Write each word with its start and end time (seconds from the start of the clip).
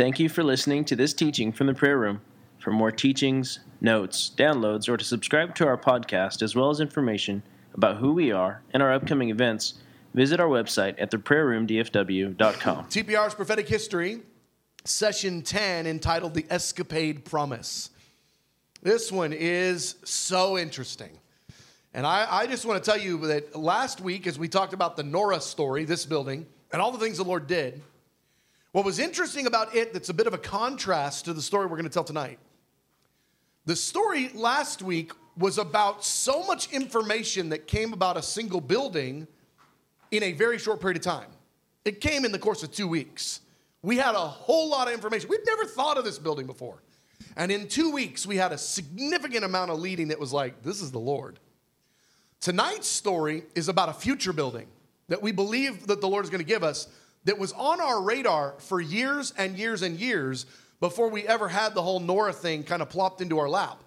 Thank 0.00 0.18
you 0.18 0.30
for 0.30 0.42
listening 0.42 0.86
to 0.86 0.96
this 0.96 1.12
teaching 1.12 1.52
from 1.52 1.66
the 1.66 1.74
prayer 1.74 1.98
room. 1.98 2.22
For 2.58 2.70
more 2.70 2.90
teachings, 2.90 3.60
notes, 3.82 4.32
downloads, 4.34 4.88
or 4.88 4.96
to 4.96 5.04
subscribe 5.04 5.54
to 5.56 5.66
our 5.66 5.76
podcast, 5.76 6.40
as 6.40 6.56
well 6.56 6.70
as 6.70 6.80
information 6.80 7.42
about 7.74 7.98
who 7.98 8.14
we 8.14 8.32
are 8.32 8.62
and 8.72 8.82
our 8.82 8.94
upcoming 8.94 9.28
events, 9.28 9.74
visit 10.14 10.40
our 10.40 10.48
website 10.48 10.94
at 10.96 11.10
theprayerroomdfw.com. 11.10 12.84
TPR's 12.86 13.34
Prophetic 13.34 13.68
History, 13.68 14.22
session 14.86 15.42
10, 15.42 15.86
entitled 15.86 16.32
The 16.32 16.46
Escapade 16.48 17.26
Promise. 17.26 17.90
This 18.80 19.12
one 19.12 19.34
is 19.34 19.96
so 20.04 20.56
interesting. 20.56 21.10
And 21.92 22.06
I, 22.06 22.26
I 22.26 22.46
just 22.46 22.64
want 22.64 22.82
to 22.82 22.90
tell 22.90 22.98
you 22.98 23.18
that 23.26 23.54
last 23.54 24.00
week, 24.00 24.26
as 24.26 24.38
we 24.38 24.48
talked 24.48 24.72
about 24.72 24.96
the 24.96 25.02
Nora 25.02 25.42
story, 25.42 25.84
this 25.84 26.06
building, 26.06 26.46
and 26.72 26.80
all 26.80 26.90
the 26.90 26.96
things 26.96 27.18
the 27.18 27.24
Lord 27.24 27.46
did, 27.46 27.82
what 28.72 28.84
was 28.84 28.98
interesting 28.98 29.46
about 29.46 29.74
it 29.74 29.92
that's 29.92 30.08
a 30.08 30.14
bit 30.14 30.26
of 30.26 30.34
a 30.34 30.38
contrast 30.38 31.24
to 31.24 31.32
the 31.32 31.42
story 31.42 31.66
we're 31.66 31.76
going 31.76 31.84
to 31.84 31.90
tell 31.90 32.04
tonight. 32.04 32.38
The 33.66 33.76
story 33.76 34.30
last 34.34 34.82
week 34.82 35.12
was 35.36 35.58
about 35.58 36.04
so 36.04 36.44
much 36.44 36.72
information 36.72 37.48
that 37.50 37.66
came 37.66 37.92
about 37.92 38.16
a 38.16 38.22
single 38.22 38.60
building 38.60 39.26
in 40.10 40.22
a 40.22 40.32
very 40.32 40.58
short 40.58 40.80
period 40.80 40.96
of 40.98 41.02
time. 41.02 41.28
It 41.84 42.00
came 42.00 42.24
in 42.24 42.32
the 42.32 42.38
course 42.38 42.62
of 42.62 42.72
two 42.72 42.88
weeks. 42.88 43.40
We 43.82 43.96
had 43.96 44.14
a 44.14 44.18
whole 44.18 44.68
lot 44.68 44.88
of 44.88 44.94
information. 44.94 45.28
We'd 45.30 45.46
never 45.46 45.64
thought 45.64 45.96
of 45.98 46.04
this 46.04 46.18
building 46.18 46.46
before. 46.46 46.82
And 47.36 47.50
in 47.50 47.68
two 47.68 47.90
weeks, 47.90 48.26
we 48.26 48.36
had 48.36 48.52
a 48.52 48.58
significant 48.58 49.44
amount 49.44 49.70
of 49.70 49.78
leading 49.78 50.08
that 50.08 50.18
was 50.18 50.32
like, 50.32 50.62
this 50.62 50.82
is 50.82 50.90
the 50.90 50.98
Lord. 50.98 51.38
Tonight's 52.40 52.88
story 52.88 53.44
is 53.54 53.68
about 53.68 53.88
a 53.88 53.92
future 53.92 54.32
building 54.32 54.66
that 55.08 55.22
we 55.22 55.32
believe 55.32 55.86
that 55.86 56.00
the 56.00 56.08
Lord 56.08 56.24
is 56.24 56.30
going 56.30 56.40
to 56.40 56.46
give 56.46 56.62
us 56.62 56.88
that 57.24 57.38
was 57.38 57.52
on 57.52 57.80
our 57.80 58.02
radar 58.02 58.54
for 58.58 58.80
years 58.80 59.32
and 59.36 59.58
years 59.58 59.82
and 59.82 59.98
years 59.98 60.46
before 60.80 61.08
we 61.08 61.26
ever 61.26 61.48
had 61.48 61.74
the 61.74 61.82
whole 61.82 62.00
Nora 62.00 62.32
thing 62.32 62.62
kind 62.62 62.82
of 62.82 62.88
plopped 62.88 63.20
into 63.20 63.38
our 63.38 63.48
lap. 63.48 63.82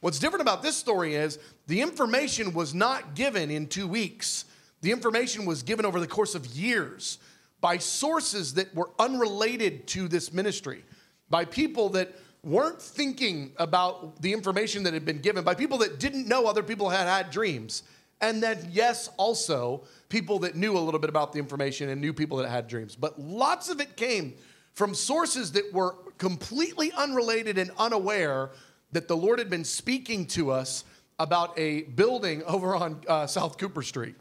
What's 0.00 0.18
different 0.18 0.42
about 0.42 0.62
this 0.62 0.76
story 0.76 1.14
is 1.14 1.38
the 1.68 1.80
information 1.80 2.54
was 2.54 2.74
not 2.74 3.14
given 3.14 3.50
in 3.50 3.68
two 3.68 3.86
weeks. 3.86 4.44
The 4.80 4.90
information 4.90 5.44
was 5.44 5.62
given 5.62 5.86
over 5.86 6.00
the 6.00 6.08
course 6.08 6.34
of 6.34 6.44
years 6.46 7.18
by 7.60 7.78
sources 7.78 8.54
that 8.54 8.74
were 8.74 8.90
unrelated 8.98 9.86
to 9.86 10.08
this 10.08 10.32
ministry, 10.32 10.84
by 11.30 11.44
people 11.44 11.90
that 11.90 12.16
weren't 12.42 12.82
thinking 12.82 13.52
about 13.58 14.20
the 14.20 14.32
information 14.32 14.82
that 14.82 14.92
had 14.92 15.04
been 15.04 15.20
given, 15.20 15.44
by 15.44 15.54
people 15.54 15.78
that 15.78 16.00
didn't 16.00 16.26
know 16.26 16.46
other 16.46 16.64
people 16.64 16.90
had 16.90 17.06
had 17.06 17.30
dreams. 17.30 17.84
And 18.22 18.40
then, 18.40 18.68
yes, 18.70 19.10
also 19.16 19.82
people 20.08 20.38
that 20.40 20.54
knew 20.54 20.78
a 20.78 20.78
little 20.78 21.00
bit 21.00 21.10
about 21.10 21.32
the 21.32 21.40
information 21.40 21.88
and 21.88 22.00
knew 22.00 22.12
people 22.12 22.38
that 22.38 22.48
had 22.48 22.68
dreams. 22.68 22.94
But 22.94 23.20
lots 23.20 23.68
of 23.68 23.80
it 23.80 23.96
came 23.96 24.34
from 24.74 24.94
sources 24.94 25.52
that 25.52 25.72
were 25.72 25.96
completely 26.18 26.92
unrelated 26.92 27.58
and 27.58 27.72
unaware 27.76 28.50
that 28.92 29.08
the 29.08 29.16
Lord 29.16 29.40
had 29.40 29.50
been 29.50 29.64
speaking 29.64 30.26
to 30.28 30.52
us 30.52 30.84
about 31.18 31.58
a 31.58 31.82
building 31.82 32.42
over 32.46 32.76
on 32.76 33.00
uh, 33.08 33.26
South 33.26 33.58
Cooper 33.58 33.82
Street. 33.82 34.14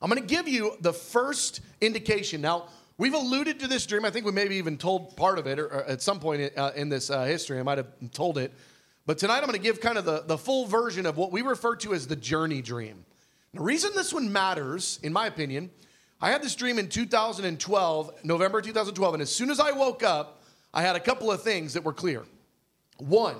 I'm 0.00 0.08
going 0.08 0.20
to 0.20 0.26
give 0.26 0.48
you 0.48 0.76
the 0.80 0.92
first 0.92 1.60
indication. 1.80 2.40
Now, 2.40 2.66
we've 2.98 3.14
alluded 3.14 3.60
to 3.60 3.68
this 3.68 3.84
dream. 3.86 4.04
I 4.04 4.10
think 4.10 4.26
we 4.26 4.32
maybe 4.32 4.56
even 4.56 4.78
told 4.78 5.16
part 5.16 5.38
of 5.38 5.46
it 5.46 5.58
or, 5.58 5.66
or 5.66 5.84
at 5.84 6.02
some 6.02 6.20
point 6.20 6.56
uh, 6.56 6.70
in 6.76 6.88
this 6.88 7.10
uh, 7.10 7.24
history. 7.24 7.58
I 7.58 7.62
might 7.62 7.78
have 7.78 7.88
told 8.12 8.38
it. 8.38 8.52
But 9.04 9.18
tonight 9.18 9.38
I'm 9.38 9.46
going 9.46 9.54
to 9.54 9.58
give 9.58 9.80
kind 9.80 9.98
of 9.98 10.04
the, 10.04 10.22
the 10.26 10.38
full 10.38 10.66
version 10.66 11.06
of 11.06 11.16
what 11.16 11.32
we 11.32 11.42
refer 11.42 11.74
to 11.76 11.92
as 11.92 12.06
the 12.06 12.16
journey 12.16 12.62
dream. 12.62 13.04
The 13.52 13.60
reason 13.60 13.90
this 13.94 14.12
one 14.12 14.32
matters, 14.32 15.00
in 15.02 15.12
my 15.12 15.26
opinion, 15.26 15.70
I 16.20 16.30
had 16.30 16.40
this 16.40 16.54
dream 16.54 16.78
in 16.78 16.88
2012, 16.88 18.24
November 18.24 18.62
2012, 18.62 19.14
and 19.14 19.22
as 19.22 19.34
soon 19.34 19.50
as 19.50 19.58
I 19.58 19.72
woke 19.72 20.04
up, 20.04 20.44
I 20.72 20.82
had 20.82 20.94
a 20.94 21.00
couple 21.00 21.32
of 21.32 21.42
things 21.42 21.74
that 21.74 21.82
were 21.82 21.92
clear. 21.92 22.22
One, 22.98 23.36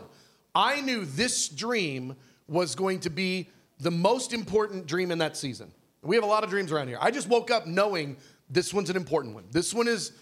I 0.55 0.81
knew 0.81 1.05
this 1.05 1.49
dream 1.49 2.17
was 2.49 2.75
going 2.75 3.01
to 3.01 3.11
be 3.11 3.49
the 3.79 3.93
most 3.93 4.33
important 4.33 4.87
dream 4.87 5.13
in 5.13 5.19
that 5.19 5.37
season. 5.37 5.73
We 6.03 6.17
have 6.17 6.25
a 6.25 6.29
lot 6.29 6.43
of 6.43 6.51
dreams 6.51 6.73
around 6.73 6.89
here. 6.89 6.99
I 7.01 7.13
just 7.13 7.29
woke 7.29 7.53
up 7.53 7.69
knowing 7.69 8.17
this 8.51 8.75
one's 8.75 8.91
an 8.91 8.97
important 8.97 9.35
one. 9.35 9.45
This 9.53 9.73
one 9.73 9.87
is 9.87 10.13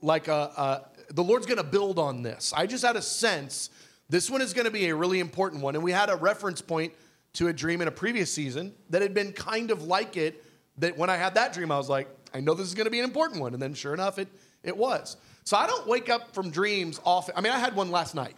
like 0.00 0.28
a, 0.28 0.32
a 0.32 0.82
the 1.12 1.22
Lord's 1.22 1.46
going 1.46 1.58
to 1.58 1.64
build 1.64 1.98
on 1.98 2.22
this. 2.22 2.52
I 2.56 2.66
just 2.66 2.84
had 2.84 2.96
a 2.96 3.02
sense 3.02 3.70
this 4.08 4.30
one 4.30 4.40
is 4.40 4.52
going 4.52 4.66
to 4.66 4.70
be 4.70 4.88
a 4.88 4.94
really 4.94 5.20
important 5.20 5.62
one. 5.62 5.74
And 5.74 5.82
we 5.82 5.92
had 5.92 6.10
a 6.10 6.16
reference 6.16 6.60
point 6.60 6.92
to 7.34 7.48
a 7.48 7.52
dream 7.52 7.80
in 7.80 7.88
a 7.88 7.92
previous 7.92 8.32
season 8.32 8.74
that 8.90 9.02
had 9.02 9.14
been 9.14 9.32
kind 9.32 9.70
of 9.70 9.82
like 9.84 10.16
it. 10.16 10.44
That 10.78 10.96
when 10.96 11.08
I 11.08 11.16
had 11.16 11.34
that 11.34 11.52
dream, 11.52 11.72
I 11.72 11.78
was 11.78 11.88
like, 11.88 12.08
I 12.34 12.40
know 12.40 12.54
this 12.54 12.66
is 12.66 12.74
going 12.74 12.84
to 12.84 12.90
be 12.90 12.98
an 12.98 13.04
important 13.04 13.40
one. 13.40 13.54
And 13.54 13.62
then 13.62 13.74
sure 13.74 13.94
enough, 13.94 14.18
it, 14.18 14.28
it 14.62 14.76
was. 14.76 15.16
So 15.44 15.56
I 15.56 15.66
don't 15.66 15.86
wake 15.86 16.08
up 16.08 16.34
from 16.34 16.50
dreams 16.50 17.00
often. 17.04 17.34
I 17.36 17.40
mean, 17.40 17.52
I 17.52 17.58
had 17.58 17.74
one 17.74 17.90
last 17.90 18.14
night. 18.14 18.36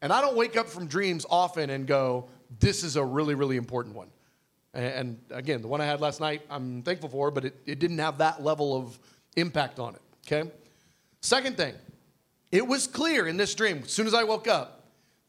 And 0.00 0.12
I 0.12 0.20
don't 0.20 0.36
wake 0.36 0.56
up 0.56 0.68
from 0.68 0.86
dreams 0.86 1.24
often 1.30 1.70
and 1.70 1.86
go, 1.86 2.28
this 2.58 2.82
is 2.82 2.96
a 2.96 3.04
really, 3.04 3.34
really 3.34 3.56
important 3.56 3.94
one. 3.94 4.08
And 4.74 5.18
again, 5.30 5.60
the 5.60 5.68
one 5.68 5.80
I 5.80 5.86
had 5.86 6.00
last 6.00 6.20
night, 6.20 6.42
I'm 6.50 6.82
thankful 6.82 7.08
for, 7.08 7.30
but 7.30 7.44
it, 7.44 7.56
it 7.66 7.78
didn't 7.78 7.98
have 7.98 8.18
that 8.18 8.42
level 8.42 8.74
of 8.74 8.98
impact 9.36 9.78
on 9.78 9.94
it. 9.94 10.00
Okay? 10.26 10.50
Second 11.20 11.56
thing, 11.56 11.74
it 12.50 12.66
was 12.66 12.86
clear 12.86 13.26
in 13.26 13.36
this 13.36 13.54
dream, 13.54 13.82
as 13.84 13.92
soon 13.92 14.06
as 14.06 14.14
I 14.14 14.24
woke 14.24 14.48
up, 14.48 14.81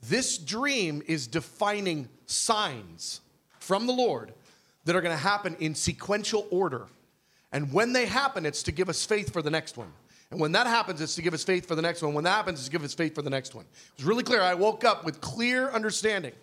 this 0.09 0.37
dream 0.37 1.01
is 1.07 1.27
defining 1.27 2.09
signs 2.25 3.21
from 3.59 3.87
the 3.87 3.93
Lord 3.93 4.33
that 4.85 4.95
are 4.95 5.01
going 5.01 5.15
to 5.15 5.21
happen 5.23 5.55
in 5.59 5.75
sequential 5.75 6.47
order. 6.51 6.87
And 7.51 7.71
when 7.71 7.93
they 7.93 8.05
happen, 8.05 8.45
it's 8.45 8.63
to 8.63 8.71
give 8.71 8.89
us 8.89 9.05
faith 9.05 9.31
for 9.31 9.41
the 9.41 9.51
next 9.51 9.77
one. 9.77 9.91
And 10.31 10.39
when 10.39 10.51
that 10.53 10.65
happens, 10.65 10.99
it's 10.99 11.15
to 11.15 11.21
give 11.21 11.33
us 11.33 11.43
faith 11.43 11.67
for 11.67 11.75
the 11.75 11.81
next 11.81 12.01
one. 12.01 12.13
When 12.13 12.23
that 12.23 12.31
happens, 12.31 12.59
it's 12.59 12.65
to 12.65 12.71
give 12.71 12.83
us 12.83 12.93
faith 12.93 13.13
for 13.13 13.21
the 13.21 13.29
next 13.29 13.53
one. 13.53 13.65
It 13.65 14.01
was 14.01 14.05
really 14.05 14.23
clear. 14.23 14.41
I 14.41 14.55
woke 14.55 14.83
up 14.83 15.05
with 15.05 15.21
clear 15.21 15.69
understanding 15.69 16.33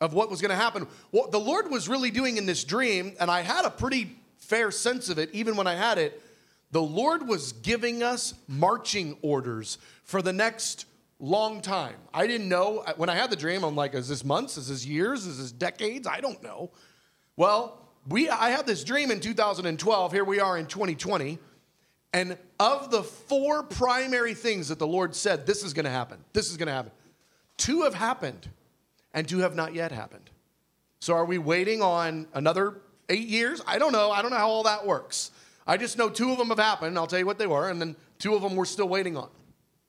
of 0.00 0.14
what 0.14 0.30
was 0.30 0.40
going 0.40 0.50
to 0.50 0.56
happen. 0.56 0.86
What 1.10 1.32
the 1.32 1.40
Lord 1.40 1.70
was 1.70 1.88
really 1.88 2.10
doing 2.10 2.36
in 2.36 2.46
this 2.46 2.64
dream, 2.64 3.14
and 3.18 3.30
I 3.30 3.40
had 3.40 3.64
a 3.64 3.70
pretty 3.70 4.16
fair 4.38 4.70
sense 4.70 5.08
of 5.08 5.18
it 5.18 5.30
even 5.32 5.56
when 5.56 5.66
I 5.66 5.74
had 5.74 5.98
it, 5.98 6.22
the 6.70 6.82
Lord 6.82 7.26
was 7.26 7.52
giving 7.52 8.02
us 8.02 8.34
marching 8.48 9.16
orders 9.22 9.78
for 10.04 10.22
the 10.22 10.32
next 10.32 10.86
long 11.22 11.62
time. 11.62 11.94
I 12.12 12.26
didn't 12.26 12.48
know. 12.48 12.84
When 12.96 13.08
I 13.08 13.14
had 13.14 13.30
the 13.30 13.36
dream, 13.36 13.62
I'm 13.62 13.76
like, 13.76 13.94
is 13.94 14.08
this 14.08 14.24
months? 14.24 14.58
Is 14.58 14.68
this 14.68 14.84
years? 14.84 15.24
Is 15.24 15.38
this 15.38 15.52
decades? 15.52 16.06
I 16.06 16.20
don't 16.20 16.42
know. 16.42 16.70
Well, 17.36 17.78
we, 18.08 18.28
I 18.28 18.50
had 18.50 18.66
this 18.66 18.84
dream 18.84 19.10
in 19.10 19.20
2012. 19.20 20.12
Here 20.12 20.24
we 20.24 20.40
are 20.40 20.58
in 20.58 20.66
2020. 20.66 21.38
And 22.12 22.36
of 22.60 22.90
the 22.90 23.02
four 23.02 23.62
primary 23.62 24.34
things 24.34 24.68
that 24.68 24.78
the 24.78 24.86
Lord 24.86 25.14
said, 25.14 25.46
this 25.46 25.62
is 25.62 25.72
going 25.72 25.84
to 25.84 25.90
happen, 25.90 26.18
this 26.34 26.50
is 26.50 26.58
going 26.58 26.66
to 26.66 26.72
happen, 26.72 26.92
two 27.56 27.82
have 27.82 27.94
happened 27.94 28.50
and 29.14 29.26
two 29.26 29.38
have 29.38 29.54
not 29.54 29.72
yet 29.74 29.92
happened. 29.92 30.28
So 31.00 31.14
are 31.14 31.24
we 31.24 31.38
waiting 31.38 31.80
on 31.80 32.26
another 32.34 32.80
eight 33.08 33.28
years? 33.28 33.62
I 33.66 33.78
don't 33.78 33.92
know. 33.92 34.10
I 34.10 34.20
don't 34.20 34.30
know 34.30 34.36
how 34.36 34.48
all 34.48 34.62
that 34.64 34.86
works. 34.86 35.30
I 35.66 35.76
just 35.76 35.96
know 35.96 36.10
two 36.10 36.30
of 36.32 36.38
them 36.38 36.48
have 36.48 36.58
happened. 36.58 36.98
I'll 36.98 37.06
tell 37.06 37.18
you 37.18 37.26
what 37.26 37.38
they 37.38 37.46
were. 37.46 37.68
And 37.68 37.80
then 37.80 37.96
two 38.18 38.34
of 38.34 38.42
them 38.42 38.56
we're 38.56 38.64
still 38.64 38.88
waiting 38.88 39.16
on. 39.16 39.28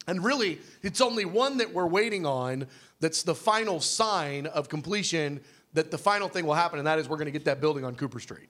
And 0.08 0.24
really, 0.24 0.60
it's 0.82 1.02
only 1.02 1.26
one 1.26 1.58
that 1.58 1.74
we're 1.74 1.88
waiting 1.88 2.26
on 2.26 2.68
that's 3.00 3.24
the 3.24 3.36
final 3.36 3.80
sign 3.80 4.48
of 4.48 4.70
completion 4.70 5.42
that 5.74 5.92
the 5.92 5.98
final 5.98 6.28
thing 6.28 6.46
will 6.46 6.54
happen, 6.54 6.80
and 6.80 6.88
that 6.88 7.00
is 7.00 7.10
we're 7.10 7.18
going 7.18 7.26
to 7.26 7.32
get 7.32 7.46
that 7.46 7.60
building 7.60 7.84
on 7.84 7.96
Cooper 7.96 8.20
Street. 8.20 8.48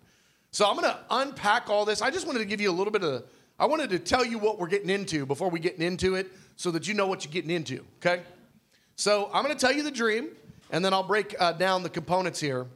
So 0.51 0.69
I'm 0.69 0.75
going 0.75 0.91
to 0.91 0.99
unpack 1.09 1.69
all 1.69 1.85
this. 1.85 2.01
I 2.01 2.11
just 2.11 2.27
wanted 2.27 2.39
to 2.39 2.45
give 2.45 2.61
you 2.61 2.69
a 2.69 2.73
little 2.73 2.91
bit 2.91 3.03
of, 3.03 3.23
I 3.57 3.65
wanted 3.65 3.89
to 3.91 3.99
tell 3.99 4.25
you 4.25 4.37
what 4.37 4.59
we're 4.59 4.67
getting 4.67 4.89
into 4.89 5.25
before 5.25 5.49
we 5.49 5.59
get 5.59 5.77
into 5.77 6.15
it 6.15 6.31
so 6.57 6.69
that 6.71 6.87
you 6.87 6.93
know 6.93 7.07
what 7.07 7.25
you're 7.25 7.31
getting 7.31 7.49
into, 7.49 7.83
okay? 7.97 8.21
So 8.95 9.29
I'm 9.33 9.43
going 9.43 9.55
to 9.55 9.59
tell 9.59 9.73
you 9.73 9.83
the 9.83 9.91
dream 9.91 10.29
and 10.69 10.83
then 10.83 10.93
I'll 10.93 11.03
break 11.03 11.35
uh, 11.39 11.53
down 11.53 11.81
the 11.81 11.89
components 11.89 12.39
here. 12.39 12.67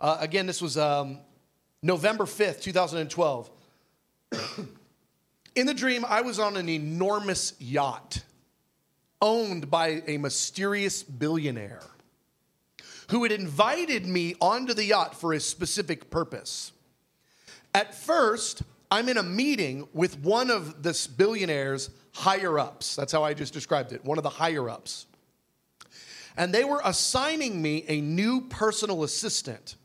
Uh, 0.00 0.18
again, 0.20 0.46
this 0.46 0.62
was 0.62 0.76
um, 0.76 1.18
November 1.82 2.24
5th, 2.24 2.60
2012. 2.62 3.50
In 5.54 5.66
the 5.66 5.74
dream, 5.74 6.04
I 6.06 6.22
was 6.22 6.38
on 6.38 6.56
an 6.56 6.68
enormous 6.68 7.54
yacht 7.58 8.22
owned 9.20 9.70
by 9.70 10.02
a 10.06 10.18
mysterious 10.18 11.02
billionaire 11.02 11.82
who 13.10 13.22
had 13.22 13.32
invited 13.32 14.06
me 14.06 14.34
onto 14.40 14.74
the 14.74 14.84
yacht 14.84 15.18
for 15.18 15.32
a 15.32 15.40
specific 15.40 16.10
purpose. 16.10 16.72
At 17.74 17.94
first, 17.94 18.62
I'm 18.90 19.08
in 19.08 19.16
a 19.16 19.22
meeting 19.22 19.88
with 19.92 20.18
one 20.20 20.50
of 20.50 20.82
this 20.82 21.06
billionaire's 21.06 21.90
higher 22.12 22.58
ups. 22.58 22.96
That's 22.96 23.12
how 23.12 23.22
I 23.22 23.34
just 23.34 23.52
described 23.52 23.92
it, 23.92 24.04
one 24.04 24.18
of 24.18 24.24
the 24.24 24.30
higher 24.30 24.68
ups 24.68 25.06
and 26.36 26.54
they 26.54 26.64
were 26.64 26.80
assigning 26.84 27.60
me 27.60 27.84
a 27.88 28.00
new 28.00 28.42
personal 28.42 29.04
assistant. 29.04 29.76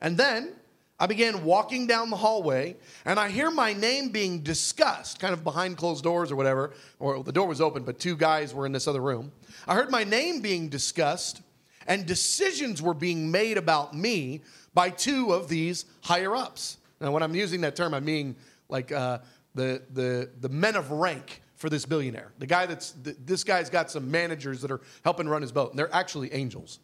And 0.00 0.16
then 0.16 0.54
I 1.00 1.06
began 1.06 1.44
walking 1.44 1.86
down 1.86 2.10
the 2.10 2.16
hallway, 2.16 2.76
and 3.04 3.20
I 3.20 3.28
hear 3.28 3.50
my 3.52 3.72
name 3.72 4.08
being 4.08 4.40
discussed, 4.40 5.20
kind 5.20 5.32
of 5.32 5.44
behind 5.44 5.76
closed 5.76 6.02
doors 6.02 6.32
or 6.32 6.36
whatever, 6.36 6.72
or 6.98 7.22
the 7.22 7.30
door 7.30 7.46
was 7.46 7.60
open, 7.60 7.84
but 7.84 8.00
two 8.00 8.16
guys 8.16 8.52
were 8.52 8.66
in 8.66 8.72
this 8.72 8.88
other 8.88 9.00
room. 9.00 9.30
I 9.68 9.74
heard 9.74 9.90
my 9.90 10.02
name 10.02 10.40
being 10.40 10.68
discussed, 10.68 11.40
and 11.86 12.04
decisions 12.04 12.82
were 12.82 12.94
being 12.94 13.30
made 13.30 13.58
about 13.58 13.94
me 13.94 14.42
by 14.74 14.90
two 14.90 15.32
of 15.32 15.48
these 15.48 15.84
higher 16.02 16.34
ups. 16.34 16.78
Now, 17.00 17.12
when 17.12 17.22
I'm 17.22 17.34
using 17.34 17.60
that 17.60 17.76
term, 17.76 17.94
I 17.94 18.00
mean 18.00 18.34
like 18.68 18.90
uh, 18.90 19.18
the, 19.54 19.82
the, 19.92 20.30
the 20.40 20.48
men 20.48 20.74
of 20.74 20.90
rank 20.90 21.42
for 21.54 21.70
this 21.70 21.84
billionaire. 21.86 22.32
The 22.38 22.46
guy 22.46 22.66
that's, 22.66 22.94
this 23.02 23.44
guy's 23.44 23.70
got 23.70 23.90
some 23.90 24.10
managers 24.10 24.62
that 24.62 24.70
are 24.70 24.80
helping 25.04 25.28
run 25.28 25.42
his 25.42 25.52
boat, 25.52 25.70
and 25.70 25.78
they're 25.78 25.94
actually 25.94 26.32
angels. 26.32 26.80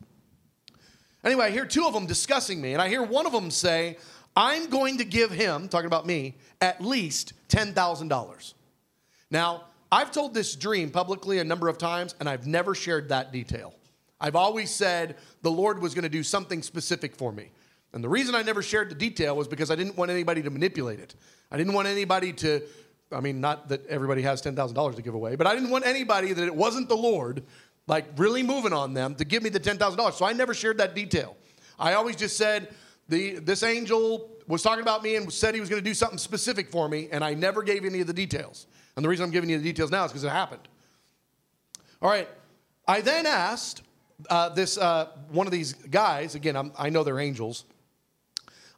Anyway, 1.25 1.47
I 1.47 1.51
hear 1.51 1.65
two 1.65 1.87
of 1.87 1.95
them 1.95 2.07
discussing 2.07 2.61
me, 2.61 2.73
and 2.73 2.83
I 2.83 2.89
hear 2.89 3.03
one 3.03 3.27
of 3.27 3.33
them 3.33 3.51
say, 3.51 3.97
I'm 4.37 4.69
going 4.69 4.99
to 4.99 5.05
give 5.05 5.31
him, 5.31 5.69
talking 5.69 5.87
about 5.87 6.07
me, 6.07 6.35
at 6.61 6.81
least 6.81 7.33
$10,000. 7.49 8.55
Now, 9.31 9.65
I've 9.91 10.11
told 10.11 10.35
this 10.35 10.57
dream 10.57 10.91
publicly 10.91 11.39
a 11.39 11.45
number 11.45 11.69
of 11.69 11.79
times, 11.79 12.15
and 12.21 12.29
I've 12.29 12.47
never 12.47 12.75
shared 12.75 13.09
that 13.11 13.33
detail. 13.33 13.75
I've 14.21 14.37
always 14.37 14.71
said 14.71 15.17
the 15.43 15.51
Lord 15.51 15.81
was 15.81 15.95
going 15.95 16.03
to 16.03 16.09
do 16.09 16.23
something 16.23 16.63
specific 16.63 17.15
for 17.15 17.33
me. 17.33 17.51
And 17.93 18.03
the 18.03 18.09
reason 18.09 18.35
I 18.35 18.43
never 18.43 18.61
shared 18.61 18.91
the 18.91 18.95
detail 18.97 19.37
was 19.37 19.47
because 19.47 19.71
I 19.71 19.77
didn't 19.77 19.97
want 19.97 20.11
anybody 20.11 20.43
to 20.43 20.51
manipulate 20.51 20.99
it. 20.99 21.15
I 21.51 21.57
didn't 21.57 21.75
want 21.75 21.87
anybody 21.87 22.33
to, 22.33 22.63
I 23.13 23.21
mean, 23.21 23.41
not 23.41 23.69
that 23.69 23.87
everybody 23.87 24.23
has 24.23 24.43
$10,000 24.43 24.97
to 24.97 25.03
give 25.03 25.15
away, 25.15 25.37
but 25.37 25.47
I 25.47 25.55
didn't 25.55 25.71
want 25.71 25.87
anybody 25.87 26.33
that 26.33 26.45
it 26.45 26.55
wasn't 26.55 26.89
the 26.89 26.97
Lord, 26.97 27.45
like 27.87 28.07
really 28.17 28.43
moving 28.43 28.73
on 28.73 28.95
them, 28.95 29.15
to 29.17 29.25
give 29.25 29.43
me 29.43 29.51
the 29.51 29.61
$10,000. 29.61 30.13
So 30.15 30.25
I 30.25 30.33
never 30.33 30.55
shared 30.55 30.79
that 30.79 30.95
detail. 30.95 31.37
I 31.79 31.95
always 31.95 32.17
just 32.17 32.37
said, 32.37 32.75
the, 33.09 33.39
this 33.39 33.63
angel 33.63 34.31
was 34.47 34.63
talking 34.63 34.83
about 34.83 35.03
me 35.03 35.17
and 35.17 35.31
said 35.33 35.55
he 35.55 35.61
was 35.61 35.69
going 35.69 35.83
to 35.83 35.89
do 35.89 35.95
something 35.95 36.19
specific 36.19 36.71
for 36.71 36.89
me, 36.89 37.09
and 37.13 37.23
I 37.23 37.35
never 37.35 37.63
gave 37.63 37.85
any 37.85 38.01
of 38.01 38.07
the 38.07 38.13
details. 38.13 38.67
And 38.97 39.05
the 39.05 39.09
reason 39.09 39.25
I'm 39.25 39.31
giving 39.31 39.51
you 39.51 39.59
the 39.59 39.65
details 39.65 39.91
now 39.91 40.05
is 40.05 40.13
because 40.13 40.25
it 40.25 40.31
happened. 40.31 40.67
All 42.01 42.09
right. 42.09 42.29
I 42.87 43.01
then 43.01 43.27
asked 43.27 43.83
uh, 44.31 44.51
this 44.51 44.79
uh, 44.79 45.09
one 45.31 45.47
of 45.47 45.53
these 45.53 45.73
guys. 45.73 46.35
Again, 46.35 46.57
I'm, 46.57 46.73
I 46.79 46.91
know 46.91 47.03
they're 47.03 47.21
angels. 47.21 47.65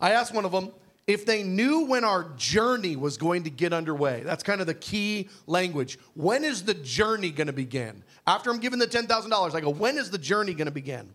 I 0.00 0.12
asked 0.12 0.34
one 0.34 0.44
of 0.44 0.52
them 0.52 0.70
if 1.06 1.24
they 1.24 1.42
knew 1.42 1.86
when 1.86 2.04
our 2.04 2.24
journey 2.36 2.96
was 2.96 3.16
going 3.16 3.44
to 3.44 3.50
get 3.50 3.72
underway. 3.72 4.22
That's 4.24 4.42
kind 4.42 4.60
of 4.60 4.66
the 4.66 4.74
key 4.74 5.28
language. 5.46 5.98
When 6.14 6.42
is 6.44 6.64
the 6.64 6.74
journey 6.74 7.30
going 7.30 7.46
to 7.46 7.52
begin? 7.52 8.02
After 8.26 8.50
I'm 8.50 8.58
given 8.58 8.80
the 8.80 8.88
$10,000, 8.88 9.54
I 9.54 9.60
go, 9.60 9.70
when 9.70 9.98
is 9.98 10.10
the 10.10 10.18
journey 10.18 10.52
going 10.52 10.66
to 10.66 10.72
begin? 10.72 11.08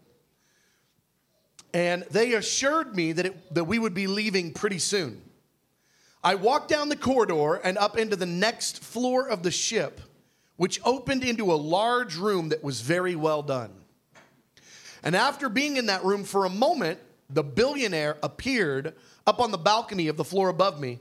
And 1.74 2.04
they 2.12 2.34
assured 2.34 2.96
me 2.96 3.12
that, 3.14 3.26
it, 3.26 3.54
that 3.54 3.66
we 3.66 3.80
would 3.80 3.94
be 3.94 4.08
leaving 4.08 4.54
pretty 4.54 4.80
soon. 4.80 5.22
I 6.24 6.36
walked 6.36 6.70
down 6.70 6.90
the 6.90 6.96
corridor 6.96 7.56
and 7.56 7.78
up 7.78 7.98
into 7.98 8.16
the 8.16 8.26
next 8.26 8.84
floor 8.84 9.28
of 9.28 9.44
the 9.44 9.52
ship, 9.52 10.00
which 10.56 10.80
opened 10.86 11.24
into 11.24 11.52
a 11.52 11.56
large 11.56 12.16
room 12.16 12.50
that 12.50 12.64
was 12.64 12.82
very 12.82 13.16
well 13.16 13.42
done. 13.42 13.72
And 15.04 15.16
after 15.16 15.50
being 15.50 15.78
in 15.78 15.88
that 15.88 16.04
room 16.06 16.24
for 16.24 16.46
a 16.46 16.50
moment, 16.50 17.00
the 17.30 17.44
billionaire 17.44 18.18
appeared 18.22 18.94
up 19.28 19.40
on 19.40 19.52
the 19.52 19.58
balcony 19.58 20.08
of 20.08 20.18
the 20.18 20.24
floor 20.24 20.50
above 20.50 20.80
me. 20.80 21.00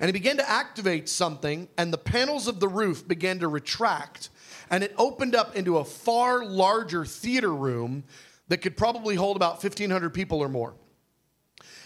And 0.00 0.08
he 0.08 0.12
began 0.12 0.36
to 0.38 0.50
activate 0.50 1.08
something, 1.08 1.68
and 1.78 1.92
the 1.92 1.98
panels 1.98 2.48
of 2.48 2.58
the 2.58 2.68
roof 2.68 3.06
began 3.06 3.38
to 3.40 3.48
retract, 3.48 4.30
and 4.70 4.82
it 4.82 4.92
opened 4.98 5.34
up 5.34 5.54
into 5.54 5.78
a 5.78 5.84
far 5.84 6.44
larger 6.44 7.04
theater 7.04 7.54
room 7.54 8.04
that 8.48 8.58
could 8.58 8.76
probably 8.76 9.14
hold 9.14 9.36
about 9.36 9.62
1,500 9.62 10.10
people 10.10 10.40
or 10.40 10.48
more. 10.48 10.74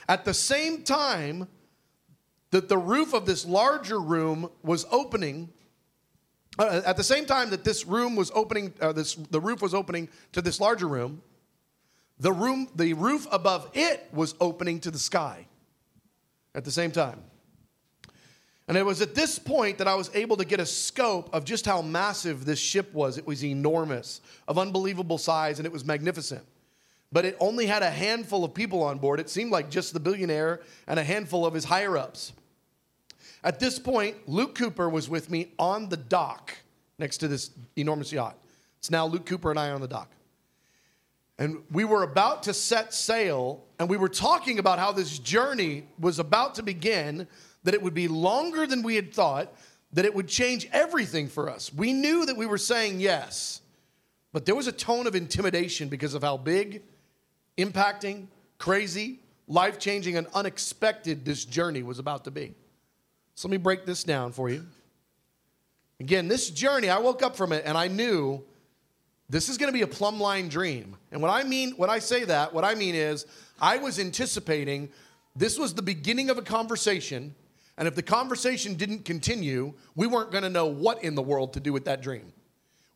At 0.09 0.25
the 0.25 0.33
same 0.33 0.85
time 0.85 1.49
that 2.51 2.69
the 2.69 2.79
roof 2.79 3.13
of 3.13 3.27
this 3.27 3.45
larger 3.45 4.01
room 4.01 4.51
was 4.63 4.87
opening, 4.91 5.51
uh, 6.59 6.81
at 6.87 6.97
the 6.97 7.05
same 7.05 7.27
time 7.27 7.51
that 7.51 7.63
this 7.63 7.85
room 7.85 8.17
was 8.17 8.33
opening, 8.35 8.73
uh, 8.81 8.93
this, 8.93 9.15
the 9.15 9.41
roof 9.41 9.61
was 9.61 9.75
opening 9.75 10.09
to 10.33 10.41
this 10.41 10.61
larger 10.61 10.89
room, 10.89 11.23
the 12.19 12.33
room, 12.33 12.69
the 12.75 12.95
roof 12.95 13.27
above 13.31 13.71
it 13.75 14.09
was 14.13 14.35
opening 14.41 14.81
to 14.81 14.91
the 14.91 14.99
sky 14.99 15.47
at 16.59 16.65
the 16.65 16.71
same 16.73 16.91
time. 16.91 17.23
And 18.67 18.77
it 18.77 18.85
was 18.85 19.01
at 19.01 19.15
this 19.15 19.39
point 19.39 19.79
that 19.79 19.89
I 19.89 19.95
was 19.95 20.11
able 20.13 20.37
to 20.37 20.45
get 20.45 20.61
a 20.61 20.67
scope 20.67 21.31
of 21.33 21.45
just 21.45 21.65
how 21.65 21.81
massive 21.81 22.45
this 22.45 22.59
ship 22.59 22.93
was. 22.93 23.17
It 23.17 23.27
was 23.27 23.43
enormous, 23.45 24.21
of 24.47 24.59
unbelievable 24.59 25.19
size, 25.19 25.59
and 25.59 25.65
it 25.65 25.73
was 25.73 25.87
magnificent. 25.87 26.45
But 27.13 27.25
it 27.25 27.37
only 27.41 27.67
had 27.67 27.83
a 27.83 27.91
handful 27.91 28.45
of 28.45 28.53
people 28.53 28.83
on 28.83 28.99
board. 28.99 29.21
It 29.21 29.31
seemed 29.31 29.53
like 29.53 29.71
just 29.71 29.95
the 29.95 30.01
billionaire 30.01 30.61
and 30.87 30.99
a 30.99 31.05
handful 31.05 31.47
of 31.47 31.55
his 31.55 31.65
higher 31.65 31.97
ups. 31.97 32.33
At 33.45 33.61
this 33.61 33.79
point, 33.79 34.17
Luke 34.29 34.57
Cooper 34.57 34.91
was 34.91 35.09
with 35.09 35.31
me 35.31 35.53
on 35.59 35.89
the 35.89 35.97
dock 35.97 36.55
next 36.99 37.19
to 37.19 37.29
this 37.29 37.53
enormous 37.77 38.13
yacht. 38.13 38.37
It's 38.81 38.91
now 38.91 39.07
Luke 39.07 39.25
Cooper 39.25 39.51
and 39.51 39.59
I 39.59 39.71
on 39.71 39.81
the 39.81 39.89
dock. 39.89 40.11
And 41.39 41.63
we 41.71 41.85
were 41.85 42.03
about 42.03 42.43
to 42.45 42.55
set 42.55 42.93
sail, 42.93 43.65
and 43.79 43.89
we 43.89 43.97
were 43.97 44.09
talking 44.09 44.59
about 44.59 44.79
how 44.79 44.91
this 44.91 45.19
journey 45.19 45.85
was 46.01 46.19
about 46.19 46.57
to 46.57 46.63
begin, 46.63 47.29
that 47.63 47.75
it 47.75 47.83
would 47.83 47.95
be 47.95 48.09
longer 48.09 48.67
than 48.67 48.83
we 48.83 48.97
had 48.97 49.15
thought, 49.15 49.55
that 49.93 50.05
it 50.05 50.15
would 50.15 50.27
change 50.29 50.69
everything 50.73 51.29
for 51.29 51.49
us. 51.49 51.73
We 51.73 51.93
knew 51.93 52.27
that 52.27 52.37
we 52.37 52.47
were 52.47 52.59
saying 52.59 53.01
yes, 53.01 53.61
but 54.33 54.47
there 54.47 54.57
was 54.57 54.67
a 54.67 54.73
tone 54.73 55.07
of 55.07 55.15
intimidation 55.15 55.89
because 55.89 56.15
of 56.15 56.23
how 56.23 56.37
big, 56.37 56.83
impacting, 57.57 58.27
crazy, 58.59 59.21
life 59.47 59.79
changing, 59.79 60.17
and 60.17 60.27
unexpected 60.35 61.25
this 61.25 61.45
journey 61.45 61.83
was 61.83 61.99
about 61.99 62.25
to 62.25 62.31
be. 62.31 62.55
So 63.37 63.47
let 63.47 63.53
me 63.53 63.57
break 63.59 63.87
this 63.87 64.03
down 64.03 64.33
for 64.33 64.51
you. 64.51 64.67
Again, 66.01 66.29
this 66.29 66.51
journey, 66.51 66.91
I 66.91 66.99
woke 66.99 67.23
up 67.23 67.37
from 67.37 67.53
it 67.53 67.63
and 67.65 67.79
I 67.79 67.89
knew 67.89 68.45
this 69.29 69.49
is 69.49 69.59
going 69.59 69.69
to 69.69 69.77
be 69.77 69.83
a 69.83 69.87
plumb 69.87 70.21
line 70.21 70.49
dream. 70.49 70.97
And 71.13 71.21
what 71.21 71.31
I 71.31 71.45
mean, 71.45 71.73
when 71.73 71.91
I 71.91 71.99
say 71.99 72.25
that, 72.25 72.55
what 72.55 72.65
I 72.65 72.75
mean 72.75 72.95
is 72.95 73.27
I 73.61 73.77
was 73.77 73.99
anticipating 73.99 74.89
this 75.37 75.59
was 75.59 75.75
the 75.75 75.83
beginning 75.83 76.31
of 76.31 76.39
a 76.39 76.43
conversation. 76.43 77.35
And 77.77 77.87
if 77.87 77.95
the 77.95 78.03
conversation 78.03 78.75
didn't 78.75 79.05
continue, 79.05 79.75
we 79.95 80.07
weren't 80.07 80.33
going 80.33 80.43
to 80.43 80.51
know 80.51 80.67
what 80.67 81.05
in 81.05 81.15
the 81.15 81.23
world 81.23 81.53
to 81.53 81.61
do 81.61 81.73
with 81.73 81.85
that 81.85 82.03
dream. 82.03 82.33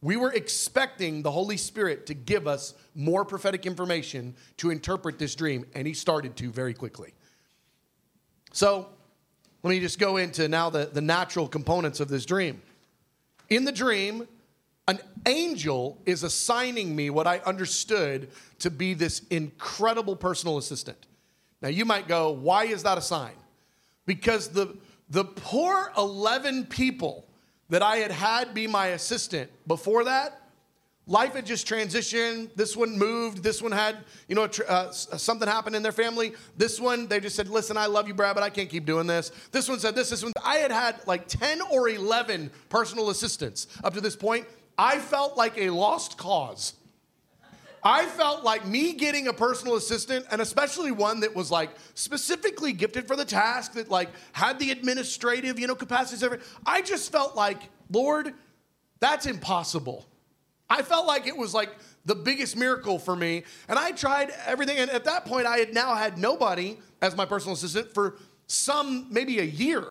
We 0.00 0.16
were 0.16 0.32
expecting 0.32 1.22
the 1.22 1.30
Holy 1.30 1.56
Spirit 1.56 2.06
to 2.06 2.14
give 2.14 2.48
us 2.48 2.74
more 2.96 3.24
prophetic 3.24 3.66
information 3.66 4.34
to 4.56 4.70
interpret 4.70 5.18
this 5.18 5.36
dream, 5.36 5.64
and 5.74 5.86
He 5.86 5.94
started 5.94 6.36
to 6.38 6.50
very 6.50 6.74
quickly. 6.74 7.14
So 8.52 8.88
let 9.62 9.70
me 9.70 9.78
just 9.78 10.00
go 10.00 10.16
into 10.16 10.48
now 10.48 10.70
the, 10.70 10.90
the 10.92 11.00
natural 11.00 11.46
components 11.46 12.00
of 12.00 12.08
this 12.08 12.26
dream. 12.26 12.60
In 13.48 13.64
the 13.64 13.70
dream, 13.70 14.26
an 14.88 14.98
angel 15.26 16.00
is 16.06 16.22
assigning 16.22 16.94
me 16.94 17.10
what 17.10 17.26
I 17.26 17.38
understood 17.38 18.30
to 18.58 18.70
be 18.70 18.94
this 18.94 19.20
incredible 19.30 20.16
personal 20.16 20.58
assistant. 20.58 20.98
Now, 21.60 21.68
you 21.68 21.84
might 21.84 22.08
go, 22.08 22.32
why 22.32 22.64
is 22.64 22.82
that 22.82 22.98
a 22.98 23.00
sign? 23.00 23.34
Because 24.04 24.48
the, 24.48 24.76
the 25.08 25.24
poor 25.24 25.92
11 25.96 26.66
people 26.66 27.28
that 27.68 27.82
I 27.82 27.98
had 27.98 28.10
had 28.10 28.54
be 28.54 28.66
my 28.66 28.88
assistant 28.88 29.50
before 29.68 30.04
that, 30.04 30.40
life 31.06 31.34
had 31.34 31.46
just 31.46 31.68
transitioned. 31.68 32.50
This 32.56 32.76
one 32.76 32.98
moved. 32.98 33.44
This 33.44 33.62
one 33.62 33.70
had, 33.70 33.98
you 34.26 34.34
know, 34.34 34.48
uh, 34.68 34.90
something 34.90 35.46
happened 35.46 35.76
in 35.76 35.84
their 35.84 35.92
family. 35.92 36.32
This 36.56 36.80
one, 36.80 37.06
they 37.06 37.20
just 37.20 37.36
said, 37.36 37.48
listen, 37.48 37.76
I 37.76 37.86
love 37.86 38.08
you, 38.08 38.14
Brad, 38.14 38.34
but 38.34 38.42
I 38.42 38.50
can't 38.50 38.68
keep 38.68 38.84
doing 38.84 39.06
this. 39.06 39.30
This 39.52 39.68
one 39.68 39.78
said 39.78 39.94
this, 39.94 40.10
this 40.10 40.24
one. 40.24 40.32
I 40.44 40.56
had 40.56 40.72
had 40.72 41.06
like 41.06 41.28
10 41.28 41.60
or 41.70 41.88
11 41.88 42.50
personal 42.68 43.10
assistants 43.10 43.68
up 43.84 43.94
to 43.94 44.00
this 44.00 44.16
point. 44.16 44.46
I 44.78 44.98
felt 44.98 45.36
like 45.36 45.58
a 45.58 45.70
lost 45.70 46.16
cause. 46.18 46.74
I 47.84 48.06
felt 48.06 48.44
like 48.44 48.64
me 48.66 48.92
getting 48.92 49.26
a 49.26 49.32
personal 49.32 49.74
assistant, 49.74 50.26
and 50.30 50.40
especially 50.40 50.92
one 50.92 51.20
that 51.20 51.34
was 51.34 51.50
like 51.50 51.70
specifically 51.94 52.72
gifted 52.72 53.08
for 53.08 53.16
the 53.16 53.24
task, 53.24 53.72
that 53.72 53.90
like 53.90 54.08
had 54.32 54.58
the 54.60 54.70
administrative, 54.70 55.58
you 55.58 55.66
know, 55.66 55.74
capacities. 55.74 56.24
I 56.64 56.82
just 56.82 57.10
felt 57.10 57.34
like, 57.34 57.58
Lord, 57.90 58.34
that's 59.00 59.26
impossible. 59.26 60.06
I 60.70 60.82
felt 60.82 61.06
like 61.06 61.26
it 61.26 61.36
was 61.36 61.52
like 61.52 61.70
the 62.04 62.14
biggest 62.14 62.56
miracle 62.56 63.00
for 63.00 63.16
me, 63.16 63.42
and 63.68 63.78
I 63.78 63.90
tried 63.90 64.30
everything. 64.46 64.78
And 64.78 64.90
at 64.90 65.04
that 65.04 65.24
point, 65.24 65.46
I 65.46 65.58
had 65.58 65.74
now 65.74 65.96
had 65.96 66.18
nobody 66.18 66.78
as 67.00 67.16
my 67.16 67.24
personal 67.24 67.54
assistant 67.54 67.92
for 67.92 68.16
some 68.46 69.08
maybe 69.10 69.40
a 69.40 69.44
year, 69.44 69.88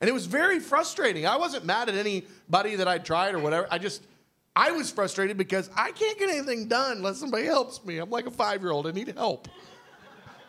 and 0.00 0.08
it 0.08 0.12
was 0.12 0.26
very 0.26 0.60
frustrating. 0.60 1.26
I 1.26 1.36
wasn't 1.36 1.64
mad 1.64 1.88
at 1.88 1.96
anybody 1.96 2.76
that 2.76 2.86
I 2.86 2.98
tried 2.98 3.34
or 3.34 3.40
whatever. 3.40 3.66
I 3.68 3.78
just 3.78 4.02
I 4.54 4.72
was 4.72 4.90
frustrated 4.90 5.36
because 5.38 5.70
I 5.74 5.92
can't 5.92 6.18
get 6.18 6.30
anything 6.30 6.68
done 6.68 6.98
unless 6.98 7.18
somebody 7.18 7.44
helps 7.44 7.84
me. 7.84 7.98
I'm 7.98 8.10
like 8.10 8.26
a 8.26 8.30
five 8.30 8.60
year 8.60 8.70
old, 8.70 8.86
I 8.86 8.92
need 8.92 9.08
help. 9.16 9.48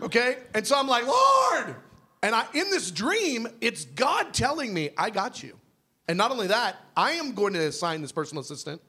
Okay? 0.01 0.37
And 0.53 0.65
so 0.67 0.77
I'm 0.77 0.87
like, 0.87 1.07
Lord! 1.07 1.75
And 2.21 2.33
I, 2.33 2.45
in 2.53 2.69
this 2.69 2.91
dream, 2.91 3.47
it's 3.61 3.85
God 3.85 4.33
telling 4.33 4.73
me, 4.73 4.89
I 4.97 5.09
got 5.09 5.43
you. 5.43 5.57
And 6.07 6.17
not 6.17 6.31
only 6.31 6.47
that, 6.47 6.77
I 6.95 7.11
am 7.11 7.33
going 7.33 7.53
to 7.53 7.59
assign 7.59 8.01
this 8.01 8.11
personal 8.11 8.41
assistant, 8.41 8.81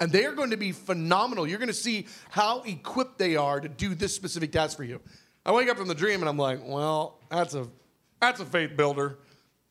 and 0.00 0.10
they 0.10 0.24
are 0.24 0.32
going 0.32 0.50
to 0.50 0.56
be 0.56 0.72
phenomenal. 0.72 1.46
You're 1.46 1.58
going 1.58 1.68
to 1.68 1.74
see 1.74 2.06
how 2.30 2.62
equipped 2.62 3.18
they 3.18 3.36
are 3.36 3.60
to 3.60 3.68
do 3.68 3.94
this 3.94 4.14
specific 4.14 4.52
task 4.52 4.76
for 4.76 4.84
you. 4.84 5.00
I 5.46 5.52
wake 5.52 5.68
up 5.68 5.76
from 5.76 5.88
the 5.88 5.94
dream 5.94 6.20
and 6.20 6.28
I'm 6.28 6.38
like, 6.38 6.60
well, 6.64 7.20
that's 7.30 7.54
a 7.54 7.68
that's 8.20 8.40
a 8.40 8.46
faith 8.46 8.76
builder. 8.76 9.18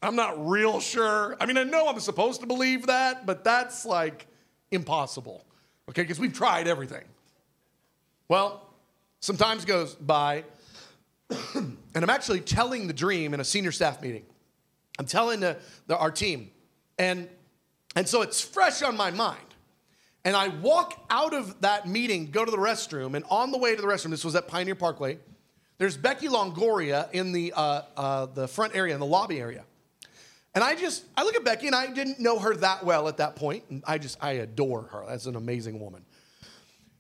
I'm 0.03 0.15
not 0.15 0.47
real 0.47 0.79
sure. 0.79 1.35
I 1.39 1.45
mean, 1.45 1.57
I 1.57 1.63
know 1.63 1.87
I'm 1.87 1.99
supposed 1.99 2.41
to 2.41 2.47
believe 2.47 2.85
that, 2.87 3.25
but 3.25 3.43
that's 3.43 3.85
like 3.85 4.27
impossible. 4.73 5.45
Okay, 5.89 6.01
because 6.01 6.19
we've 6.19 6.33
tried 6.33 6.67
everything. 6.67 7.03
Well, 8.27 8.69
some 9.19 9.37
time 9.37 9.59
goes 9.59 9.95
by, 9.95 10.43
and 11.55 11.77
I'm 11.95 12.09
actually 12.09 12.41
telling 12.41 12.87
the 12.87 12.93
dream 12.93 13.33
in 13.33 13.39
a 13.39 13.43
senior 13.43 13.71
staff 13.71 14.01
meeting. 14.01 14.25
I'm 14.99 15.05
telling 15.05 15.39
the, 15.39 15.57
the, 15.87 15.97
our 15.97 16.11
team, 16.11 16.51
and 16.97 17.27
And 17.95 18.07
so 18.07 18.21
it's 18.21 18.41
fresh 18.41 18.81
on 18.81 18.97
my 18.97 19.11
mind. 19.11 19.39
And 20.25 20.35
I 20.35 20.47
walk 20.47 21.05
out 21.09 21.33
of 21.33 21.61
that 21.61 21.87
meeting, 21.87 22.31
go 22.31 22.45
to 22.45 22.51
the 22.51 22.57
restroom, 22.57 23.15
and 23.15 23.25
on 23.29 23.51
the 23.51 23.57
way 23.57 23.75
to 23.75 23.81
the 23.81 23.87
restroom, 23.87 24.11
this 24.11 24.23
was 24.23 24.35
at 24.35 24.47
Pioneer 24.47 24.75
Parkway, 24.75 25.17
there's 25.77 25.97
Becky 25.97 26.27
Longoria 26.27 27.11
in 27.11 27.33
the, 27.33 27.51
uh, 27.55 27.81
uh, 27.97 28.25
the 28.27 28.47
front 28.47 28.75
area, 28.75 28.93
in 28.93 28.99
the 29.01 29.05
lobby 29.05 29.39
area. 29.39 29.65
And 30.55 30.63
I 30.63 30.75
just, 30.75 31.03
I 31.17 31.23
look 31.23 31.35
at 31.35 31.43
Becky 31.43 31.67
and 31.67 31.75
I 31.75 31.91
didn't 31.91 32.19
know 32.19 32.37
her 32.37 32.53
that 32.55 32.85
well 32.85 33.07
at 33.07 33.17
that 33.17 33.35
point. 33.35 33.63
And 33.69 33.83
I 33.87 33.97
just, 33.97 34.23
I 34.23 34.33
adore 34.33 34.83
her. 34.83 35.03
That's 35.07 35.25
an 35.25 35.35
amazing 35.35 35.79
woman. 35.79 36.05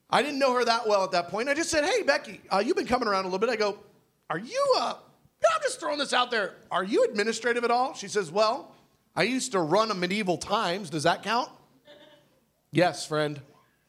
I 0.09 0.21
didn't 0.21 0.39
know 0.39 0.53
her 0.53 0.65
that 0.65 0.87
well 0.87 1.03
at 1.03 1.11
that 1.11 1.29
point. 1.29 1.49
I 1.49 1.53
just 1.53 1.69
said, 1.69 1.85
hey, 1.85 2.03
Becky, 2.03 2.41
uh, 2.51 2.63
you've 2.65 2.75
been 2.75 2.87
coming 2.87 3.07
around 3.07 3.25
a 3.25 3.27
little 3.27 3.39
bit. 3.39 3.49
I 3.49 3.55
go, 3.55 3.77
are 4.29 4.39
you, 4.39 4.73
uh, 4.77 4.93
I'm 4.95 5.61
just 5.61 5.79
throwing 5.79 5.99
this 5.99 6.13
out 6.13 6.31
there. 6.31 6.53
Are 6.71 6.83
you 6.83 7.03
administrative 7.03 7.63
at 7.63 7.71
all? 7.71 7.93
She 7.93 8.07
says, 8.07 8.31
well, 8.31 8.73
I 9.15 9.23
used 9.23 9.51
to 9.51 9.59
run 9.59 9.91
a 9.91 9.93
medieval 9.93 10.37
times. 10.37 10.89
Does 10.89 11.03
that 11.03 11.23
count? 11.23 11.49
yes, 12.71 13.05
friend, 13.05 13.39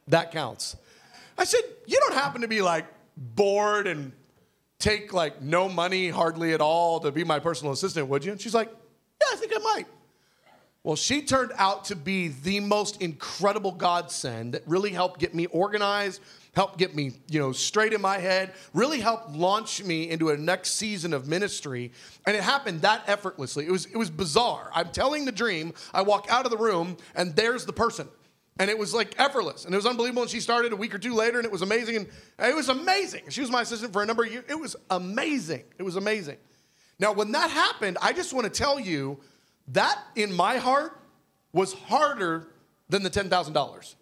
that 0.09 0.33
counts. 0.33 0.77
I 1.39 1.45
said, 1.45 1.63
you 1.87 1.99
don't 2.01 2.15
happen 2.15 2.43
to 2.43 2.49
be 2.49 2.61
like 2.61 2.87
bored 3.17 3.87
and 3.87 4.13
take 4.79 5.13
like 5.13 5.41
no 5.41 5.69
money 5.69 6.11
hardly 6.11 6.53
at 6.53 6.61
all 6.61 7.01
to 7.01 7.11
be 7.11 7.25
my 7.25 7.39
personal 7.39 7.73
assistant, 7.73 8.09
would 8.09 8.25
you? 8.25 8.33
And 8.33 8.41
she's 8.41 8.55
like, 8.55 8.71
I 9.35 9.37
think 9.37 9.53
I 9.55 9.59
might. 9.59 9.87
Well, 10.85 10.97
she 10.97 11.23
turned 11.23 11.51
out 11.57 11.87
to 11.87 11.97
be 11.97 12.29
the 12.29 12.61
most 12.61 13.01
incredible 13.01 13.73
godsend 13.73 14.53
that 14.53 14.63
really 14.67 14.91
helped 14.91 15.19
get 15.19 15.35
me 15.35 15.47
organized, 15.47 16.21
helped 16.55 16.79
get 16.79 16.95
me, 16.95 17.13
you 17.29 17.41
know, 17.41 17.53
straight 17.53 17.95
in 17.95 18.01
my 18.01 18.19
head, 18.19 18.53
really 18.75 19.01
helped 19.01 19.31
launch 19.31 19.83
me 19.83 20.11
into 20.11 20.29
a 20.29 20.37
next 20.37 20.73
season 20.73 21.15
of 21.15 21.27
ministry. 21.27 21.91
And 22.27 22.37
it 22.37 22.43
happened 22.43 22.83
that 22.83 23.03
effortlessly. 23.09 23.67
It 23.67 23.73
was 23.73 23.87
it 23.87 23.97
was 23.97 24.11
bizarre. 24.11 24.71
I'm 24.75 24.91
telling 24.91 25.25
the 25.25 25.33
dream, 25.33 25.73
I 25.93 26.03
walk 26.03 26.27
out 26.29 26.45
of 26.45 26.51
the 26.51 26.59
room 26.59 26.99
and 27.17 27.35
there's 27.35 27.65
the 27.65 27.73
person. 27.73 28.07
And 28.59 28.71
it 28.71 28.79
was 28.79 28.95
like 28.95 29.19
effortless. 29.19 29.65
And 29.65 29.75
it 29.75 29.77
was 29.77 29.87
unbelievable. 29.87 30.23
And 30.23 30.31
she 30.31 30.39
started 30.39 30.73
a 30.73 30.77
week 30.77 30.95
or 30.95 30.99
two 30.99 31.15
later, 31.15 31.39
and 31.39 31.45
it 31.45 31.51
was 31.51 31.63
amazing. 31.63 31.97
And 31.97 32.09
it 32.39 32.55
was 32.55 32.69
amazing. 32.69 33.23
She 33.31 33.41
was 33.41 33.51
my 33.51 33.63
assistant 33.63 33.93
for 33.93 34.03
a 34.03 34.07
number 34.07 34.23
of 34.23 34.31
years. 34.31 34.45
It 34.49 34.61
was 34.61 34.77
amazing. 34.91 35.65
It 35.77 35.83
was 35.83 35.97
amazing. 35.97 36.37
Now, 36.99 37.13
when 37.13 37.33
that 37.33 37.51
happened, 37.51 37.99
I 38.01 38.13
just 38.13 38.33
want 38.33 38.45
to 38.45 38.51
tell 38.51 38.79
you 38.79 39.19
that 39.69 39.99
in 40.15 40.33
my 40.33 40.59
heart 40.59 40.99
was 41.53 41.73
harder 41.73 42.49
than 42.89 43.03
the 43.03 43.11
$10,000. 43.11 43.95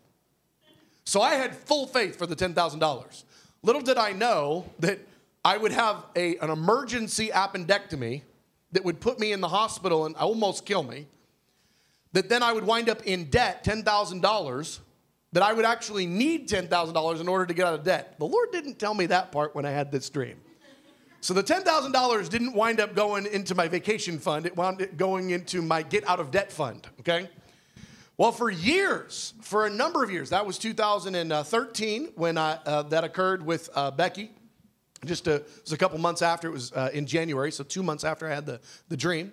So 1.04 1.20
I 1.20 1.34
had 1.34 1.54
full 1.54 1.86
faith 1.86 2.16
for 2.16 2.26
the 2.26 2.36
$10,000. 2.36 3.24
Little 3.62 3.82
did 3.82 3.96
I 3.96 4.12
know 4.12 4.66
that 4.80 5.00
I 5.44 5.56
would 5.56 5.72
have 5.72 6.04
a, 6.16 6.36
an 6.38 6.50
emergency 6.50 7.28
appendectomy 7.28 8.22
that 8.72 8.84
would 8.84 9.00
put 9.00 9.18
me 9.18 9.32
in 9.32 9.40
the 9.40 9.48
hospital 9.48 10.06
and 10.06 10.16
almost 10.16 10.64
kill 10.64 10.82
me. 10.82 11.06
That 12.12 12.28
then 12.28 12.42
I 12.42 12.52
would 12.52 12.64
wind 12.64 12.88
up 12.88 13.02
in 13.04 13.30
debt, 13.30 13.64
$10,000, 13.64 14.78
that 15.32 15.42
I 15.42 15.52
would 15.52 15.64
actually 15.64 16.06
need 16.06 16.48
$10,000 16.48 17.20
in 17.20 17.28
order 17.28 17.46
to 17.46 17.54
get 17.54 17.66
out 17.66 17.74
of 17.74 17.84
debt. 17.84 18.18
The 18.18 18.26
Lord 18.26 18.52
didn't 18.52 18.78
tell 18.78 18.94
me 18.94 19.06
that 19.06 19.32
part 19.32 19.54
when 19.54 19.64
I 19.64 19.70
had 19.70 19.90
this 19.90 20.10
dream. 20.10 20.36
So 21.22 21.34
the 21.34 21.42
$10,000 21.44 22.28
didn't 22.28 22.52
wind 22.52 22.80
up 22.80 22.96
going 22.96 23.26
into 23.26 23.54
my 23.54 23.68
vacation 23.68 24.18
fund, 24.18 24.44
it 24.44 24.56
wound 24.56 24.82
up 24.82 24.96
going 24.96 25.30
into 25.30 25.62
my 25.62 25.82
get 25.82 26.06
out 26.08 26.18
of 26.18 26.32
debt 26.32 26.50
fund, 26.50 26.88
okay? 26.98 27.28
Well, 28.16 28.32
for 28.32 28.50
years, 28.50 29.32
for 29.40 29.64
a 29.66 29.70
number 29.70 30.02
of 30.02 30.10
years, 30.10 30.30
that 30.30 30.44
was 30.44 30.58
2013 30.58 32.08
when 32.16 32.36
I, 32.36 32.58
uh, 32.66 32.82
that 32.82 33.04
occurred 33.04 33.46
with 33.46 33.70
uh, 33.76 33.92
Becky. 33.92 34.32
Just 35.04 35.28
a, 35.28 35.36
it 35.36 35.48
was 35.62 35.72
a 35.72 35.78
couple 35.78 35.96
months 35.98 36.22
after, 36.22 36.48
it 36.48 36.52
was 36.52 36.72
uh, 36.72 36.90
in 36.92 37.06
January, 37.06 37.52
so 37.52 37.62
two 37.62 37.84
months 37.84 38.02
after 38.02 38.28
I 38.28 38.34
had 38.34 38.44
the, 38.44 38.60
the 38.88 38.96
dream. 38.96 39.32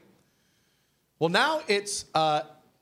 Well, 1.18 1.30
now 1.30 1.62
it's 1.68 2.06
uh, 2.14 2.42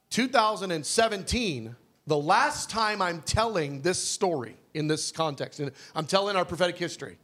2017, 0.10 1.78
the 2.08 2.18
last 2.18 2.70
time 2.70 3.02
I'm 3.02 3.22
telling 3.22 3.82
this 3.84 4.04
story 4.04 4.58
in 4.74 4.88
this 4.88 5.14
context. 5.14 5.62
And 5.62 5.72
I'm 5.96 6.06
telling 6.06 6.36
our 6.36 6.44
prophetic 6.44 6.78
history. 6.78 7.18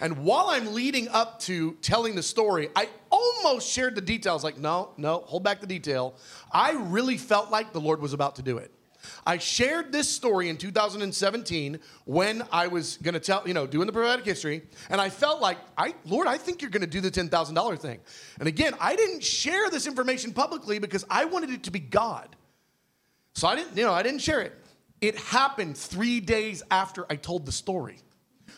And 0.00 0.24
while 0.24 0.46
I'm 0.48 0.74
leading 0.74 1.08
up 1.08 1.40
to 1.40 1.72
telling 1.82 2.14
the 2.14 2.22
story, 2.22 2.68
I 2.76 2.88
almost 3.10 3.70
shared 3.70 3.94
the 3.94 4.00
details 4.00 4.44
like, 4.44 4.58
no, 4.58 4.90
no, 4.96 5.18
hold 5.26 5.44
back 5.44 5.60
the 5.60 5.66
detail. 5.66 6.14
I 6.52 6.72
really 6.72 7.16
felt 7.16 7.50
like 7.50 7.72
the 7.72 7.80
Lord 7.80 8.00
was 8.00 8.12
about 8.12 8.36
to 8.36 8.42
do 8.42 8.58
it. 8.58 8.72
I 9.26 9.38
shared 9.38 9.92
this 9.92 10.08
story 10.08 10.48
in 10.48 10.56
2017 10.56 11.78
when 12.04 12.42
I 12.50 12.66
was 12.66 12.96
going 12.98 13.14
to 13.14 13.20
tell, 13.20 13.46
you 13.46 13.54
know, 13.54 13.66
doing 13.66 13.86
the 13.86 13.92
prophetic 13.92 14.24
history, 14.24 14.62
and 14.90 15.00
I 15.00 15.08
felt 15.08 15.40
like, 15.40 15.58
I, 15.76 15.94
Lord, 16.04 16.26
I 16.26 16.38
think 16.38 16.62
you're 16.62 16.70
going 16.70 16.82
to 16.82 16.86
do 16.86 17.00
the 17.00 17.10
$10,000 17.10 17.78
thing. 17.78 18.00
And 18.38 18.48
again, 18.48 18.74
I 18.80 18.96
didn't 18.96 19.22
share 19.22 19.70
this 19.70 19.86
information 19.86 20.32
publicly 20.32 20.78
because 20.78 21.04
I 21.10 21.24
wanted 21.26 21.50
it 21.50 21.64
to 21.64 21.70
be 21.70 21.80
God. 21.80 22.34
So 23.34 23.46
I 23.46 23.56
didn't, 23.56 23.76
you 23.76 23.84
know, 23.84 23.92
I 23.92 24.02
didn't 24.02 24.20
share 24.20 24.40
it. 24.40 24.54
It 25.00 25.16
happened 25.16 25.76
three 25.76 26.18
days 26.18 26.62
after 26.70 27.06
I 27.08 27.16
told 27.16 27.46
the 27.46 27.52
story. 27.52 27.98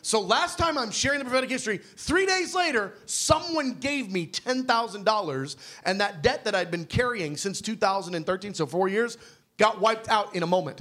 So 0.02 0.21
last 0.21 0.59
time 0.59 0.78
I'm 0.78 0.90
sharing 0.90 1.19
the 1.19 1.25
prophetic 1.25 1.50
history, 1.50 1.78
three 1.78 2.26
days 2.26 2.54
later, 2.54 2.95
someone 3.07 3.75
gave 3.75 4.11
me 4.11 4.26
$10,000, 4.26 5.57
and 5.85 6.00
that 6.00 6.23
debt 6.23 6.45
that 6.45 6.54
I'd 6.54 6.71
been 6.71 6.87
carrying 6.87 7.37
since 7.37 7.61
2013, 7.61 8.54
so 8.54 8.66
four 8.66 8.88
years, 8.88 9.19
got 9.59 9.80
wiped 9.80 10.09
out 10.09 10.35
in 10.35 10.42
a 10.42 10.47
moment. 10.47 10.80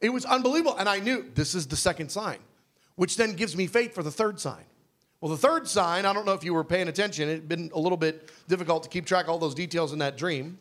It 0.00 0.10
was 0.10 0.24
unbelievable. 0.24 0.76
And 0.78 0.88
I 0.88 1.00
knew 1.00 1.26
this 1.34 1.54
is 1.54 1.66
the 1.66 1.76
second 1.76 2.10
sign, 2.10 2.38
which 2.96 3.16
then 3.16 3.34
gives 3.34 3.56
me 3.56 3.66
faith 3.66 3.94
for 3.94 4.02
the 4.02 4.10
third 4.10 4.40
sign. 4.40 4.64
Well, 5.20 5.30
the 5.30 5.38
third 5.38 5.66
sign, 5.66 6.06
I 6.06 6.12
don't 6.12 6.24
know 6.24 6.32
if 6.32 6.44
you 6.44 6.54
were 6.54 6.64
paying 6.64 6.88
attention, 6.88 7.28
it 7.28 7.32
had 7.32 7.48
been 7.48 7.70
a 7.74 7.78
little 7.78 7.98
bit 7.98 8.30
difficult 8.46 8.84
to 8.84 8.88
keep 8.88 9.04
track 9.04 9.24
of 9.24 9.30
all 9.30 9.38
those 9.38 9.54
details 9.54 9.92
in 9.92 9.98
that 9.98 10.16
dream, 10.16 10.58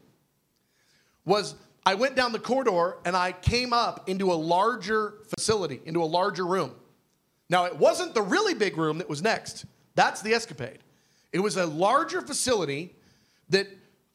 was 1.25 1.55
I 1.85 1.93
went 1.93 2.15
down 2.15 2.31
the 2.31 2.39
corridor 2.39 2.97
and 3.05 3.15
I 3.15 3.33
came 3.33 3.71
up 3.71 4.09
into 4.09 4.31
a 4.31 4.35
larger 4.35 5.13
facility, 5.37 5.79
into 5.85 6.01
a 6.01 6.05
larger 6.05 6.45
room. 6.45 6.73
Now, 7.49 7.65
it 7.65 7.77
wasn't 7.77 8.13
the 8.13 8.21
really 8.21 8.53
big 8.53 8.77
room 8.77 8.97
that 8.97 9.09
was 9.09 9.21
next. 9.21 9.65
That's 9.95 10.21
the 10.21 10.33
escapade. 10.33 10.79
It 11.31 11.39
was 11.39 11.57
a 11.57 11.65
larger 11.65 12.21
facility 12.21 12.95
that 13.49 13.67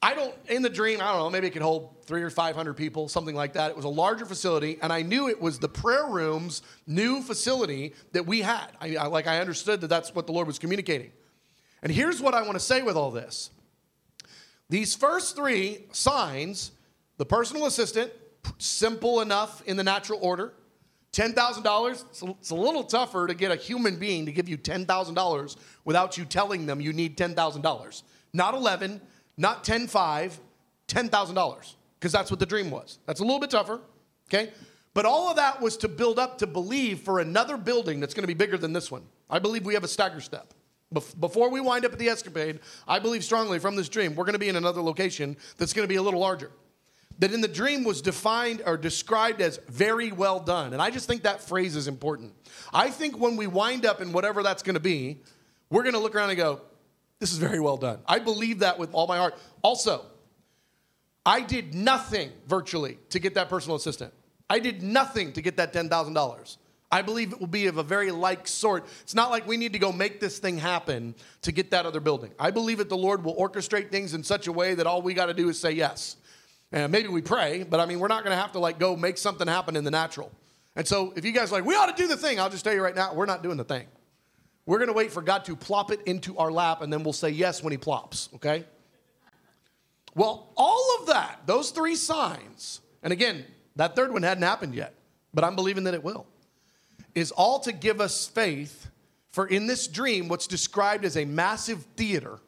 I 0.02 0.14
don't, 0.14 0.34
in 0.48 0.62
the 0.62 0.68
dream, 0.68 1.00
I 1.00 1.12
don't 1.12 1.18
know, 1.18 1.30
maybe 1.30 1.46
it 1.46 1.50
could 1.50 1.62
hold 1.62 2.04
three 2.04 2.22
or 2.22 2.30
500 2.30 2.74
people, 2.74 3.08
something 3.08 3.36
like 3.36 3.52
that. 3.52 3.70
It 3.70 3.76
was 3.76 3.84
a 3.84 3.88
larger 3.88 4.26
facility, 4.26 4.78
and 4.82 4.92
I 4.92 5.02
knew 5.02 5.28
it 5.28 5.40
was 5.40 5.60
the 5.60 5.68
prayer 5.68 6.06
room's 6.06 6.62
new 6.86 7.22
facility 7.22 7.94
that 8.12 8.26
we 8.26 8.40
had. 8.40 8.66
I, 8.80 8.96
I, 8.96 9.06
like, 9.06 9.28
I 9.28 9.38
understood 9.38 9.80
that 9.82 9.86
that's 9.86 10.14
what 10.14 10.26
the 10.26 10.32
Lord 10.32 10.48
was 10.48 10.58
communicating. 10.58 11.12
And 11.82 11.92
here's 11.92 12.20
what 12.20 12.34
I 12.34 12.42
want 12.42 12.54
to 12.54 12.60
say 12.60 12.82
with 12.82 12.96
all 12.96 13.10
this 13.10 13.50
these 14.68 14.94
first 14.94 15.36
three 15.36 15.84
signs 15.92 16.72
the 17.18 17.26
personal 17.26 17.66
assistant, 17.66 18.10
simple 18.58 19.20
enough 19.20 19.62
in 19.66 19.76
the 19.76 19.84
natural 19.84 20.18
order. 20.22 20.52
$10,000, 21.12 22.36
it's 22.40 22.50
a 22.50 22.54
little 22.54 22.84
tougher 22.84 23.26
to 23.26 23.34
get 23.34 23.50
a 23.50 23.56
human 23.56 23.96
being 23.96 24.24
to 24.26 24.32
give 24.32 24.48
you 24.48 24.56
$10,000 24.56 25.56
without 25.84 26.16
you 26.16 26.24
telling 26.24 26.64
them 26.66 26.80
you 26.80 26.92
need 26.92 27.18
$10,000. 27.18 28.02
Not 28.32 28.54
11, 28.54 29.00
not 29.36 29.62
10.5, 29.62 30.38
$10,000, 30.88 31.74
because 31.98 32.12
that's 32.12 32.30
what 32.30 32.40
the 32.40 32.46
dream 32.46 32.70
was. 32.70 32.98
That's 33.06 33.20
a 33.20 33.24
little 33.24 33.40
bit 33.40 33.50
tougher, 33.50 33.80
okay? 34.28 34.52
But 34.94 35.04
all 35.04 35.28
of 35.28 35.36
that 35.36 35.60
was 35.60 35.76
to 35.78 35.88
build 35.88 36.18
up 36.18 36.38
to 36.38 36.46
believe 36.46 37.00
for 37.00 37.20
another 37.20 37.56
building 37.56 38.00
that's 38.00 38.14
going 38.14 38.24
to 38.24 38.26
be 38.26 38.34
bigger 38.34 38.56
than 38.56 38.72
this 38.72 38.90
one. 38.90 39.02
I 39.28 39.38
believe 39.38 39.66
we 39.66 39.74
have 39.74 39.84
a 39.84 39.88
stagger 39.88 40.20
step. 40.20 40.54
Before 41.20 41.48
we 41.50 41.60
wind 41.60 41.86
up 41.86 41.92
at 41.92 41.98
the 41.98 42.08
escapade, 42.08 42.60
I 42.86 42.98
believe 42.98 43.24
strongly 43.24 43.58
from 43.58 43.76
this 43.76 43.88
dream, 43.88 44.14
we're 44.14 44.24
going 44.24 44.34
to 44.34 44.38
be 44.38 44.50
in 44.50 44.56
another 44.56 44.82
location 44.82 45.36
that's 45.56 45.72
going 45.72 45.84
to 45.84 45.88
be 45.88 45.96
a 45.96 46.02
little 46.02 46.20
larger. 46.20 46.50
That 47.18 47.32
in 47.32 47.40
the 47.40 47.48
dream 47.48 47.84
was 47.84 48.02
defined 48.02 48.62
or 48.66 48.76
described 48.76 49.40
as 49.40 49.58
very 49.68 50.10
well 50.12 50.40
done. 50.40 50.72
And 50.72 50.82
I 50.82 50.90
just 50.90 51.06
think 51.06 51.22
that 51.22 51.40
phrase 51.40 51.76
is 51.76 51.86
important. 51.86 52.32
I 52.72 52.90
think 52.90 53.18
when 53.18 53.36
we 53.36 53.46
wind 53.46 53.86
up 53.86 54.00
in 54.00 54.12
whatever 54.12 54.42
that's 54.42 54.62
going 54.62 54.74
to 54.74 54.80
be, 54.80 55.20
we're 55.70 55.82
going 55.82 55.94
to 55.94 56.00
look 56.00 56.14
around 56.14 56.30
and 56.30 56.38
go, 56.38 56.60
this 57.18 57.32
is 57.32 57.38
very 57.38 57.60
well 57.60 57.76
done. 57.76 58.00
I 58.06 58.18
believe 58.18 58.60
that 58.60 58.78
with 58.78 58.92
all 58.92 59.06
my 59.06 59.16
heart. 59.16 59.38
Also, 59.62 60.04
I 61.24 61.40
did 61.40 61.74
nothing 61.74 62.32
virtually 62.48 62.98
to 63.10 63.20
get 63.20 63.34
that 63.34 63.48
personal 63.48 63.76
assistant. 63.76 64.12
I 64.50 64.58
did 64.58 64.82
nothing 64.82 65.32
to 65.34 65.42
get 65.42 65.56
that 65.58 65.72
$10,000. 65.72 66.56
I 66.90 67.00
believe 67.00 67.32
it 67.32 67.40
will 67.40 67.46
be 67.46 67.68
of 67.68 67.78
a 67.78 67.82
very 67.82 68.10
like 68.10 68.46
sort. 68.46 68.84
It's 69.00 69.14
not 69.14 69.30
like 69.30 69.46
we 69.46 69.56
need 69.56 69.72
to 69.72 69.78
go 69.78 69.92
make 69.92 70.20
this 70.20 70.38
thing 70.38 70.58
happen 70.58 71.14
to 71.40 71.52
get 71.52 71.70
that 71.70 71.86
other 71.86 72.00
building. 72.00 72.32
I 72.38 72.50
believe 72.50 72.78
that 72.78 72.90
the 72.90 72.98
Lord 72.98 73.24
will 73.24 73.34
orchestrate 73.36 73.90
things 73.90 74.12
in 74.12 74.22
such 74.22 74.46
a 74.46 74.52
way 74.52 74.74
that 74.74 74.86
all 74.86 75.00
we 75.00 75.14
got 75.14 75.26
to 75.26 75.34
do 75.34 75.48
is 75.48 75.58
say 75.58 75.72
yes. 75.72 76.16
And 76.72 76.90
maybe 76.90 77.08
we 77.08 77.20
pray, 77.20 77.64
but 77.64 77.80
I 77.80 77.86
mean, 77.86 78.00
we're 78.00 78.08
not 78.08 78.24
going 78.24 78.34
to 78.34 78.40
have 78.40 78.52
to 78.52 78.58
like 78.58 78.78
go 78.78 78.96
make 78.96 79.18
something 79.18 79.46
happen 79.46 79.76
in 79.76 79.84
the 79.84 79.90
natural. 79.90 80.32
And 80.74 80.88
so 80.88 81.12
if 81.16 81.24
you 81.24 81.32
guys 81.32 81.52
like, 81.52 81.64
we 81.64 81.74
ought 81.74 81.94
to 81.94 82.02
do 82.02 82.08
the 82.08 82.16
thing, 82.16 82.40
I'll 82.40 82.50
just 82.50 82.64
tell 82.64 82.72
you 82.72 82.82
right 82.82 82.94
now, 82.94 83.12
we're 83.12 83.26
not 83.26 83.42
doing 83.42 83.58
the 83.58 83.64
thing. 83.64 83.86
We're 84.64 84.78
going 84.78 84.88
to 84.88 84.94
wait 84.94 85.12
for 85.12 85.20
God 85.20 85.44
to 85.46 85.56
plop 85.56 85.90
it 85.90 86.00
into 86.06 86.38
our 86.38 86.50
lap, 86.50 86.82
and 86.82 86.92
then 86.92 87.02
we'll 87.02 87.12
say 87.12 87.30
yes 87.30 87.62
when 87.62 87.72
He 87.72 87.76
plops, 87.76 88.28
okay? 88.36 88.64
Well, 90.14 90.52
all 90.56 90.98
of 91.00 91.08
that, 91.08 91.40
those 91.46 91.72
three 91.72 91.96
signs, 91.96 92.80
and 93.02 93.12
again, 93.12 93.44
that 93.76 93.96
third 93.96 94.12
one 94.12 94.22
hadn't 94.22 94.44
happened 94.44 94.74
yet, 94.74 94.94
but 95.34 95.44
I'm 95.44 95.56
believing 95.56 95.84
that 95.84 95.94
it 95.94 96.04
will, 96.04 96.26
is 97.14 97.32
all 97.32 97.58
to 97.60 97.72
give 97.72 98.00
us 98.00 98.26
faith 98.26 98.88
for 99.32 99.46
in 99.46 99.66
this 99.66 99.88
dream, 99.88 100.28
what's 100.28 100.46
described 100.46 101.04
as 101.04 101.16
a 101.16 101.24
massive 101.24 101.84
theater 101.96 102.38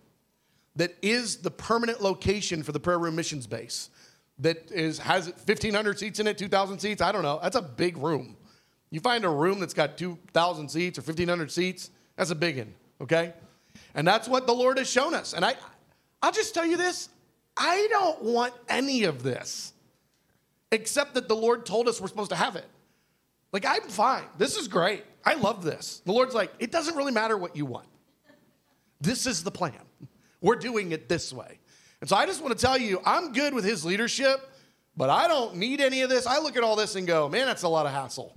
that 0.77 0.95
is 1.03 1.39
the 1.39 1.51
permanent 1.51 2.03
location 2.03 2.63
for 2.63 2.73
the 2.73 2.81
prayer 2.81 2.99
room 2.99 3.17
missions 3.17 3.47
base. 3.47 3.89
That 4.39 4.71
is 4.71 4.99
has 4.99 5.27
1,500 5.27 5.99
seats 5.99 6.21
in 6.21 6.27
it, 6.27 6.39
2,000 6.39 6.79
seats. 6.79 7.01
I 7.01 7.13
don't 7.13 7.23
know. 7.23 7.39
That's 7.43 7.57
a 7.57 7.63
big 7.63 7.97
room. 7.97 8.37
You 8.91 9.01
find 9.01 9.25
a 9.25 9.29
room 9.29 9.61
that's 9.61 9.75
got 9.75 9.99
2,000 9.99 10.69
seats 10.69 10.99
or 10.99 11.03
1,500 11.03 11.51
seats, 11.51 11.91
that's 12.17 12.31
a 12.31 12.35
big 12.35 12.59
one, 12.59 12.75
okay? 13.01 13.33
And 13.95 14.07
that's 14.07 14.29
what 14.29 14.47
the 14.47 14.55
Lord 14.55 14.79
has 14.79 14.89
shown 14.89 15.15
us. 15.15 15.33
And 15.33 15.45
I, 15.45 15.57
I'll 16.23 16.33
just 16.33 16.55
tell 16.55 16.67
you 16.67 16.77
this 16.77 17.09
I 17.57 17.87
don't 17.91 18.23
want 18.23 18.55
any 18.69 19.05
of 19.05 19.23
this, 19.23 19.73
except 20.71 21.15
that 21.15 21.29
the 21.29 21.37
Lord 21.37 21.67
told 21.67 21.89
us 21.89 22.01
we're 22.01 22.09
supposed 22.09 22.31
to 22.31 22.37
have 22.37 22.57
it. 22.57 22.67
Like, 23.53 23.65
I'm 23.65 23.83
fine. 23.83 24.25
This 24.37 24.57
is 24.57 24.67
great. 24.67 25.05
I 25.25 25.35
love 25.35 25.63
this. 25.63 26.03
The 26.05 26.13
Lord's 26.13 26.35
like, 26.35 26.53
it 26.59 26.73
doesn't 26.73 26.97
really 26.97 27.13
matter 27.13 27.37
what 27.37 27.57
you 27.57 27.67
want. 27.67 27.87
This 29.01 29.27
is 29.27 29.45
the 29.45 29.51
plan. 29.51 29.79
We're 30.41 30.57
doing 30.57 30.93
it 30.93 31.09
this 31.09 31.33
way. 31.33 31.59
And 32.05 32.09
so 32.11 32.17
I 32.17 32.27
just 32.27 32.43
want 32.43 32.55
to 32.55 32.63
tell 32.63 32.77
you, 32.77 33.01
I'm 33.07 33.33
good 33.33 33.55
with 33.55 33.65
his 33.65 33.83
leadership, 33.83 34.53
but 34.95 35.09
I 35.09 35.27
don't 35.27 35.57
need 35.57 35.81
any 35.81 36.03
of 36.03 36.11
this. 36.11 36.27
I 36.27 36.39
look 36.39 36.55
at 36.55 36.63
all 36.63 36.77
this 36.77 36.97
and 36.97 37.07
go, 37.07 37.31
man, 37.31 37.47
that's 37.47 37.63
a 37.63 37.69
lot 37.69 37.87
of 37.87 37.93
hassle. 37.93 38.37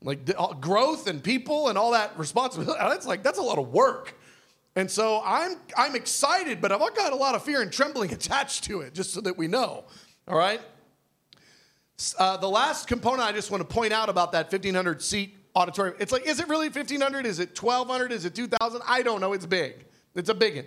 Like 0.00 0.30
growth 0.60 1.08
and 1.08 1.20
people 1.20 1.70
and 1.70 1.76
all 1.76 1.90
that 1.90 2.16
responsibility. 2.16 2.78
That's 2.78 3.08
like, 3.08 3.24
that's 3.24 3.40
a 3.40 3.42
lot 3.42 3.58
of 3.58 3.72
work. 3.72 4.14
And 4.76 4.88
so 4.88 5.22
I'm, 5.24 5.56
I'm 5.76 5.96
excited, 5.96 6.60
but 6.60 6.70
I've 6.70 6.78
got 6.94 7.12
a 7.12 7.16
lot 7.16 7.34
of 7.34 7.42
fear 7.42 7.62
and 7.62 7.72
trembling 7.72 8.12
attached 8.12 8.62
to 8.66 8.82
it, 8.82 8.94
just 8.94 9.12
so 9.12 9.20
that 9.22 9.36
we 9.36 9.48
know. 9.48 9.86
All 10.28 10.38
right? 10.38 10.60
Uh, 12.16 12.36
the 12.36 12.48
last 12.48 12.86
component 12.86 13.22
I 13.22 13.32
just 13.32 13.50
want 13.50 13.68
to 13.68 13.74
point 13.74 13.92
out 13.92 14.08
about 14.08 14.30
that 14.32 14.52
1,500 14.52 15.02
seat 15.02 15.36
auditorium, 15.56 15.96
it's 15.98 16.12
like, 16.12 16.28
is 16.28 16.38
it 16.38 16.46
really 16.46 16.68
1,500? 16.68 17.26
Is 17.26 17.40
it 17.40 17.60
1,200? 17.60 18.12
Is 18.12 18.24
it 18.24 18.36
2,000? 18.36 18.82
I 18.86 19.02
don't 19.02 19.20
know. 19.20 19.32
It's 19.32 19.46
big. 19.46 19.84
It's 20.14 20.28
a 20.28 20.34
big 20.34 20.54
one. 20.54 20.66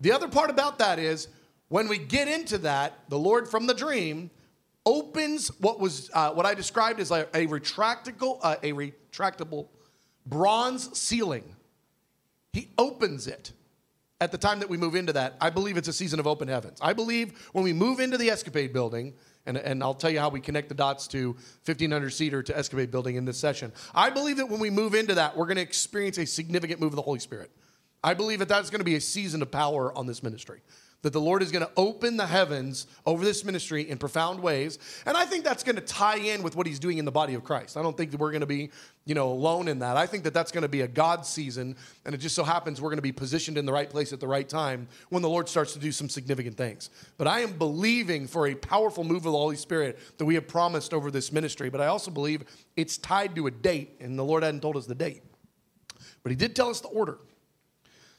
The 0.00 0.12
other 0.12 0.26
part 0.26 0.48
about 0.48 0.78
that 0.78 0.98
is 0.98 1.28
when 1.70 1.86
we 1.86 1.98
get 1.98 2.28
into 2.28 2.58
that, 2.58 2.98
the 3.08 3.18
Lord 3.18 3.48
from 3.48 3.66
the 3.66 3.74
dream 3.74 4.30
opens 4.84 5.48
what 5.60 5.78
was 5.78 6.10
uh, 6.12 6.32
what 6.32 6.44
I 6.44 6.52
described 6.52 7.00
as 7.00 7.12
a, 7.12 7.28
a 7.32 7.46
retractable, 7.46 8.38
uh, 8.42 8.56
a 8.62 8.72
retractable 8.72 9.68
bronze 10.26 10.98
ceiling. 10.98 11.44
He 12.52 12.70
opens 12.76 13.28
it 13.28 13.52
at 14.20 14.32
the 14.32 14.38
time 14.38 14.58
that 14.58 14.68
we 14.68 14.76
move 14.76 14.96
into 14.96 15.12
that. 15.12 15.36
I 15.40 15.50
believe 15.50 15.76
it's 15.76 15.86
a 15.86 15.92
season 15.92 16.18
of 16.18 16.26
open 16.26 16.48
heavens. 16.48 16.78
I 16.82 16.92
believe 16.92 17.48
when 17.52 17.62
we 17.62 17.72
move 17.72 18.00
into 18.00 18.18
the 18.18 18.30
Escapade 18.30 18.72
building, 18.72 19.14
and, 19.46 19.56
and 19.56 19.80
I'll 19.80 19.94
tell 19.94 20.10
you 20.10 20.18
how 20.18 20.28
we 20.28 20.40
connect 20.40 20.68
the 20.68 20.74
dots 20.74 21.06
to 21.08 21.36
1500 21.64 22.10
seater 22.10 22.42
to 22.42 22.58
Escapade 22.58 22.90
building 22.90 23.14
in 23.14 23.24
this 23.24 23.38
session. 23.38 23.72
I 23.94 24.10
believe 24.10 24.38
that 24.38 24.48
when 24.48 24.58
we 24.58 24.70
move 24.70 24.94
into 24.94 25.14
that, 25.14 25.36
we're 25.36 25.46
going 25.46 25.56
to 25.56 25.62
experience 25.62 26.18
a 26.18 26.26
significant 26.26 26.80
move 26.80 26.92
of 26.92 26.96
the 26.96 27.02
Holy 27.02 27.20
Spirit. 27.20 27.52
I 28.02 28.14
believe 28.14 28.40
that 28.40 28.48
that's 28.48 28.70
going 28.70 28.80
to 28.80 28.84
be 28.84 28.96
a 28.96 29.00
season 29.00 29.40
of 29.40 29.52
power 29.52 29.96
on 29.96 30.06
this 30.06 30.22
ministry. 30.22 30.62
That 31.02 31.14
the 31.14 31.20
Lord 31.20 31.42
is 31.42 31.50
going 31.50 31.64
to 31.64 31.70
open 31.78 32.18
the 32.18 32.26
heavens 32.26 32.86
over 33.06 33.24
this 33.24 33.42
ministry 33.42 33.88
in 33.88 33.96
profound 33.96 34.40
ways. 34.40 34.78
And 35.06 35.16
I 35.16 35.24
think 35.24 35.44
that's 35.44 35.62
going 35.62 35.76
to 35.76 35.82
tie 35.82 36.18
in 36.18 36.42
with 36.42 36.56
what 36.56 36.66
he's 36.66 36.78
doing 36.78 36.98
in 36.98 37.06
the 37.06 37.10
body 37.10 37.32
of 37.32 37.42
Christ. 37.42 37.78
I 37.78 37.82
don't 37.82 37.96
think 37.96 38.10
that 38.10 38.20
we're 38.20 38.32
going 38.32 38.42
to 38.42 38.46
be, 38.46 38.70
you 39.06 39.14
know, 39.14 39.30
alone 39.30 39.68
in 39.68 39.78
that. 39.78 39.96
I 39.96 40.06
think 40.06 40.24
that 40.24 40.34
that's 40.34 40.52
going 40.52 40.62
to 40.62 40.68
be 40.68 40.82
a 40.82 40.88
God 40.88 41.24
season. 41.24 41.74
And 42.04 42.14
it 42.14 42.18
just 42.18 42.34
so 42.34 42.44
happens 42.44 42.82
we're 42.82 42.90
going 42.90 42.98
to 42.98 43.02
be 43.02 43.12
positioned 43.12 43.56
in 43.56 43.64
the 43.64 43.72
right 43.72 43.88
place 43.88 44.12
at 44.12 44.20
the 44.20 44.28
right 44.28 44.46
time 44.46 44.88
when 45.08 45.22
the 45.22 45.28
Lord 45.28 45.48
starts 45.48 45.72
to 45.72 45.78
do 45.78 45.90
some 45.90 46.10
significant 46.10 46.58
things. 46.58 46.90
But 47.16 47.26
I 47.26 47.40
am 47.40 47.52
believing 47.52 48.26
for 48.26 48.46
a 48.46 48.54
powerful 48.54 49.02
move 49.02 49.18
of 49.18 49.22
the 49.24 49.30
Holy 49.32 49.56
Spirit 49.56 49.98
that 50.18 50.26
we 50.26 50.34
have 50.34 50.46
promised 50.46 50.92
over 50.92 51.10
this 51.10 51.32
ministry. 51.32 51.70
But 51.70 51.80
I 51.80 51.86
also 51.86 52.10
believe 52.10 52.44
it's 52.76 52.98
tied 52.98 53.34
to 53.36 53.46
a 53.46 53.50
date, 53.50 53.96
and 54.00 54.18
the 54.18 54.24
Lord 54.24 54.42
hadn't 54.42 54.60
told 54.60 54.76
us 54.76 54.84
the 54.84 54.94
date. 54.94 55.22
But 56.22 56.30
he 56.30 56.36
did 56.36 56.54
tell 56.54 56.68
us 56.68 56.80
the 56.80 56.88
order. 56.88 57.18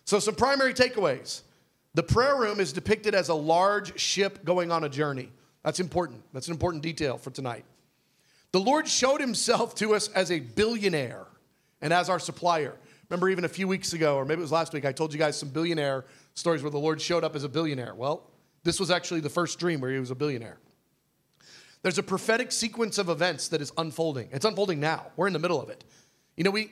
So, 0.06 0.20
some 0.20 0.36
primary 0.36 0.74
takeaways. 0.74 1.42
The 1.94 2.04
prayer 2.04 2.36
room 2.36 2.60
is 2.60 2.72
depicted 2.72 3.14
as 3.14 3.30
a 3.30 3.34
large 3.34 4.00
ship 4.00 4.46
going 4.46 4.72
on 4.72 4.84
a 4.84 4.90
journey. 4.90 5.30
That's 5.64 5.80
important. 5.80 6.24
That's 6.34 6.48
an 6.48 6.54
important 6.54 6.84
detail 6.84 7.18
for 7.18 7.32
tonight. 7.32 7.66
The 8.52 8.60
Lord 8.60 8.88
showed 8.88 9.22
himself 9.22 9.76
to 9.76 9.94
us 9.94 10.08
as 10.10 10.32
a 10.32 10.40
billionaire 10.40 11.26
and 11.82 11.94
as 11.94 12.10
our 12.10 12.20
supplier. 12.20 12.76
Remember, 13.10 13.30
even 13.30 13.44
a 13.44 13.50
few 13.50 13.68
weeks 13.68 13.94
ago, 13.94 14.16
or 14.16 14.26
maybe 14.26 14.40
it 14.40 14.44
was 14.44 14.52
last 14.52 14.74
week, 14.74 14.86
I 14.86 14.92
told 14.92 15.14
you 15.14 15.20
guys 15.20 15.38
some 15.38 15.50
billionaire 15.50 16.06
stories 16.34 16.64
where 16.64 16.72
the 16.72 16.80
Lord 16.80 17.02
showed 17.02 17.24
up 17.24 17.36
as 17.36 17.44
a 17.44 17.50
billionaire. 17.50 17.94
Well, 17.94 18.24
this 18.64 18.80
was 18.80 18.90
actually 18.90 19.20
the 19.20 19.30
first 19.30 19.60
dream 19.60 19.82
where 19.82 19.92
he 19.92 20.00
was 20.00 20.12
a 20.12 20.16
billionaire. 20.16 20.58
There's 21.82 21.98
a 21.98 22.04
prophetic 22.04 22.52
sequence 22.52 22.98
of 22.98 23.10
events 23.10 23.48
that 23.50 23.62
is 23.62 23.72
unfolding. 23.78 24.30
It's 24.32 24.46
unfolding 24.46 24.80
now. 24.80 25.08
We're 25.18 25.28
in 25.28 25.34
the 25.34 25.40
middle 25.40 25.62
of 25.62 25.70
it. 25.70 25.84
You 26.38 26.44
know, 26.44 26.52
we, 26.52 26.72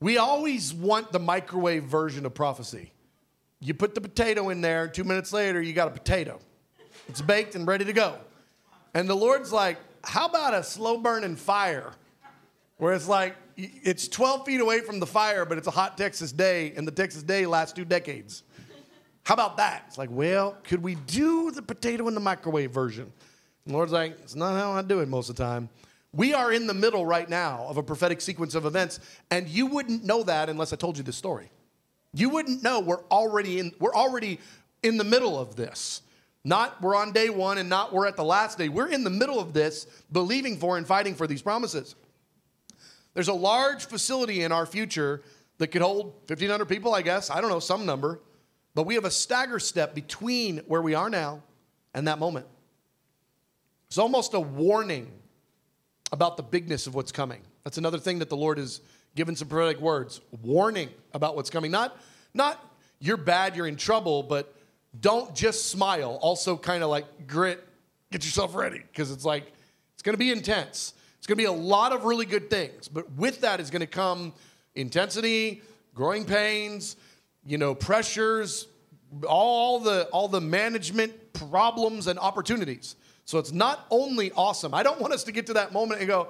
we 0.00 0.16
always 0.16 0.72
want 0.72 1.12
the 1.12 1.18
microwave 1.18 1.84
version 1.84 2.26
of 2.26 2.34
prophecy. 2.34 2.92
You 3.64 3.72
put 3.72 3.94
the 3.94 4.00
potato 4.02 4.50
in 4.50 4.60
there, 4.60 4.86
two 4.88 5.04
minutes 5.04 5.32
later, 5.32 5.62
you 5.62 5.72
got 5.72 5.88
a 5.88 5.90
potato. 5.90 6.38
It's 7.08 7.22
baked 7.22 7.54
and 7.54 7.66
ready 7.66 7.86
to 7.86 7.94
go. 7.94 8.18
And 8.92 9.08
the 9.08 9.14
Lord's 9.14 9.52
like, 9.52 9.78
how 10.04 10.26
about 10.26 10.52
a 10.52 10.62
slow 10.62 10.98
burning 10.98 11.34
fire? 11.34 11.92
Where 12.76 12.92
it's 12.92 13.08
like, 13.08 13.36
it's 13.56 14.06
12 14.06 14.44
feet 14.44 14.60
away 14.60 14.80
from 14.80 15.00
the 15.00 15.06
fire, 15.06 15.46
but 15.46 15.56
it's 15.56 15.66
a 15.66 15.70
hot 15.70 15.96
Texas 15.96 16.30
day, 16.30 16.74
and 16.76 16.86
the 16.86 16.92
Texas 16.92 17.22
day 17.22 17.46
lasts 17.46 17.72
two 17.72 17.86
decades. 17.86 18.42
How 19.22 19.32
about 19.32 19.56
that? 19.56 19.84
It's 19.88 19.96
like, 19.96 20.10
well, 20.12 20.58
could 20.64 20.82
we 20.82 20.96
do 20.96 21.50
the 21.50 21.62
potato 21.62 22.06
in 22.08 22.12
the 22.12 22.20
microwave 22.20 22.70
version? 22.70 23.10
And 23.64 23.72
the 23.72 23.78
Lord's 23.78 23.92
like, 23.92 24.18
it's 24.20 24.34
not 24.34 24.60
how 24.60 24.72
I 24.72 24.82
do 24.82 25.00
it 25.00 25.08
most 25.08 25.30
of 25.30 25.36
the 25.36 25.42
time. 25.42 25.70
We 26.12 26.34
are 26.34 26.52
in 26.52 26.66
the 26.66 26.74
middle 26.74 27.06
right 27.06 27.30
now 27.30 27.64
of 27.66 27.78
a 27.78 27.82
prophetic 27.82 28.20
sequence 28.20 28.54
of 28.54 28.66
events, 28.66 29.00
and 29.30 29.48
you 29.48 29.64
wouldn't 29.64 30.04
know 30.04 30.22
that 30.24 30.50
unless 30.50 30.74
I 30.74 30.76
told 30.76 30.98
you 30.98 31.02
this 31.02 31.16
story. 31.16 31.48
You 32.14 32.30
wouldn't 32.30 32.62
know 32.62 32.80
we're 32.80 33.04
already 33.10 33.58
in 33.58 33.72
we're 33.78 33.94
already 33.94 34.38
in 34.82 34.96
the 34.96 35.04
middle 35.04 35.38
of 35.38 35.56
this. 35.56 36.00
Not 36.44 36.80
we're 36.80 36.94
on 36.94 37.12
day 37.12 37.30
1 37.30 37.58
and 37.58 37.68
not 37.68 37.92
we're 37.92 38.06
at 38.06 38.16
the 38.16 38.24
last 38.24 38.58
day. 38.58 38.68
We're 38.68 38.88
in 38.88 39.02
the 39.02 39.10
middle 39.10 39.40
of 39.40 39.52
this 39.52 39.86
believing 40.12 40.58
for 40.58 40.76
and 40.76 40.86
fighting 40.86 41.14
for 41.14 41.26
these 41.26 41.42
promises. 41.42 41.94
There's 43.14 43.28
a 43.28 43.34
large 43.34 43.86
facility 43.86 44.42
in 44.42 44.52
our 44.52 44.66
future 44.66 45.22
that 45.58 45.68
could 45.68 45.82
hold 45.82 46.06
1500 46.26 46.66
people, 46.66 46.94
I 46.94 47.02
guess. 47.02 47.30
I 47.30 47.40
don't 47.40 47.48
know, 47.50 47.60
some 47.60 47.86
number. 47.86 48.20
But 48.74 48.84
we 48.84 48.94
have 48.94 49.04
a 49.04 49.10
stagger 49.10 49.58
step 49.58 49.94
between 49.94 50.58
where 50.66 50.82
we 50.82 50.94
are 50.94 51.08
now 51.08 51.42
and 51.94 52.08
that 52.08 52.18
moment. 52.18 52.46
It's 53.86 53.98
almost 53.98 54.34
a 54.34 54.40
warning 54.40 55.10
about 56.12 56.36
the 56.36 56.42
bigness 56.42 56.86
of 56.86 56.94
what's 56.94 57.12
coming. 57.12 57.40
That's 57.62 57.78
another 57.78 57.98
thing 57.98 58.18
that 58.18 58.28
the 58.28 58.36
Lord 58.36 58.58
has 58.58 58.80
given 59.14 59.36
some 59.36 59.48
prophetic 59.48 59.80
words, 59.80 60.20
warning 60.42 60.88
about 61.12 61.36
what's 61.36 61.50
coming. 61.50 61.70
Not, 61.70 61.96
not 62.32 62.60
you're 62.98 63.16
bad, 63.16 63.56
you're 63.56 63.66
in 63.66 63.76
trouble, 63.76 64.22
but 64.22 64.54
don't 64.98 65.34
just 65.34 65.68
smile. 65.68 66.18
Also, 66.20 66.56
kind 66.56 66.82
of 66.82 66.90
like 66.90 67.26
grit, 67.26 67.62
get 68.10 68.24
yourself 68.24 68.54
ready, 68.54 68.78
because 68.78 69.10
it's 69.10 69.24
like, 69.24 69.52
it's 69.94 70.02
to 70.12 70.18
be 70.18 70.30
intense. 70.30 70.94
It's 71.18 71.26
to 71.38 71.42
be 71.42 71.44
a 71.44 71.52
lot 71.52 71.92
of 71.92 72.04
really 72.04 72.26
good 72.26 72.50
things, 72.50 72.88
but 72.88 73.10
with 73.12 73.40
that 73.40 73.60
is 73.60 73.70
to 73.80 73.86
come 73.86 74.32
intensity, 74.74 75.62
growing 75.94 76.24
pains, 76.24 76.96
you 77.46 77.58
know, 77.58 77.74
pressures, 77.74 78.66
all 79.26 79.78
the 79.78 80.04
all 80.12 80.28
the 80.28 80.40
management 80.40 81.32
problems 81.32 82.08
and 82.08 82.18
opportunities. 82.18 82.96
So 83.24 83.38
it's 83.38 83.52
not 83.52 83.86
only 83.90 84.32
awesome. 84.32 84.74
I 84.74 84.82
don't 84.82 85.00
want 85.00 85.14
us 85.14 85.24
to 85.24 85.32
get 85.32 85.46
to 85.46 85.54
that 85.54 85.72
moment 85.72 86.00
and 86.00 86.08
go, 86.08 86.28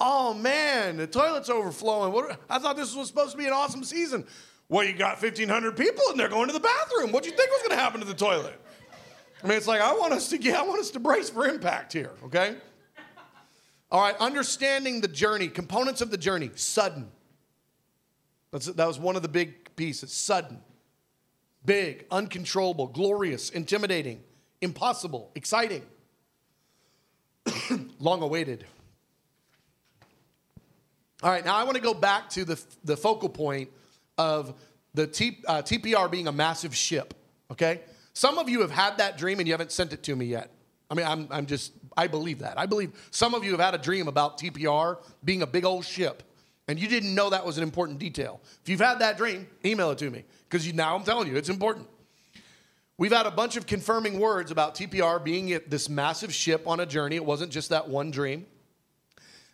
oh 0.00 0.34
man, 0.34 0.96
the 0.96 1.06
toilet's 1.06 1.50
overflowing. 1.50 2.12
What, 2.12 2.38
I 2.48 2.58
thought 2.58 2.76
this 2.76 2.94
was 2.94 3.08
supposed 3.08 3.32
to 3.32 3.38
be 3.38 3.46
an 3.46 3.52
awesome 3.52 3.84
season. 3.84 4.26
Well, 4.68 4.84
you 4.84 4.94
got 4.94 5.20
1,500 5.20 5.76
people 5.76 6.02
and 6.10 6.18
they're 6.18 6.28
going 6.28 6.46
to 6.46 6.52
the 6.52 6.60
bathroom. 6.60 7.12
What 7.12 7.24
do 7.24 7.30
you 7.30 7.36
think 7.36 7.50
was 7.50 7.60
going 7.60 7.76
to 7.76 7.82
happen 7.82 8.00
to 8.00 8.06
the 8.06 8.14
toilet? 8.14 8.58
I 9.42 9.46
mean, 9.46 9.56
it's 9.56 9.66
like 9.66 9.80
I 9.80 9.92
want 9.92 10.12
us 10.12 10.28
to 10.28 10.38
get, 10.38 10.56
I 10.56 10.62
want 10.62 10.80
us 10.80 10.90
to 10.92 11.00
brace 11.00 11.28
for 11.28 11.46
impact 11.46 11.92
here, 11.92 12.12
okay? 12.24 12.56
All 13.90 14.00
right, 14.00 14.16
understanding 14.18 15.00
the 15.00 15.08
journey, 15.08 15.48
components 15.48 16.00
of 16.00 16.10
the 16.10 16.16
journey, 16.16 16.50
sudden. 16.54 17.10
That's, 18.50 18.66
that 18.66 18.86
was 18.86 18.98
one 18.98 19.16
of 19.16 19.22
the 19.22 19.28
big 19.28 19.74
pieces. 19.76 20.12
Sudden, 20.12 20.60
big, 21.64 22.06
uncontrollable, 22.10 22.86
glorious, 22.86 23.50
intimidating, 23.50 24.22
impossible, 24.60 25.30
exciting. 25.34 25.82
long 27.98 28.22
awaited. 28.22 28.64
All 31.22 31.30
right, 31.30 31.44
now 31.44 31.54
I 31.54 31.62
want 31.62 31.76
to 31.76 31.82
go 31.82 31.94
back 31.94 32.28
to 32.30 32.44
the, 32.44 32.60
the 32.82 32.96
focal 32.96 33.28
point 33.28 33.68
of 34.18 34.54
the 34.92 35.06
T, 35.06 35.38
uh, 35.46 35.62
TPR 35.62 36.10
being 36.10 36.26
a 36.26 36.32
massive 36.32 36.74
ship, 36.74 37.14
okay? 37.50 37.80
Some 38.12 38.38
of 38.38 38.48
you 38.48 38.60
have 38.62 38.72
had 38.72 38.98
that 38.98 39.18
dream 39.18 39.38
and 39.38 39.46
you 39.46 39.54
haven't 39.54 39.70
sent 39.70 39.92
it 39.92 40.02
to 40.02 40.16
me 40.16 40.26
yet. 40.26 40.50
I 40.90 40.94
mean, 40.94 41.06
I'm, 41.06 41.28
I'm 41.30 41.46
just, 41.46 41.72
I 41.96 42.08
believe 42.08 42.40
that. 42.40 42.58
I 42.58 42.66
believe 42.66 42.90
some 43.12 43.34
of 43.34 43.44
you 43.44 43.52
have 43.52 43.60
had 43.60 43.74
a 43.74 43.78
dream 43.78 44.08
about 44.08 44.38
TPR 44.38 44.98
being 45.24 45.42
a 45.42 45.46
big 45.46 45.64
old 45.64 45.84
ship 45.84 46.24
and 46.66 46.78
you 46.78 46.88
didn't 46.88 47.14
know 47.14 47.30
that 47.30 47.46
was 47.46 47.56
an 47.56 47.62
important 47.62 48.00
detail. 48.00 48.40
If 48.62 48.68
you've 48.68 48.80
had 48.80 48.98
that 48.98 49.16
dream, 49.16 49.46
email 49.64 49.92
it 49.92 49.98
to 49.98 50.10
me 50.10 50.24
because 50.48 50.72
now 50.74 50.96
I'm 50.96 51.04
telling 51.04 51.28
you, 51.28 51.36
it's 51.36 51.48
important. 51.48 51.86
We've 52.98 53.12
had 53.12 53.26
a 53.26 53.30
bunch 53.30 53.56
of 53.56 53.66
confirming 53.66 54.18
words 54.18 54.50
about 54.50 54.74
TPR 54.74 55.22
being 55.22 55.60
this 55.68 55.88
massive 55.88 56.34
ship 56.34 56.66
on 56.66 56.80
a 56.80 56.86
journey. 56.86 57.16
It 57.16 57.24
wasn't 57.24 57.52
just 57.52 57.68
that 57.70 57.88
one 57.88 58.10
dream. 58.10 58.46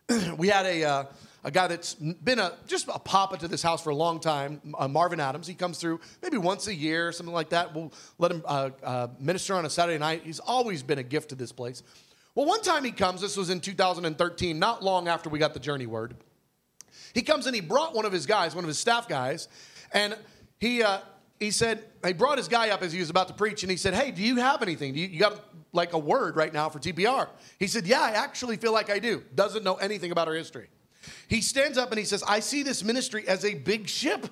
we 0.38 0.48
had 0.48 0.64
a, 0.64 0.84
uh, 0.84 1.04
a 1.48 1.50
guy 1.50 1.66
that's 1.66 1.94
been 1.94 2.38
a 2.38 2.52
just 2.66 2.88
a 2.88 2.98
papa 2.98 3.38
to 3.38 3.48
this 3.48 3.62
house 3.62 3.82
for 3.82 3.88
a 3.88 3.94
long 3.94 4.20
time, 4.20 4.60
uh, 4.78 4.86
Marvin 4.86 5.18
Adams. 5.18 5.46
He 5.46 5.54
comes 5.54 5.78
through 5.78 5.98
maybe 6.22 6.36
once 6.36 6.66
a 6.66 6.74
year, 6.74 7.10
something 7.10 7.34
like 7.34 7.48
that. 7.48 7.74
We'll 7.74 7.90
let 8.18 8.32
him 8.32 8.42
uh, 8.44 8.70
uh, 8.82 9.06
minister 9.18 9.54
on 9.54 9.64
a 9.64 9.70
Saturday 9.70 9.96
night. 9.96 10.24
He's 10.24 10.40
always 10.40 10.82
been 10.82 10.98
a 10.98 11.02
gift 11.02 11.30
to 11.30 11.34
this 11.34 11.50
place. 11.50 11.82
Well, 12.34 12.44
one 12.44 12.60
time 12.60 12.84
he 12.84 12.92
comes, 12.92 13.22
this 13.22 13.34
was 13.34 13.48
in 13.48 13.60
2013, 13.60 14.58
not 14.58 14.84
long 14.84 15.08
after 15.08 15.30
we 15.30 15.38
got 15.38 15.54
the 15.54 15.60
journey 15.60 15.86
word. 15.86 16.16
He 17.14 17.22
comes 17.22 17.46
and 17.46 17.54
he 17.54 17.62
brought 17.62 17.94
one 17.94 18.04
of 18.04 18.12
his 18.12 18.26
guys, 18.26 18.54
one 18.54 18.62
of 18.62 18.68
his 18.68 18.78
staff 18.78 19.08
guys, 19.08 19.48
and 19.90 20.18
he, 20.58 20.82
uh, 20.82 20.98
he 21.40 21.50
said, 21.50 21.82
he 22.06 22.12
brought 22.12 22.36
his 22.36 22.48
guy 22.48 22.68
up 22.68 22.82
as 22.82 22.92
he 22.92 23.00
was 23.00 23.08
about 23.08 23.28
to 23.28 23.34
preach, 23.34 23.62
and 23.62 23.70
he 23.70 23.78
said, 23.78 23.94
Hey, 23.94 24.10
do 24.10 24.22
you 24.22 24.36
have 24.36 24.60
anything? 24.60 24.92
Do 24.92 25.00
you, 25.00 25.08
you 25.08 25.18
got 25.18 25.42
like 25.72 25.94
a 25.94 25.98
word 25.98 26.36
right 26.36 26.52
now 26.52 26.68
for 26.68 26.78
TPR? 26.78 27.28
He 27.58 27.68
said, 27.68 27.86
Yeah, 27.86 28.02
I 28.02 28.10
actually 28.10 28.58
feel 28.58 28.74
like 28.74 28.90
I 28.90 28.98
do. 28.98 29.24
Doesn't 29.34 29.64
know 29.64 29.76
anything 29.76 30.12
about 30.12 30.28
our 30.28 30.34
history. 30.34 30.68
He 31.28 31.40
stands 31.40 31.78
up 31.78 31.90
and 31.90 31.98
he 31.98 32.04
says, 32.04 32.22
I 32.26 32.40
see 32.40 32.62
this 32.62 32.82
ministry 32.82 33.26
as 33.28 33.44
a 33.44 33.54
big 33.54 33.88
ship 33.88 34.28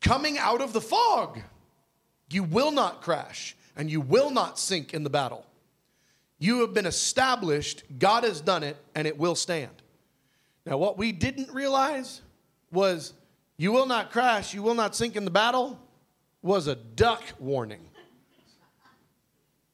coming 0.00 0.38
out 0.38 0.60
of 0.60 0.72
the 0.72 0.80
fog. 0.80 1.40
You 2.30 2.42
will 2.42 2.70
not 2.70 3.02
crash 3.02 3.56
and 3.76 3.90
you 3.90 4.00
will 4.00 4.30
not 4.30 4.58
sink 4.58 4.94
in 4.94 5.04
the 5.04 5.10
battle. 5.10 5.46
You 6.38 6.60
have 6.60 6.72
been 6.72 6.86
established, 6.86 7.82
God 7.98 8.24
has 8.24 8.40
done 8.40 8.62
it, 8.62 8.76
and 8.94 9.06
it 9.06 9.18
will 9.18 9.34
stand. 9.34 9.82
Now, 10.64 10.78
what 10.78 10.96
we 10.96 11.12
didn't 11.12 11.52
realize 11.52 12.22
was 12.72 13.12
you 13.56 13.72
will 13.72 13.86
not 13.86 14.10
crash, 14.10 14.54
you 14.54 14.62
will 14.62 14.74
not 14.74 14.96
sink 14.96 15.16
in 15.16 15.24
the 15.24 15.30
battle 15.30 15.78
was 16.42 16.66
a 16.66 16.74
duck 16.74 17.22
warning. 17.38 17.86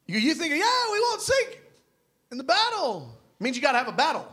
You, 0.07 0.18
you 0.18 0.35
think, 0.35 0.50
yeah, 0.52 0.92
we 0.92 1.00
won't 1.00 1.20
sink 1.20 1.61
in 2.31 2.38
the 2.38 2.44
battle. 2.44 3.16
It 3.38 3.44
means 3.44 3.57
you 3.57 3.62
got 3.62 3.72
to 3.72 3.79
have 3.79 3.88
a 3.88 3.92
battle. 3.92 4.26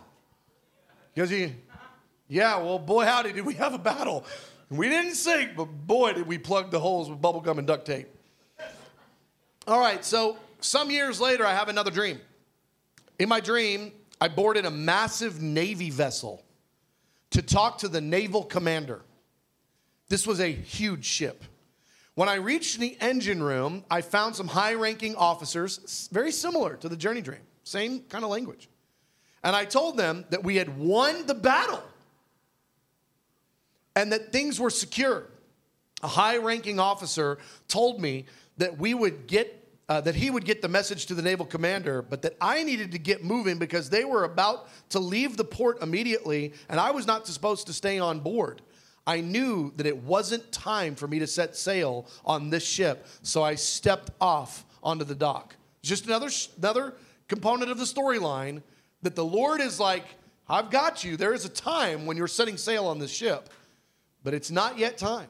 Because 1.13 1.29
he, 1.29 1.53
yeah, 2.27 2.57
well, 2.57 2.79
boy, 2.79 3.05
howdy, 3.05 3.33
did 3.33 3.45
we 3.45 3.53
have 3.55 3.73
a 3.73 3.77
battle. 3.77 4.25
We 4.69 4.89
didn't 4.89 5.15
sink, 5.15 5.55
but 5.55 5.65
boy, 5.65 6.13
did 6.13 6.25
we 6.25 6.37
plug 6.37 6.71
the 6.71 6.79
holes 6.79 7.09
with 7.09 7.21
bubble 7.21 7.41
gum 7.41 7.59
and 7.59 7.67
duct 7.67 7.85
tape. 7.85 8.07
All 9.67 9.79
right, 9.79 10.03
so 10.03 10.37
some 10.59 10.89
years 10.89 11.21
later, 11.21 11.45
I 11.45 11.53
have 11.53 11.69
another 11.69 11.91
dream. 11.91 12.19
In 13.19 13.29
my 13.29 13.39
dream, 13.39 13.91
I 14.19 14.27
boarded 14.27 14.65
a 14.65 14.71
massive 14.71 15.41
Navy 15.41 15.89
vessel 15.89 16.43
to 17.31 17.41
talk 17.41 17.79
to 17.79 17.87
the 17.87 18.01
naval 18.01 18.43
commander. 18.43 19.01
This 20.09 20.25
was 20.25 20.39
a 20.39 20.51
huge 20.51 21.05
ship. 21.05 21.43
When 22.15 22.29
I 22.29 22.35
reached 22.35 22.79
the 22.79 22.97
engine 22.99 23.41
room, 23.41 23.85
I 23.89 24.01
found 24.01 24.35
some 24.35 24.47
high 24.47 24.73
ranking 24.75 25.15
officers, 25.15 26.09
very 26.11 26.31
similar 26.31 26.75
to 26.77 26.89
the 26.89 26.95
journey 26.95 27.21
dream, 27.21 27.41
same 27.63 28.01
kind 28.01 28.23
of 28.23 28.29
language. 28.29 28.69
And 29.43 29.55
I 29.55 29.65
told 29.65 29.97
them 29.97 30.25
that 30.29 30.43
we 30.43 30.55
had 30.55 30.77
won 30.77 31.25
the 31.25 31.33
battle 31.33 31.83
and 33.95 34.11
that 34.11 34.31
things 34.31 34.59
were 34.59 34.69
secure. 34.69 35.25
A 36.01 36.07
high 36.07 36.37
ranking 36.37 36.79
officer 36.79 37.37
told 37.67 38.01
me 38.01 38.25
that 38.57 38.77
we 38.77 38.93
would 38.93 39.27
get 39.27 39.59
uh, 39.89 39.99
that 39.99 40.15
he 40.15 40.31
would 40.31 40.45
get 40.45 40.61
the 40.61 40.67
message 40.69 41.07
to 41.07 41.13
the 41.13 41.21
naval 41.21 41.45
commander, 41.45 42.01
but 42.01 42.21
that 42.21 42.37
I 42.39 42.63
needed 42.63 42.93
to 42.93 42.97
get 42.97 43.21
moving 43.23 43.57
because 43.57 43.89
they 43.89 44.05
were 44.05 44.23
about 44.23 44.69
to 44.89 44.99
leave 44.99 45.35
the 45.35 45.43
port 45.43 45.83
immediately, 45.83 46.53
and 46.69 46.79
I 46.79 46.91
was 46.91 47.05
not 47.05 47.27
supposed 47.27 47.67
to 47.67 47.73
stay 47.73 47.99
on 47.99 48.21
board. 48.21 48.61
I 49.05 49.19
knew 49.19 49.73
that 49.75 49.85
it 49.85 49.97
wasn't 49.97 50.49
time 50.53 50.95
for 50.95 51.07
me 51.07 51.19
to 51.19 51.27
set 51.27 51.57
sail 51.57 52.07
on 52.25 52.49
this 52.49 52.65
ship, 52.65 53.05
so 53.23 53.43
I 53.43 53.55
stepped 53.55 54.11
off 54.21 54.65
onto 54.81 55.03
the 55.03 55.15
dock. 55.15 55.57
Just 55.81 56.05
another 56.05 56.29
another 56.57 56.93
component 57.27 57.69
of 57.69 57.77
the 57.77 57.83
storyline 57.83 58.61
that 59.03 59.15
the 59.15 59.23
Lord 59.23 59.61
is 59.61 59.79
like, 59.79 60.05
I've 60.49 60.69
got 60.69 61.03
you. 61.03 61.15
There 61.15 61.33
is 61.33 61.45
a 61.45 61.49
time 61.49 62.05
when 62.05 62.17
you're 62.17 62.27
setting 62.27 62.57
sail 62.57 62.87
on 62.87 62.99
this 62.99 63.11
ship, 63.11 63.49
but 64.23 64.33
it's 64.33 64.51
not 64.51 64.77
yet 64.77 64.97
time 64.97 65.27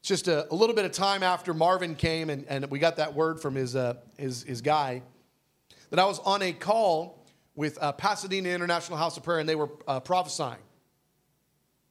It's 0.00 0.08
just 0.08 0.28
a, 0.28 0.50
a, 0.52 0.54
little 0.54 0.74
bit 0.74 0.84
of 0.84 0.92
time 0.92 1.22
after 1.22 1.52
Marvin 1.52 1.94
came 1.94 2.30
and, 2.30 2.46
and 2.48 2.70
we 2.70 2.78
got 2.78 2.96
that 2.96 3.14
word 3.14 3.40
from 3.40 3.54
his, 3.54 3.74
uh, 3.74 3.94
his, 4.16 4.44
his 4.44 4.60
guy 4.60 5.02
that 5.90 5.98
I 5.98 6.04
was 6.04 6.18
on 6.20 6.42
a 6.42 6.52
call 6.52 7.26
with 7.54 7.78
uh, 7.82 7.92
Pasadena 7.92 8.50
International 8.50 8.96
House 8.96 9.16
of 9.16 9.22
Prayer 9.22 9.40
and 9.40 9.48
they 9.48 9.56
were 9.56 9.70
uh, 9.86 10.00
prophesying. 10.00 10.60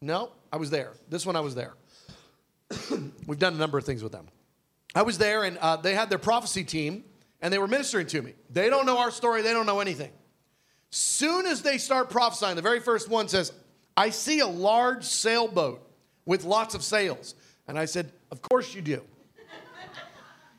No, 0.01 0.31
I 0.51 0.57
was 0.57 0.69
there. 0.69 0.93
This 1.09 1.25
one 1.25 1.35
I 1.35 1.39
was 1.39 1.55
there. 1.55 1.73
We've 3.27 3.39
done 3.39 3.53
a 3.53 3.57
number 3.57 3.77
of 3.77 3.83
things 3.83 4.03
with 4.03 4.11
them. 4.11 4.27
I 4.95 5.01
was 5.01 5.17
there 5.17 5.43
and 5.43 5.57
uh, 5.57 5.77
they 5.77 5.93
had 5.93 6.09
their 6.09 6.19
prophecy 6.19 6.63
team 6.63 7.03
and 7.41 7.53
they 7.53 7.59
were 7.59 7.67
ministering 7.67 8.07
to 8.07 8.21
me. 8.21 8.33
They 8.49 8.69
don't 8.69 8.85
know 8.85 8.99
our 8.99 9.11
story, 9.11 9.41
they 9.41 9.53
don't 9.53 9.65
know 9.65 9.79
anything. 9.79 10.11
Soon 10.89 11.45
as 11.45 11.61
they 11.61 11.77
start 11.77 12.09
prophesying, 12.09 12.55
the 12.55 12.61
very 12.61 12.79
first 12.79 13.09
one 13.09 13.27
says, 13.27 13.51
I 13.95 14.09
see 14.09 14.39
a 14.39 14.47
large 14.47 15.03
sailboat 15.03 15.87
with 16.25 16.43
lots 16.43 16.75
of 16.75 16.83
sails. 16.83 17.35
And 17.67 17.77
I 17.77 17.85
said, 17.85 18.11
Of 18.31 18.41
course 18.41 18.73
you 18.73 18.81
do. 18.81 19.01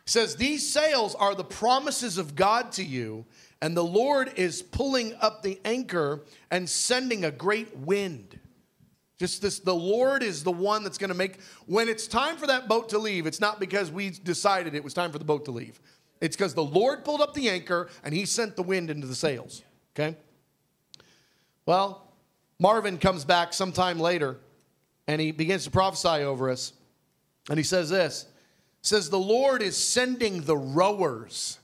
Says, 0.05 0.37
These 0.37 0.69
sails 0.69 1.15
are 1.15 1.35
the 1.35 1.45
promises 1.45 2.19
of 2.19 2.35
God 2.35 2.73
to 2.73 2.85
you, 2.85 3.27
and 3.61 3.77
the 3.77 3.85
Lord 3.85 4.33
is 4.37 4.63
pulling 4.63 5.15
up 5.21 5.43
the 5.43 5.61
anchor 5.65 6.25
and 6.51 6.69
sending 6.69 7.25
a 7.25 7.31
great 7.31 7.77
wind. 7.77 8.39
Just 9.19 9.43
this, 9.43 9.59
the 9.59 9.75
Lord 9.75 10.23
is 10.23 10.45
the 10.45 10.53
one 10.53 10.85
that's 10.85 10.97
going 10.97 11.09
to 11.09 11.17
make, 11.17 11.41
when 11.67 11.89
it's 11.89 12.07
time 12.07 12.37
for 12.37 12.47
that 12.47 12.69
boat 12.69 12.91
to 12.91 12.99
leave, 12.99 13.27
it's 13.27 13.41
not 13.41 13.59
because 13.59 13.91
we 13.91 14.11
decided 14.11 14.75
it 14.75 14.85
was 14.85 14.95
time 14.95 15.11
for 15.11 15.19
the 15.19 15.25
boat 15.25 15.45
to 15.47 15.51
leave. 15.51 15.81
It's 16.21 16.37
because 16.37 16.55
the 16.55 16.65
Lord 16.65 17.05
pulled 17.05 17.21
up 17.21 17.35
the 17.35 17.49
anchor 17.49 17.89
and 18.03 18.15
he 18.15 18.25
sent 18.25 18.57
the 18.57 18.63
wind 18.63 18.91
into 18.91 19.07
the 19.07 19.15
sails. 19.15 19.63
Okay? 19.95 20.17
Well, 21.67 22.13
Marvin 22.59 22.99
comes 22.99 23.25
back 23.25 23.53
sometime 23.53 23.99
later 23.99 24.39
and 25.07 25.21
he 25.21 25.33
begins 25.33 25.65
to 25.65 25.71
prophesy 25.71 26.25
over 26.25 26.51
us. 26.51 26.73
And 27.49 27.59
he 27.59 27.65
says 27.65 27.91
this 27.91 28.27
says 28.83 29.11
the 29.11 29.19
Lord 29.19 29.63
is 29.63 29.77
sending 29.77 30.43
the 30.43 30.57
rowers. 30.57 31.59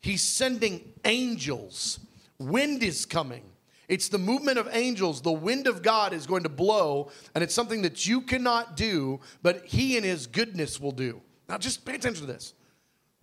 He's 0.00 0.22
sending 0.22 0.92
angels. 1.04 2.00
Wind 2.38 2.82
is 2.82 3.06
coming. 3.06 3.42
It's 3.88 4.08
the 4.08 4.18
movement 4.18 4.58
of 4.58 4.68
angels. 4.72 5.22
The 5.22 5.32
wind 5.32 5.66
of 5.66 5.82
God 5.82 6.12
is 6.12 6.26
going 6.26 6.42
to 6.42 6.48
blow, 6.48 7.10
and 7.34 7.42
it's 7.42 7.54
something 7.54 7.82
that 7.82 8.06
you 8.06 8.20
cannot 8.20 8.76
do, 8.76 9.20
but 9.42 9.64
He 9.64 9.96
in 9.96 10.04
His 10.04 10.26
goodness 10.26 10.80
will 10.80 10.92
do. 10.92 11.22
Now, 11.48 11.58
just 11.58 11.84
pay 11.84 11.94
attention 11.94 12.26
to 12.26 12.32
this 12.32 12.54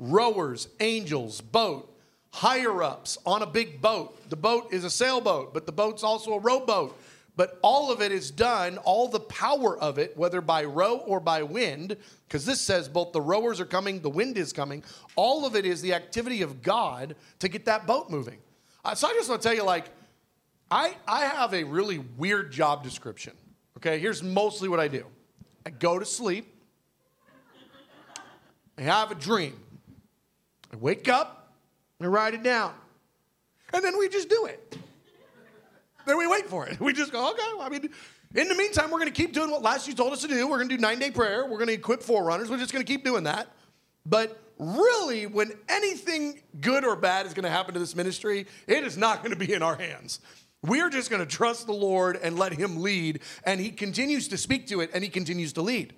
rowers, 0.03 0.67
angels, 0.79 1.41
boat, 1.41 1.89
higher 2.31 2.83
ups 2.83 3.17
on 3.25 3.41
a 3.41 3.45
big 3.45 3.81
boat. 3.81 4.29
The 4.29 4.35
boat 4.35 4.73
is 4.73 4.83
a 4.83 4.89
sailboat, 4.89 5.53
but 5.53 5.65
the 5.65 5.71
boat's 5.71 6.03
also 6.03 6.33
a 6.33 6.39
rowboat. 6.39 6.99
But 7.35 7.57
all 7.63 7.91
of 7.91 8.01
it 8.01 8.11
is 8.11 8.29
done, 8.29 8.77
all 8.79 9.07
the 9.07 9.19
power 9.19 9.77
of 9.77 9.97
it, 9.97 10.15
whether 10.15 10.39
by 10.39 10.65
row 10.65 10.97
or 10.97 11.19
by 11.19 11.41
wind, 11.41 11.97
because 12.27 12.45
this 12.45 12.61
says 12.61 12.87
both 12.87 13.11
the 13.11 13.21
rowers 13.21 13.59
are 13.59 13.65
coming, 13.65 14.01
the 14.01 14.09
wind 14.09 14.37
is 14.37 14.53
coming. 14.53 14.83
All 15.15 15.45
of 15.45 15.55
it 15.55 15.65
is 15.65 15.81
the 15.81 15.93
activity 15.93 16.43
of 16.43 16.61
God 16.61 17.15
to 17.39 17.47
get 17.47 17.65
that 17.65 17.87
boat 17.87 18.11
moving. 18.11 18.37
Uh, 18.85 18.93
so 18.93 19.07
I 19.07 19.13
just 19.13 19.29
want 19.29 19.41
to 19.41 19.47
tell 19.47 19.55
you, 19.55 19.63
like, 19.63 19.85
I, 20.69 20.95
I 21.07 21.25
have 21.25 21.53
a 21.53 21.63
really 21.63 21.99
weird 21.99 22.51
job 22.51 22.83
description. 22.83 23.33
Okay, 23.77 23.97
here's 23.97 24.21
mostly 24.21 24.69
what 24.69 24.79
I 24.79 24.87
do 24.87 25.05
I 25.65 25.71
go 25.71 25.97
to 25.97 26.05
sleep, 26.05 26.53
I 28.77 28.81
have 28.81 29.11
a 29.11 29.15
dream, 29.15 29.59
I 30.73 30.75
wake 30.77 31.07
up, 31.07 31.53
I 32.01 32.07
write 32.07 32.33
it 32.33 32.41
down, 32.41 32.73
and 33.71 33.83
then 33.83 33.97
we 33.97 34.09
just 34.09 34.27
do 34.27 34.45
it. 34.47 34.77
Then 36.05 36.17
we 36.17 36.27
wait 36.27 36.47
for 36.47 36.67
it. 36.67 36.79
We 36.81 36.93
just 36.93 37.11
go, 37.11 37.29
okay, 37.31 37.43
well, 37.55 37.61
I 37.61 37.69
mean, 37.69 37.89
in 38.35 38.47
the 38.47 38.55
meantime, 38.55 38.89
we're 38.89 38.99
going 38.99 39.11
to 39.13 39.21
keep 39.21 39.33
doing 39.33 39.51
what 39.51 39.61
last 39.61 39.87
you 39.87 39.93
told 39.93 40.11
us 40.11 40.21
to 40.21 40.27
do. 40.27 40.47
We're 40.47 40.57
going 40.57 40.69
to 40.69 40.75
do 40.75 40.81
nine 40.81 40.99
day 40.99 41.11
prayer. 41.11 41.45
We're 41.45 41.59
going 41.59 41.67
to 41.67 41.73
equip 41.73 42.01
forerunners. 42.01 42.49
We're 42.49 42.57
just 42.57 42.73
going 42.73 42.83
to 42.83 42.91
keep 42.91 43.05
doing 43.05 43.23
that. 43.25 43.47
But 44.05 44.41
really, 44.57 45.27
when 45.27 45.51
anything 45.69 46.41
good 46.59 46.83
or 46.83 46.95
bad 46.95 47.25
is 47.25 47.33
going 47.33 47.43
to 47.43 47.49
happen 47.49 47.73
to 47.75 47.79
this 47.79 47.95
ministry, 47.95 48.47
it 48.67 48.83
is 48.83 48.97
not 48.97 49.19
going 49.19 49.31
to 49.31 49.37
be 49.37 49.53
in 49.53 49.61
our 49.61 49.75
hands. 49.75 50.19
We're 50.63 50.89
just 50.89 51.09
going 51.09 51.21
to 51.21 51.27
trust 51.27 51.67
the 51.67 51.73
Lord 51.73 52.17
and 52.21 52.37
let 52.37 52.53
Him 52.53 52.81
lead. 52.81 53.19
And 53.45 53.59
He 53.59 53.69
continues 53.69 54.27
to 54.29 54.37
speak 54.37 54.67
to 54.67 54.81
it 54.81 54.89
and 54.93 55.03
He 55.03 55.09
continues 55.09 55.53
to 55.53 55.61
lead. 55.61 55.93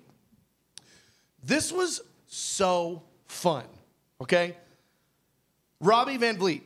This 1.42 1.72
was 1.72 2.02
so 2.26 3.02
fun, 3.26 3.64
okay? 4.20 4.56
Robbie 5.80 6.16
Van 6.16 6.36
Vliet, 6.36 6.62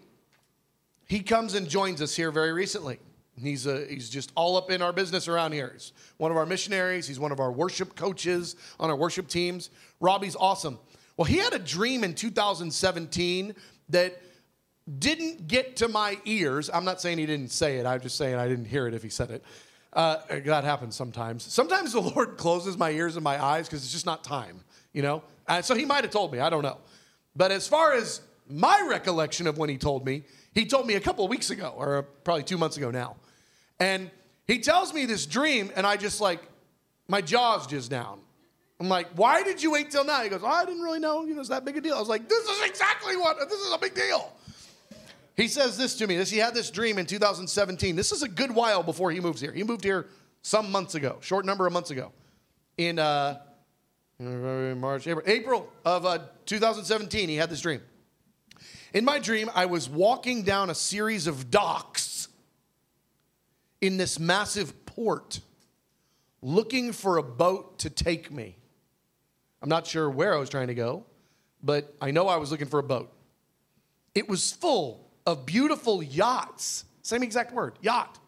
he 1.06 1.20
comes 1.20 1.54
and 1.54 1.68
joins 1.68 2.00
us 2.00 2.14
here 2.14 2.30
very 2.30 2.52
recently. 2.52 2.98
He's, 3.36 3.66
a, 3.66 3.86
he's 3.86 4.10
just 4.10 4.32
all 4.34 4.56
up 4.56 4.70
in 4.70 4.82
our 4.82 4.92
business 4.92 5.26
around 5.26 5.52
here. 5.52 5.70
He's 5.72 5.92
one 6.18 6.30
of 6.30 6.36
our 6.36 6.46
missionaries. 6.46 7.06
He's 7.08 7.18
one 7.18 7.32
of 7.32 7.40
our 7.40 7.50
worship 7.50 7.96
coaches 7.96 8.56
on 8.78 8.90
our 8.90 8.96
worship 8.96 9.28
teams. 9.28 9.70
Robbie's 9.98 10.36
awesome. 10.36 10.78
Well, 11.16 11.24
he 11.24 11.38
had 11.38 11.52
a 11.52 11.58
dream 11.58 12.04
in 12.04 12.14
2017 12.14 13.54
that 13.88 14.20
didn't 14.98 15.48
get 15.48 15.76
to 15.76 15.88
my 15.88 16.18
ears. 16.24 16.70
I'm 16.72 16.84
not 16.84 17.00
saying 17.00 17.18
he 17.18 17.26
didn't 17.26 17.50
say 17.50 17.78
it, 17.78 17.86
I'm 17.86 18.00
just 18.00 18.16
saying 18.16 18.36
I 18.36 18.48
didn't 18.48 18.66
hear 18.66 18.86
it 18.86 18.94
if 18.94 19.02
he 19.02 19.08
said 19.08 19.30
it. 19.30 19.44
Uh, 19.92 20.18
that 20.28 20.64
happens 20.64 20.94
sometimes. 20.94 21.42
Sometimes 21.42 21.92
the 21.92 22.00
Lord 22.14 22.36
closes 22.36 22.76
my 22.76 22.90
ears 22.90 23.16
and 23.16 23.24
my 23.24 23.42
eyes 23.42 23.66
because 23.66 23.82
it's 23.82 23.92
just 23.92 24.06
not 24.06 24.22
time, 24.22 24.60
you 24.92 25.02
know? 25.02 25.22
And 25.48 25.64
so 25.64 25.74
he 25.74 25.84
might 25.84 26.04
have 26.04 26.12
told 26.12 26.32
me, 26.32 26.38
I 26.38 26.50
don't 26.50 26.62
know. 26.62 26.78
But 27.34 27.50
as 27.50 27.66
far 27.66 27.94
as 27.94 28.20
my 28.50 28.86
recollection 28.88 29.46
of 29.46 29.58
when 29.58 29.68
he 29.68 29.78
told 29.78 30.04
me, 30.04 30.24
He 30.54 30.66
told 30.66 30.86
me 30.86 30.94
a 30.94 31.00
couple 31.00 31.24
of 31.24 31.30
weeks 31.30 31.50
ago, 31.50 31.74
or 31.76 32.02
probably 32.24 32.42
two 32.42 32.58
months 32.58 32.76
ago 32.76 32.90
now. 32.90 33.16
And 33.78 34.10
he 34.46 34.58
tells 34.58 34.92
me 34.92 35.06
this 35.06 35.26
dream, 35.26 35.70
and 35.76 35.86
I 35.86 35.96
just 35.96 36.20
like, 36.20 36.42
my 37.08 37.20
jaw's 37.20 37.66
just 37.66 37.90
down. 37.90 38.20
I'm 38.78 38.88
like, 38.88 39.08
why 39.14 39.42
did 39.42 39.62
you 39.62 39.72
wait 39.72 39.90
till 39.90 40.04
now? 40.04 40.22
He 40.22 40.28
goes, 40.28 40.40
oh, 40.42 40.46
I 40.46 40.64
didn't 40.64 40.82
really 40.82 41.00
know, 41.00 41.24
you 41.24 41.34
know, 41.34 41.40
it's 41.40 41.50
that 41.50 41.64
big 41.64 41.76
a 41.76 41.80
deal. 41.80 41.94
I 41.94 41.98
was 41.98 42.08
like, 42.08 42.28
this 42.28 42.48
is 42.48 42.62
exactly 42.66 43.16
what, 43.16 43.38
this 43.38 43.60
is 43.60 43.72
a 43.72 43.78
big 43.78 43.94
deal. 43.94 44.32
He 45.36 45.48
says 45.48 45.76
this 45.76 45.96
to 45.96 46.06
me. 46.06 46.16
This, 46.16 46.30
he 46.30 46.38
had 46.38 46.54
this 46.54 46.70
dream 46.70 46.98
in 46.98 47.06
2017. 47.06 47.96
This 47.96 48.12
is 48.12 48.22
a 48.22 48.28
good 48.28 48.50
while 48.50 48.82
before 48.82 49.10
he 49.10 49.20
moves 49.20 49.40
here. 49.40 49.52
He 49.52 49.64
moved 49.64 49.84
here 49.84 50.06
some 50.42 50.70
months 50.72 50.94
ago, 50.94 51.18
short 51.20 51.44
number 51.44 51.66
of 51.66 51.72
months 51.72 51.90
ago. 51.90 52.12
In 52.76 52.98
uh, 52.98 53.38
March, 54.18 55.06
April, 55.06 55.24
April 55.26 55.72
of 55.84 56.06
uh, 56.06 56.18
2017, 56.46 57.28
he 57.28 57.36
had 57.36 57.50
this 57.50 57.60
dream. 57.60 57.80
In 58.92 59.04
my 59.04 59.18
dream, 59.18 59.50
I 59.54 59.66
was 59.66 59.88
walking 59.88 60.42
down 60.42 60.70
a 60.70 60.74
series 60.74 61.26
of 61.26 61.50
docks 61.50 62.28
in 63.80 63.96
this 63.96 64.18
massive 64.18 64.84
port 64.84 65.40
looking 66.42 66.92
for 66.92 67.16
a 67.16 67.22
boat 67.22 67.78
to 67.80 67.90
take 67.90 68.30
me. 68.32 68.56
I'm 69.62 69.68
not 69.68 69.86
sure 69.86 70.08
where 70.08 70.34
I 70.34 70.38
was 70.38 70.48
trying 70.48 70.68
to 70.68 70.74
go, 70.74 71.04
but 71.62 71.94
I 72.00 72.10
know 72.10 72.28
I 72.28 72.36
was 72.36 72.50
looking 72.50 72.66
for 72.66 72.78
a 72.78 72.82
boat. 72.82 73.12
It 74.14 74.28
was 74.28 74.52
full 74.52 75.10
of 75.26 75.46
beautiful 75.46 76.02
yachts, 76.02 76.84
same 77.02 77.22
exact 77.22 77.52
word, 77.52 77.78
yacht, 77.80 78.18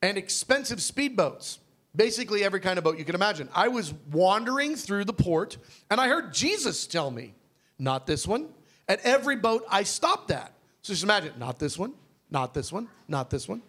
and 0.00 0.16
expensive 0.16 0.78
speedboats. 0.78 1.58
Basically, 1.94 2.44
every 2.44 2.60
kind 2.60 2.78
of 2.78 2.84
boat 2.84 2.98
you 2.98 3.04
can 3.04 3.16
imagine. 3.16 3.48
I 3.52 3.68
was 3.68 3.92
wandering 4.12 4.76
through 4.76 5.04
the 5.04 5.12
port 5.12 5.58
and 5.90 6.00
I 6.00 6.08
heard 6.08 6.32
Jesus 6.32 6.86
tell 6.86 7.10
me, 7.10 7.34
not 7.80 8.06
this 8.06 8.26
one. 8.26 8.48
At 8.88 9.00
every 9.00 9.36
boat 9.36 9.64
I 9.70 9.82
stopped 9.82 10.30
at. 10.30 10.52
So 10.82 10.92
just 10.92 11.02
imagine, 11.02 11.32
not 11.38 11.58
this 11.58 11.78
one, 11.78 11.94
not 12.30 12.54
this 12.54 12.72
one, 12.72 12.88
not 13.08 13.30
this 13.30 13.48
one. 13.48 13.62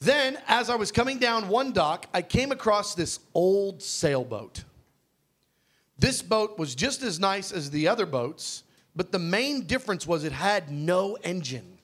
Then, 0.00 0.36
as 0.48 0.68
I 0.68 0.74
was 0.74 0.90
coming 0.90 1.18
down 1.18 1.48
one 1.48 1.72
dock, 1.72 2.06
I 2.12 2.22
came 2.22 2.50
across 2.50 2.94
this 2.94 3.20
old 3.34 3.82
sailboat. 3.82 4.64
This 5.98 6.22
boat 6.22 6.58
was 6.58 6.74
just 6.74 7.02
as 7.04 7.20
nice 7.20 7.52
as 7.52 7.70
the 7.70 7.86
other 7.86 8.06
boats, 8.06 8.64
but 8.96 9.12
the 9.12 9.20
main 9.20 9.66
difference 9.66 10.04
was 10.06 10.24
it 10.24 10.32
had 10.32 10.70
no 10.70 11.16
engine 11.22 11.78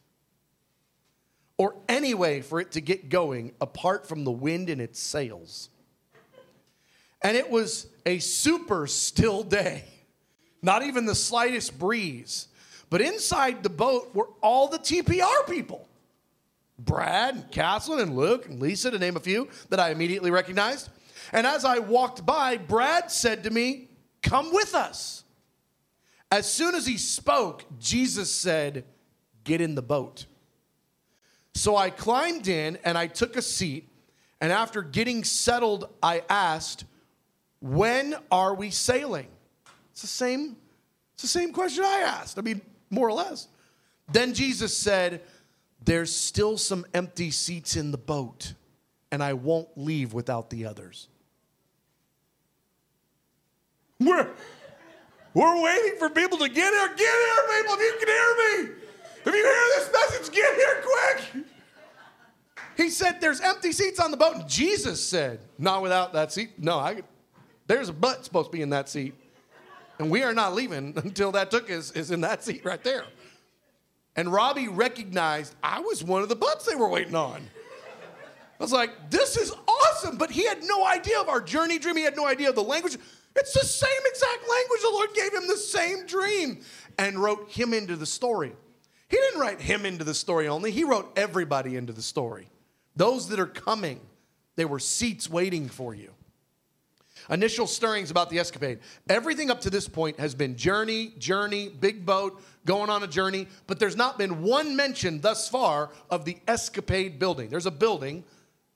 or 1.56 1.76
any 1.88 2.14
way 2.14 2.40
for 2.40 2.60
it 2.60 2.72
to 2.72 2.80
get 2.80 3.08
going 3.08 3.52
apart 3.60 4.08
from 4.08 4.24
the 4.24 4.30
wind 4.30 4.70
in 4.70 4.80
its 4.80 4.98
sails. 4.98 5.68
And 7.22 7.36
it 7.36 7.50
was 7.50 7.86
a 8.06 8.18
super 8.18 8.86
still 8.86 9.42
day, 9.42 9.84
not 10.62 10.82
even 10.82 11.06
the 11.06 11.14
slightest 11.14 11.78
breeze. 11.78 12.48
But 12.90 13.00
inside 13.00 13.62
the 13.62 13.68
boat 13.68 14.14
were 14.14 14.28
all 14.40 14.68
the 14.68 14.78
TPR 14.78 15.46
people 15.48 15.88
Brad 16.78 17.34
and 17.34 17.50
Kathleen 17.50 18.00
and 18.00 18.16
Luke 18.16 18.46
and 18.46 18.60
Lisa, 18.60 18.90
to 18.90 18.98
name 18.98 19.16
a 19.16 19.20
few 19.20 19.48
that 19.68 19.80
I 19.80 19.90
immediately 19.90 20.30
recognized. 20.30 20.88
And 21.32 21.46
as 21.46 21.64
I 21.64 21.80
walked 21.80 22.24
by, 22.24 22.56
Brad 22.56 23.10
said 23.10 23.44
to 23.44 23.50
me, 23.50 23.88
Come 24.22 24.52
with 24.52 24.74
us. 24.74 25.24
As 26.30 26.50
soon 26.50 26.74
as 26.74 26.86
he 26.86 26.96
spoke, 26.96 27.64
Jesus 27.78 28.32
said, 28.32 28.84
Get 29.44 29.60
in 29.60 29.74
the 29.74 29.82
boat. 29.82 30.26
So 31.54 31.76
I 31.76 31.90
climbed 31.90 32.46
in 32.46 32.78
and 32.84 32.96
I 32.96 33.08
took 33.08 33.36
a 33.36 33.42
seat. 33.42 33.88
And 34.40 34.52
after 34.52 34.82
getting 34.82 35.24
settled, 35.24 35.88
I 36.02 36.22
asked, 36.28 36.84
When 37.60 38.14
are 38.30 38.54
we 38.54 38.70
sailing? 38.70 39.26
It's 39.98 40.02
the 40.02 40.06
same, 40.06 40.56
it's 41.14 41.22
the 41.22 41.28
same 41.28 41.52
question 41.52 41.82
I 41.82 42.04
asked. 42.06 42.38
I 42.38 42.42
mean, 42.42 42.60
more 42.88 43.08
or 43.08 43.12
less. 43.12 43.48
Then 44.12 44.32
Jesus 44.32 44.78
said, 44.78 45.22
There's 45.84 46.14
still 46.14 46.56
some 46.56 46.86
empty 46.94 47.32
seats 47.32 47.74
in 47.74 47.90
the 47.90 47.98
boat, 47.98 48.54
and 49.10 49.24
I 49.24 49.32
won't 49.32 49.66
leave 49.74 50.12
without 50.12 50.50
the 50.50 50.66
others. 50.66 51.08
We're, 53.98 54.28
we're 55.34 55.62
waiting 55.64 55.98
for 55.98 56.08
people 56.10 56.38
to 56.38 56.48
get 56.48 56.72
here. 56.72 56.88
Get 56.90 56.98
here, 56.98 57.56
people, 57.56 57.74
if 57.74 57.80
you 57.80 57.94
can 57.98 58.08
hear 58.08 58.36
me. 58.36 58.74
If 59.26 59.26
you 59.26 59.32
hear 59.32 59.64
this 59.78 59.90
message, 59.92 60.32
get 60.32 60.54
here 60.54 60.84
quick. 60.84 61.44
He 62.76 62.88
said, 62.88 63.20
There's 63.20 63.40
empty 63.40 63.72
seats 63.72 63.98
on 63.98 64.12
the 64.12 64.16
boat. 64.16 64.36
And 64.36 64.48
Jesus 64.48 65.04
said, 65.04 65.40
Not 65.58 65.82
without 65.82 66.12
that 66.12 66.30
seat. 66.30 66.50
No, 66.56 66.78
I, 66.78 67.02
there's 67.66 67.88
a 67.88 67.92
butt 67.92 68.24
supposed 68.24 68.52
to 68.52 68.56
be 68.56 68.62
in 68.62 68.70
that 68.70 68.88
seat. 68.88 69.16
And 69.98 70.10
we 70.10 70.22
are 70.22 70.34
not 70.34 70.54
leaving 70.54 70.94
until 70.96 71.32
that 71.32 71.50
took 71.50 71.70
is, 71.70 71.92
is 71.92 72.10
in 72.10 72.20
that 72.22 72.44
seat 72.44 72.64
right 72.64 72.82
there. 72.82 73.04
And 74.16 74.32
Robbie 74.32 74.68
recognized 74.68 75.54
I 75.62 75.80
was 75.80 76.02
one 76.02 76.22
of 76.22 76.28
the 76.28 76.36
butts 76.36 76.66
they 76.66 76.74
were 76.74 76.88
waiting 76.88 77.14
on. 77.14 77.42
I 78.58 78.62
was 78.62 78.72
like, 78.72 79.10
this 79.10 79.36
is 79.36 79.52
awesome. 79.68 80.16
But 80.16 80.30
he 80.30 80.44
had 80.46 80.64
no 80.64 80.84
idea 80.84 81.20
of 81.20 81.28
our 81.28 81.40
journey 81.40 81.78
dream. 81.78 81.96
He 81.96 82.02
had 82.02 82.16
no 82.16 82.26
idea 82.26 82.48
of 82.48 82.56
the 82.56 82.62
language. 82.62 82.96
It's 83.36 83.52
the 83.52 83.64
same 83.64 83.90
exact 84.06 84.48
language. 84.48 84.80
The 84.82 84.90
Lord 84.92 85.14
gave 85.14 85.32
him 85.32 85.46
the 85.46 85.56
same 85.56 86.06
dream 86.06 86.60
and 86.98 87.18
wrote 87.18 87.50
him 87.50 87.72
into 87.72 87.94
the 87.94 88.06
story. 88.06 88.52
He 89.08 89.16
didn't 89.16 89.40
write 89.40 89.60
him 89.60 89.86
into 89.86 90.04
the 90.04 90.14
story 90.14 90.48
only, 90.48 90.70
he 90.70 90.84
wrote 90.84 91.12
everybody 91.16 91.76
into 91.76 91.92
the 91.92 92.02
story. 92.02 92.50
Those 92.96 93.28
that 93.28 93.38
are 93.38 93.46
coming, 93.46 94.00
there 94.56 94.68
were 94.68 94.80
seats 94.80 95.30
waiting 95.30 95.68
for 95.68 95.94
you. 95.94 96.12
Initial 97.30 97.66
stirrings 97.66 98.10
about 98.10 98.30
the 98.30 98.38
escapade. 98.38 98.78
Everything 99.08 99.50
up 99.50 99.60
to 99.62 99.70
this 99.70 99.86
point 99.86 100.18
has 100.18 100.34
been 100.34 100.56
journey, 100.56 101.12
journey, 101.18 101.68
big 101.68 102.06
boat, 102.06 102.42
going 102.64 102.88
on 102.88 103.02
a 103.02 103.06
journey, 103.06 103.46
but 103.66 103.78
there's 103.78 103.96
not 103.96 104.18
been 104.18 104.42
one 104.42 104.74
mention 104.74 105.20
thus 105.20 105.48
far 105.48 105.90
of 106.10 106.24
the 106.24 106.38
escapade 106.48 107.18
building. 107.18 107.48
There's 107.50 107.66
a 107.66 107.70
building 107.70 108.24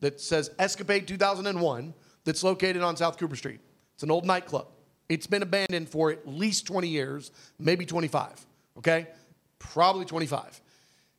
that 0.01 0.21
says 0.21 0.51
Escapade 0.59 1.09
2001 1.09 1.95
that's 2.25 2.43
located 2.43 2.83
on 2.83 2.97
South 2.97 3.19
Cooper 3.19 3.37
Street. 3.37 3.61
It's 3.95 4.03
an 4.03 4.11
old 4.11 4.27
nightclub. 4.27 4.67
It's 5.09 5.27
been 5.27 5.43
abandoned 5.43 5.89
for 5.89 6.11
at 6.11 6.27
least 6.27 6.67
20 6.67 6.89
years, 6.89 7.31
maybe 7.59 7.87
25, 7.87 8.47
okay? 8.79 9.09
Probably 9.59 10.05
25. 10.05 10.61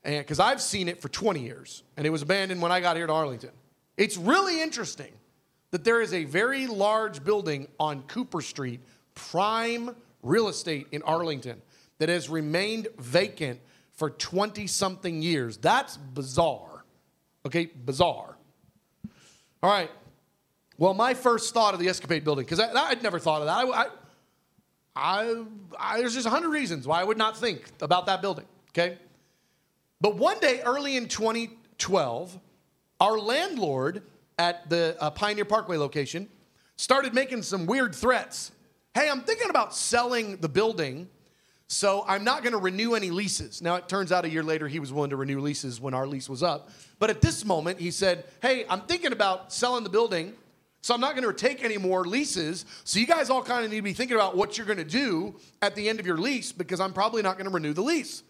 And 0.03 0.19
because 0.19 0.39
I've 0.39 0.61
seen 0.61 0.87
it 0.87 1.01
for 1.01 1.09
20 1.09 1.39
years, 1.39 1.83
and 1.95 2.05
it 2.05 2.09
was 2.09 2.21
abandoned 2.21 2.61
when 2.61 2.71
I 2.71 2.81
got 2.81 2.97
here 2.97 3.07
to 3.07 3.13
Arlington. 3.13 3.51
It's 3.97 4.17
really 4.17 4.61
interesting 4.61 5.13
that 5.73 5.83
there 5.83 6.01
is 6.01 6.13
a 6.13 6.23
very 6.25 6.67
large 6.67 7.23
building 7.23 7.67
on 7.79 8.03
Cooper 8.03 8.41
Street, 8.41 8.79
prime 9.15 9.95
real 10.21 10.47
estate 10.47 10.85
in 10.91 11.01
Arlington, 11.01 11.59
that 11.97 12.09
has 12.09 12.29
remained 12.29 12.89
vacant 12.99 13.59
for 13.93 14.11
20 14.11 14.67
something 14.67 15.23
years. 15.23 15.57
That's 15.57 15.97
bizarre. 15.97 16.83
Okay, 17.43 17.65
bizarre. 17.65 18.37
All 19.63 19.69
right. 19.71 19.89
Well, 20.77 20.93
my 20.93 21.15
first 21.15 21.55
thought 21.55 21.73
of 21.73 21.79
the 21.79 21.87
Escapade 21.87 22.23
building, 22.23 22.45
because 22.45 22.59
I'd 22.59 23.01
never 23.01 23.17
thought 23.17 23.41
of 23.41 23.47
that. 23.47 23.57
I, 23.57 23.63
I, 23.63 23.87
I, 24.95 25.43
I 25.79 25.97
there's 26.01 26.13
just 26.13 26.27
a 26.27 26.29
hundred 26.29 26.49
reasons 26.49 26.85
why 26.85 27.01
I 27.01 27.03
would 27.03 27.17
not 27.17 27.35
think 27.35 27.63
about 27.81 28.05
that 28.05 28.21
building. 28.21 28.45
Okay. 28.69 28.99
But 29.99 30.17
one 30.17 30.37
day, 30.37 30.61
early 30.61 30.97
in 30.97 31.07
2012, 31.07 32.39
our 32.99 33.17
landlord 33.17 34.03
at 34.43 34.69
the 34.69 34.97
uh, 34.99 35.09
Pioneer 35.09 35.45
Parkway 35.45 35.77
location 35.77 36.27
started 36.75 37.13
making 37.13 37.41
some 37.43 37.65
weird 37.65 37.95
threats. 37.95 38.51
Hey, 38.93 39.09
I'm 39.09 39.21
thinking 39.21 39.49
about 39.49 39.73
selling 39.73 40.35
the 40.37 40.49
building, 40.49 41.07
so 41.67 42.03
I'm 42.05 42.25
not 42.25 42.43
going 42.43 42.51
to 42.51 42.59
renew 42.59 42.93
any 42.93 43.09
leases. 43.09 43.61
Now, 43.61 43.75
it 43.75 43.87
turns 43.87 44.11
out 44.11 44.25
a 44.25 44.29
year 44.29 44.43
later 44.43 44.67
he 44.67 44.79
was 44.79 44.91
willing 44.91 45.11
to 45.11 45.15
renew 45.15 45.39
leases 45.39 45.79
when 45.79 45.93
our 45.93 46.05
lease 46.05 46.27
was 46.27 46.43
up. 46.43 46.71
But 46.99 47.09
at 47.09 47.21
this 47.21 47.45
moment, 47.45 47.79
he 47.79 47.89
said, 47.89 48.25
Hey, 48.41 48.65
I'm 48.69 48.81
thinking 48.81 49.13
about 49.13 49.53
selling 49.53 49.83
the 49.83 49.89
building. 49.89 50.33
So 50.81 50.93
I'm 50.93 50.99
not 50.99 51.15
going 51.15 51.25
to 51.25 51.33
take 51.33 51.63
any 51.63 51.77
more 51.77 52.03
leases. 52.03 52.65
So 52.83 52.99
you 52.99 53.07
guys 53.07 53.29
all 53.29 53.41
kind 53.41 53.63
of 53.63 53.71
need 53.71 53.77
to 53.77 53.81
be 53.83 53.93
thinking 53.93 54.17
about 54.17 54.35
what 54.35 54.57
you're 54.57 54.67
going 54.67 54.77
to 54.79 54.83
do 54.83 55.35
at 55.61 55.75
the 55.75 55.87
end 55.87 56.01
of 56.01 56.05
your 56.05 56.17
lease 56.17 56.51
because 56.51 56.81
I'm 56.81 56.91
probably 56.91 57.21
not 57.21 57.37
going 57.37 57.47
to 57.47 57.53
renew 57.53 57.71
the 57.71 57.81
lease. 57.81 58.23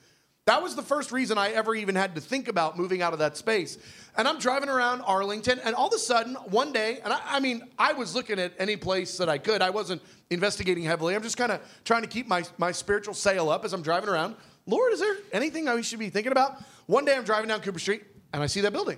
That 0.45 0.62
was 0.62 0.75
the 0.75 0.82
first 0.82 1.13
reason 1.13 1.38
I 1.38 1.51
ever 1.51 1.73
even 1.73 1.95
had 1.95 2.15
to 2.15 2.21
think 2.21 2.49
about 2.49 2.77
moving 2.77 3.01
out 3.01 3.13
of 3.13 3.19
that 3.19 3.38
space. 3.38 3.77
And 4.17 4.27
I'm 4.27 4.39
driving 4.39 4.67
around 4.67 5.01
Arlington, 5.01 5.60
and 5.63 5.73
all 5.73 5.88
of 5.88 5.93
a 5.93 5.97
sudden, 5.97 6.36
one 6.36 6.73
day, 6.73 6.99
and 7.03 7.13
I, 7.13 7.19
I 7.25 7.39
mean, 7.39 7.63
I 7.79 7.93
was 7.93 8.13
looking 8.13 8.39
at 8.39 8.53
any 8.60 8.75
place 8.75 9.17
that 9.17 9.29
I 9.29 9.38
could. 9.38 9.62
I 9.62 9.69
wasn't 9.69 10.01
investigating 10.29 10.84
heavily. 10.84 11.15
I'm 11.15 11.23
just 11.23 11.38
kind 11.38 11.51
of 11.51 11.62
trying 11.86 12.01
to 12.01 12.10
keep 12.10 12.27
my, 12.27 12.43
my 12.58 12.73
spiritual 12.73 13.13
sail 13.13 13.49
up 13.49 13.63
as 13.63 13.71
I'm 13.71 13.82
driving 13.82 14.10
around. 14.10 14.36
Lord, 14.65 14.91
is 14.91 14.99
there 14.99 15.15
anything 15.32 15.69
I 15.69 15.79
should 15.79 15.99
be 15.99 16.10
thinking 16.10 16.34
about? 16.34 16.62
One 16.88 17.06
day 17.06 17.15
I'm 17.15 17.23
driving 17.23 17.47
down 17.47 17.62
Cooper 17.62 17.79
Street, 17.79 18.03
and 18.34 18.43
I 18.43 18.47
see 18.47 18.62
that 18.62 18.73
building. 18.73 18.97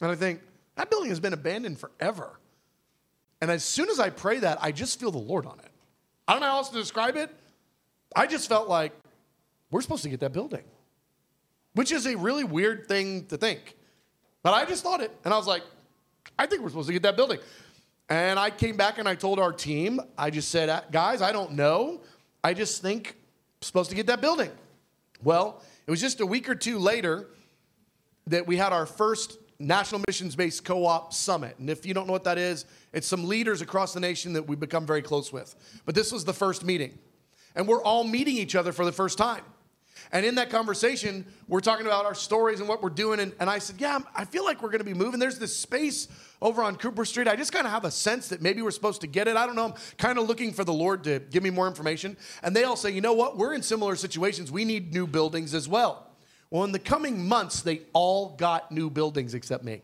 And 0.00 0.10
I 0.10 0.14
think, 0.14 0.40
that 0.76 0.88
building 0.88 1.08
has 1.08 1.20
been 1.20 1.32
abandoned 1.32 1.78
forever. 1.78 2.38
And 3.40 3.50
as 3.50 3.64
soon 3.64 3.90
as 3.90 3.98
I 3.98 4.10
pray 4.10 4.38
that, 4.38 4.58
I 4.62 4.70
just 4.70 5.00
feel 5.00 5.10
the 5.10 5.18
Lord 5.18 5.46
on 5.46 5.58
it. 5.58 5.70
I 6.26 6.32
don't 6.32 6.40
know 6.40 6.48
how 6.48 6.56
else 6.58 6.70
to 6.70 6.78
describe 6.78 7.16
it. 7.16 7.34
I 8.16 8.26
just 8.26 8.48
felt 8.48 8.68
like 8.68 8.92
we're 9.74 9.80
supposed 9.80 10.04
to 10.04 10.08
get 10.08 10.20
that 10.20 10.32
building, 10.32 10.62
which 11.72 11.90
is 11.90 12.06
a 12.06 12.16
really 12.16 12.44
weird 12.44 12.86
thing 12.86 13.26
to 13.26 13.36
think. 13.36 13.74
But 14.44 14.54
I 14.54 14.66
just 14.66 14.84
thought 14.84 15.00
it. 15.00 15.10
And 15.24 15.34
I 15.34 15.36
was 15.36 15.48
like, 15.48 15.64
I 16.38 16.46
think 16.46 16.62
we're 16.62 16.68
supposed 16.68 16.86
to 16.86 16.92
get 16.92 17.02
that 17.02 17.16
building. 17.16 17.40
And 18.08 18.38
I 18.38 18.50
came 18.50 18.76
back 18.76 18.98
and 18.98 19.08
I 19.08 19.16
told 19.16 19.40
our 19.40 19.52
team, 19.52 19.98
I 20.16 20.30
just 20.30 20.52
said, 20.52 20.68
uh, 20.68 20.82
guys, 20.92 21.20
I 21.20 21.32
don't 21.32 21.54
know. 21.54 22.02
I 22.44 22.54
just 22.54 22.82
think 22.82 23.16
we're 23.60 23.66
supposed 23.66 23.90
to 23.90 23.96
get 23.96 24.06
that 24.06 24.20
building. 24.20 24.52
Well, 25.24 25.60
it 25.88 25.90
was 25.90 26.00
just 26.00 26.20
a 26.20 26.26
week 26.26 26.48
or 26.48 26.54
two 26.54 26.78
later 26.78 27.26
that 28.28 28.46
we 28.46 28.56
had 28.56 28.72
our 28.72 28.86
first 28.86 29.38
National 29.58 30.00
Missions 30.06 30.36
Based 30.36 30.64
Co 30.64 30.86
op 30.86 31.12
Summit. 31.12 31.56
And 31.58 31.68
if 31.68 31.84
you 31.84 31.94
don't 31.94 32.06
know 32.06 32.12
what 32.12 32.22
that 32.24 32.38
is, 32.38 32.64
it's 32.92 33.08
some 33.08 33.26
leaders 33.26 33.60
across 33.60 33.92
the 33.92 33.98
nation 33.98 34.34
that 34.34 34.46
we've 34.46 34.60
become 34.60 34.86
very 34.86 35.02
close 35.02 35.32
with. 35.32 35.52
But 35.84 35.96
this 35.96 36.12
was 36.12 36.24
the 36.24 36.32
first 36.32 36.62
meeting. 36.62 36.96
And 37.56 37.66
we're 37.66 37.82
all 37.82 38.04
meeting 38.04 38.36
each 38.36 38.54
other 38.54 38.70
for 38.70 38.84
the 38.84 38.92
first 38.92 39.18
time. 39.18 39.42
And 40.12 40.24
in 40.24 40.36
that 40.36 40.50
conversation, 40.50 41.26
we're 41.48 41.60
talking 41.60 41.86
about 41.86 42.04
our 42.04 42.14
stories 42.14 42.60
and 42.60 42.68
what 42.68 42.82
we're 42.82 42.90
doing. 42.90 43.20
And, 43.20 43.32
and 43.40 43.50
I 43.50 43.58
said, 43.58 43.80
Yeah, 43.80 43.98
I 44.14 44.24
feel 44.24 44.44
like 44.44 44.62
we're 44.62 44.70
going 44.70 44.80
to 44.80 44.84
be 44.84 44.94
moving. 44.94 45.20
There's 45.20 45.38
this 45.38 45.56
space 45.56 46.08
over 46.40 46.62
on 46.62 46.76
Cooper 46.76 47.04
Street. 47.04 47.26
I 47.26 47.36
just 47.36 47.52
kind 47.52 47.66
of 47.66 47.72
have 47.72 47.84
a 47.84 47.90
sense 47.90 48.28
that 48.28 48.42
maybe 48.42 48.62
we're 48.62 48.70
supposed 48.70 49.00
to 49.00 49.06
get 49.06 49.28
it. 49.28 49.36
I 49.36 49.46
don't 49.46 49.56
know. 49.56 49.66
I'm 49.66 49.74
kind 49.98 50.18
of 50.18 50.26
looking 50.26 50.52
for 50.52 50.64
the 50.64 50.72
Lord 50.72 51.04
to 51.04 51.18
give 51.18 51.42
me 51.42 51.50
more 51.50 51.66
information. 51.66 52.16
And 52.42 52.54
they 52.54 52.64
all 52.64 52.76
say, 52.76 52.90
You 52.90 53.00
know 53.00 53.14
what? 53.14 53.36
We're 53.36 53.54
in 53.54 53.62
similar 53.62 53.96
situations. 53.96 54.52
We 54.52 54.64
need 54.64 54.92
new 54.92 55.06
buildings 55.06 55.54
as 55.54 55.68
well. 55.68 56.10
Well, 56.50 56.64
in 56.64 56.72
the 56.72 56.78
coming 56.78 57.26
months, 57.26 57.62
they 57.62 57.82
all 57.92 58.36
got 58.36 58.70
new 58.70 58.90
buildings 58.90 59.34
except 59.34 59.64
me. 59.64 59.82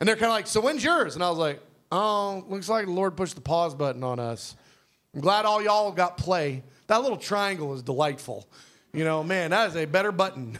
And 0.00 0.08
they're 0.08 0.16
kind 0.16 0.26
of 0.26 0.32
like, 0.32 0.46
So 0.46 0.60
when's 0.60 0.82
yours? 0.82 1.14
And 1.14 1.22
I 1.22 1.28
was 1.28 1.38
like, 1.38 1.60
Oh, 1.92 2.44
looks 2.48 2.68
like 2.68 2.86
the 2.86 2.92
Lord 2.92 3.16
pushed 3.16 3.34
the 3.34 3.40
pause 3.40 3.74
button 3.74 4.02
on 4.02 4.18
us. 4.18 4.56
I'm 5.14 5.20
glad 5.20 5.44
all 5.44 5.62
y'all 5.62 5.90
got 5.92 6.16
play. 6.16 6.62
That 6.90 7.02
little 7.02 7.18
triangle 7.18 7.72
is 7.74 7.84
delightful. 7.84 8.48
You 8.92 9.04
know, 9.04 9.22
man, 9.22 9.50
that 9.52 9.68
is 9.68 9.76
a 9.76 9.84
better 9.84 10.10
button. 10.10 10.58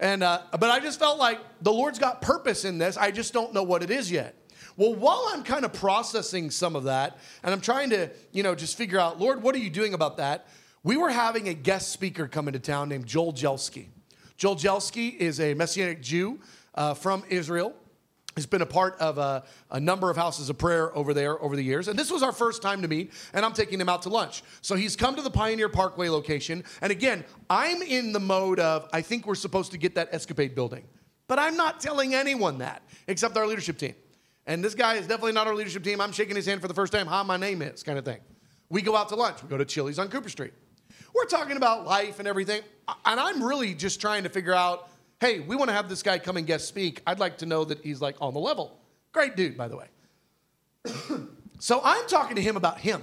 And 0.00 0.24
uh, 0.24 0.42
but 0.52 0.70
I 0.70 0.78
just 0.78 0.98
felt 0.98 1.18
like 1.18 1.40
the 1.60 1.72
Lord's 1.72 2.00
got 2.00 2.20
purpose 2.20 2.64
in 2.64 2.78
this. 2.78 2.96
I 2.96 3.12
just 3.12 3.32
don't 3.32 3.52
know 3.52 3.64
what 3.64 3.84
it 3.84 3.90
is 3.90 4.10
yet. 4.10 4.34
Well, 4.76 4.94
while 4.94 5.26
I'm 5.32 5.42
kind 5.42 5.64
of 5.64 5.72
processing 5.72 6.50
some 6.50 6.76
of 6.76 6.84
that, 6.84 7.18
and 7.42 7.52
I'm 7.52 7.60
trying 7.60 7.90
to, 7.90 8.10
you 8.30 8.44
know, 8.44 8.54
just 8.56 8.76
figure 8.76 8.98
out, 8.98 9.20
Lord, 9.20 9.42
what 9.42 9.54
are 9.54 9.58
you 9.58 9.70
doing 9.70 9.94
about 9.94 10.16
that? 10.18 10.48
We 10.82 10.96
were 10.96 11.10
having 11.10 11.48
a 11.48 11.54
guest 11.54 11.90
speaker 11.90 12.28
come 12.28 12.48
into 12.48 12.60
town 12.60 12.88
named 12.88 13.06
Joel 13.06 13.32
Jelski. 13.32 13.86
Joel 14.36 14.56
Jelski 14.56 15.16
is 15.16 15.40
a 15.40 15.54
Messianic 15.54 16.02
Jew 16.02 16.40
uh, 16.74 16.94
from 16.94 17.22
Israel 17.28 17.72
has 18.38 18.46
been 18.46 18.62
a 18.62 18.66
part 18.66 18.96
of 19.00 19.18
a, 19.18 19.44
a, 19.70 19.80
number 19.80 20.10
of 20.10 20.16
houses 20.16 20.48
of 20.48 20.56
prayer 20.56 20.96
over 20.96 21.12
there 21.12 21.42
over 21.42 21.56
the 21.56 21.62
years. 21.62 21.88
And 21.88 21.98
this 21.98 22.10
was 22.10 22.22
our 22.22 22.32
first 22.32 22.62
time 22.62 22.82
to 22.82 22.88
meet, 22.88 23.12
and 23.34 23.44
I'm 23.44 23.52
taking 23.52 23.80
him 23.80 23.88
out 23.88 24.02
to 24.02 24.08
lunch. 24.08 24.42
So 24.62 24.76
he's 24.76 24.94
come 24.94 25.16
to 25.16 25.22
the 25.22 25.30
Pioneer 25.30 25.68
Parkway 25.68 26.08
location. 26.08 26.62
And 26.80 26.92
again, 26.92 27.24
I'm 27.50 27.82
in 27.82 28.12
the 28.12 28.20
mode 28.20 28.60
of, 28.60 28.88
I 28.92 29.02
think 29.02 29.26
we're 29.26 29.34
supposed 29.34 29.72
to 29.72 29.78
get 29.78 29.96
that 29.96 30.08
escapade 30.12 30.54
building. 30.54 30.84
But 31.26 31.38
I'm 31.38 31.56
not 31.56 31.80
telling 31.80 32.14
anyone 32.14 32.58
that 32.58 32.82
except 33.08 33.36
our 33.36 33.46
leadership 33.46 33.76
team. 33.76 33.94
And 34.46 34.64
this 34.64 34.74
guy 34.74 34.94
is 34.94 35.06
definitely 35.06 35.32
not 35.32 35.46
our 35.46 35.54
leadership 35.54 35.82
team. 35.84 36.00
I'm 36.00 36.12
shaking 36.12 36.36
his 36.36 36.46
hand 36.46 36.62
for 36.62 36.68
the 36.68 36.74
first 36.74 36.92
time. 36.92 37.06
Hi, 37.08 37.22
my 37.22 37.36
name 37.36 37.60
is, 37.60 37.82
kind 37.82 37.98
of 37.98 38.04
thing. 38.04 38.20
We 38.70 38.82
go 38.82 38.96
out 38.96 39.08
to 39.10 39.16
lunch. 39.16 39.42
We 39.42 39.48
go 39.48 39.58
to 39.58 39.64
Chili's 39.64 39.98
on 39.98 40.08
Cooper 40.08 40.28
Street. 40.28 40.52
We're 41.14 41.26
talking 41.26 41.56
about 41.56 41.84
life 41.84 42.18
and 42.18 42.28
everything. 42.28 42.62
And 43.04 43.18
I'm 43.18 43.42
really 43.42 43.74
just 43.74 44.00
trying 44.00 44.22
to 44.22 44.28
figure 44.28 44.54
out 44.54 44.88
hey, 45.20 45.40
we 45.40 45.56
want 45.56 45.68
to 45.68 45.74
have 45.74 45.88
this 45.88 46.02
guy 46.02 46.18
come 46.18 46.36
and 46.36 46.46
guest 46.46 46.68
speak. 46.68 47.02
I'd 47.06 47.18
like 47.18 47.38
to 47.38 47.46
know 47.46 47.64
that 47.64 47.84
he's 47.84 48.00
like 48.00 48.16
on 48.20 48.34
the 48.34 48.40
level. 48.40 48.78
Great 49.12 49.36
dude, 49.36 49.56
by 49.56 49.68
the 49.68 49.76
way. 49.76 49.86
so 51.58 51.80
I'm 51.82 52.06
talking 52.06 52.36
to 52.36 52.42
him 52.42 52.56
about 52.56 52.78
him. 52.78 53.02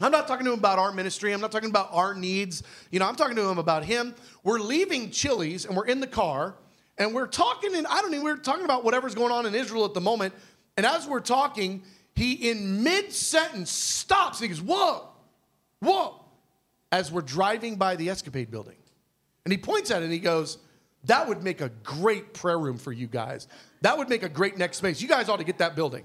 I'm 0.00 0.10
not 0.10 0.26
talking 0.26 0.44
to 0.46 0.52
him 0.52 0.58
about 0.58 0.78
our 0.78 0.92
ministry. 0.92 1.32
I'm 1.32 1.40
not 1.40 1.52
talking 1.52 1.70
about 1.70 1.88
our 1.92 2.14
needs. 2.14 2.62
You 2.90 2.98
know, 2.98 3.06
I'm 3.06 3.14
talking 3.14 3.36
to 3.36 3.48
him 3.48 3.58
about 3.58 3.84
him. 3.84 4.14
We're 4.42 4.58
leaving 4.58 5.10
Chili's 5.10 5.64
and 5.64 5.76
we're 5.76 5.86
in 5.86 6.00
the 6.00 6.06
car 6.06 6.56
and 6.98 7.14
we're 7.14 7.26
talking, 7.26 7.74
and 7.74 7.86
I 7.86 8.00
don't 8.00 8.10
know, 8.10 8.22
we're 8.22 8.36
talking 8.36 8.64
about 8.64 8.84
whatever's 8.84 9.14
going 9.14 9.32
on 9.32 9.46
in 9.46 9.54
Israel 9.54 9.84
at 9.84 9.94
the 9.94 10.00
moment. 10.00 10.34
And 10.76 10.84
as 10.86 11.06
we're 11.06 11.20
talking, 11.20 11.82
he 12.14 12.50
in 12.50 12.82
mid 12.82 13.12
sentence 13.12 13.70
stops 13.70 14.40
and 14.40 14.50
he 14.50 14.56
goes, 14.56 14.62
Whoa, 14.62 15.08
whoa, 15.80 16.24
as 16.90 17.10
we're 17.10 17.22
driving 17.22 17.76
by 17.76 17.96
the 17.96 18.10
escapade 18.10 18.50
building. 18.50 18.76
And 19.44 19.52
he 19.52 19.58
points 19.58 19.90
at 19.90 20.02
it 20.02 20.04
and 20.04 20.12
he 20.12 20.18
goes, 20.18 20.58
that 21.04 21.26
would 21.26 21.42
make 21.42 21.60
a 21.60 21.68
great 21.82 22.32
prayer 22.32 22.58
room 22.58 22.78
for 22.78 22.92
you 22.92 23.06
guys. 23.06 23.48
That 23.80 23.98
would 23.98 24.08
make 24.08 24.22
a 24.22 24.28
great 24.28 24.56
next 24.56 24.76
space. 24.78 25.00
You 25.00 25.08
guys 25.08 25.28
ought 25.28 25.38
to 25.38 25.44
get 25.44 25.58
that 25.58 25.74
building. 25.74 26.04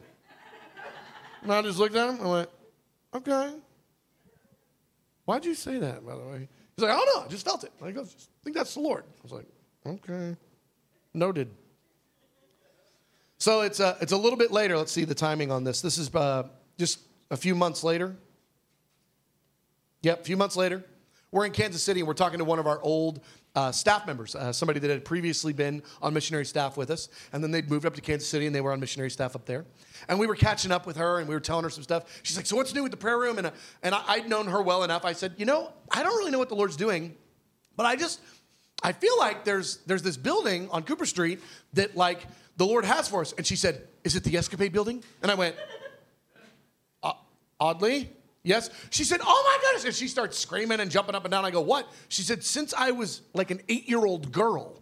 And 1.43 1.53
I 1.53 1.61
just 1.61 1.77
looked 1.77 1.95
at 1.95 2.09
him 2.09 2.19
and 2.19 2.29
went, 2.29 2.49
okay. 3.13 3.53
Why'd 5.25 5.45
you 5.45 5.53
say 5.53 5.77
that, 5.77 6.05
by 6.05 6.15
the 6.15 6.23
way? 6.23 6.49
He's 6.75 6.83
like, 6.83 6.91
I 6.91 6.95
don't 6.95 7.15
know. 7.15 7.25
I 7.25 7.27
just 7.27 7.45
felt 7.45 7.63
it. 7.63 7.71
I 7.83 7.91
go, 7.91 8.01
I 8.01 8.05
think 8.43 8.55
that's 8.55 8.73
the 8.73 8.79
Lord. 8.79 9.03
I 9.07 9.23
was 9.23 9.31
like, 9.31 9.45
okay. 9.85 10.35
Noted. 11.13 11.49
So 13.37 13.61
it's 13.61 13.79
a, 13.79 13.97
it's 14.01 14.13
a 14.13 14.17
little 14.17 14.37
bit 14.37 14.51
later. 14.51 14.77
Let's 14.77 14.91
see 14.91 15.05
the 15.05 15.15
timing 15.15 15.51
on 15.51 15.63
this. 15.63 15.81
This 15.81 15.97
is 15.97 16.13
uh, 16.13 16.47
just 16.77 16.99
a 17.29 17.37
few 17.37 17.53
months 17.55 17.83
later. 17.83 18.15
Yep, 20.01 20.21
a 20.21 20.23
few 20.23 20.37
months 20.37 20.55
later. 20.55 20.83
We're 21.31 21.45
in 21.45 21.51
Kansas 21.51 21.83
City 21.83 21.99
and 21.99 22.07
we're 22.07 22.13
talking 22.13 22.39
to 22.39 22.45
one 22.45 22.59
of 22.59 22.67
our 22.67 22.81
old 22.81 23.21
uh, 23.57 23.71
staff 23.71 24.05
members, 24.05 24.35
uh, 24.35 24.53
somebody 24.53 24.79
that 24.79 24.91
had 24.91 25.03
previously 25.03 25.51
been 25.51 25.81
on 25.99 26.13
missionary 26.13 26.45
staff 26.45 26.77
with 26.77 26.91
us, 26.91 27.09
and 27.33 27.43
then 27.43 27.49
they'd 27.49 27.71
moved 27.71 27.87
up 27.87 27.95
to 27.95 28.01
Kansas 28.01 28.29
City 28.29 28.45
and 28.45 28.53
they 28.53 28.61
were 28.61 28.71
on 28.71 28.79
missionary 28.79 29.09
staff 29.09 29.35
up 29.35 29.47
there. 29.47 29.65
And 30.07 30.19
we 30.19 30.27
were 30.27 30.35
catching 30.35 30.71
up 30.71 30.85
with 30.85 30.97
her 30.97 31.17
and 31.17 31.27
we 31.27 31.33
were 31.33 31.39
telling 31.39 31.63
her 31.63 31.71
some 31.71 31.81
stuff. 31.81 32.03
She's 32.21 32.37
like, 32.37 32.45
So 32.45 32.55
what's 32.55 32.75
new 32.75 32.83
with 32.83 32.91
the 32.91 32.97
prayer 32.97 33.17
room? 33.17 33.39
And, 33.39 33.47
uh, 33.47 33.51
and 33.81 33.95
I, 33.95 34.03
I'd 34.09 34.29
known 34.29 34.45
her 34.45 34.61
well 34.61 34.83
enough. 34.83 35.05
I 35.05 35.13
said, 35.13 35.33
You 35.37 35.45
know, 35.47 35.73
I 35.89 36.03
don't 36.03 36.15
really 36.19 36.29
know 36.29 36.37
what 36.37 36.49
the 36.49 36.55
Lord's 36.55 36.75
doing, 36.75 37.15
but 37.75 37.87
I 37.87 37.95
just, 37.95 38.21
I 38.83 38.91
feel 38.91 39.17
like 39.17 39.43
there's, 39.43 39.77
there's 39.87 40.03
this 40.03 40.17
building 40.17 40.69
on 40.69 40.83
Cooper 40.83 41.07
Street 41.07 41.39
that 41.73 41.97
like 41.97 42.27
the 42.57 42.65
Lord 42.67 42.85
has 42.85 43.07
for 43.07 43.21
us. 43.21 43.33
And 43.39 43.47
she 43.47 43.55
said, 43.55 43.87
Is 44.03 44.15
it 44.15 44.23
the 44.23 44.37
Escapade 44.37 44.71
building? 44.71 45.03
And 45.23 45.31
I 45.31 45.33
went, 45.33 45.55
uh, 47.01 47.13
Oddly, 47.59 48.11
Yes? 48.47 48.69
She 48.91 49.03
said, 49.03 49.19
Oh 49.21 49.43
my 49.45 49.67
goodness. 49.67 49.85
And 49.85 49.93
she 49.93 50.07
starts 50.07 50.37
screaming 50.37 50.79
and 50.79 50.89
jumping 50.89 51.15
up 51.15 51.25
and 51.25 51.31
down. 51.31 51.43
I 51.43 51.51
go, 51.51 51.61
What? 51.61 51.91
She 52.07 52.21
said, 52.21 52.43
Since 52.43 52.73
I 52.73 52.91
was 52.91 53.21
like 53.33 53.51
an 53.51 53.61
eight 53.67 53.89
year 53.89 54.05
old 54.05 54.31
girl, 54.31 54.81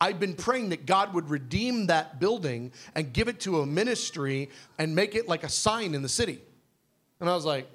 I've 0.00 0.18
been 0.18 0.34
praying 0.34 0.70
that 0.70 0.84
God 0.84 1.14
would 1.14 1.30
redeem 1.30 1.86
that 1.86 2.18
building 2.18 2.72
and 2.96 3.12
give 3.12 3.28
it 3.28 3.40
to 3.40 3.60
a 3.60 3.66
ministry 3.66 4.50
and 4.78 4.94
make 4.94 5.14
it 5.14 5.28
like 5.28 5.44
a 5.44 5.48
sign 5.48 5.94
in 5.94 6.02
the 6.02 6.08
city. 6.08 6.40
And 7.20 7.30
I 7.30 7.34
was 7.34 7.44
like, 7.44 7.68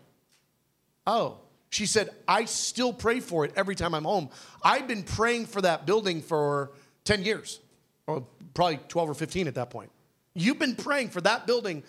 Oh. 1.08 1.38
She 1.72 1.86
said, 1.86 2.10
I 2.28 2.46
still 2.46 2.92
pray 2.92 3.20
for 3.20 3.46
it 3.46 3.54
every 3.56 3.76
time 3.76 3.94
I'm 3.94 4.04
home. 4.04 4.30
I've 4.64 4.88
been 4.88 5.04
praying 5.04 5.46
for 5.46 5.62
that 5.62 5.86
building 5.86 6.24
for 6.24 6.72
10 7.04 7.24
years, 7.24 7.60
or 8.08 8.26
probably 8.56 8.80
12 8.88 9.10
or 9.12 9.14
15 9.14 9.48
at 9.48 9.54
that 9.54 9.70
point. 9.70 9.92
You've 10.34 10.58
been 10.58 10.76
praying 10.76 11.10
for 11.10 11.22
that 11.22 11.46
building 11.46 11.84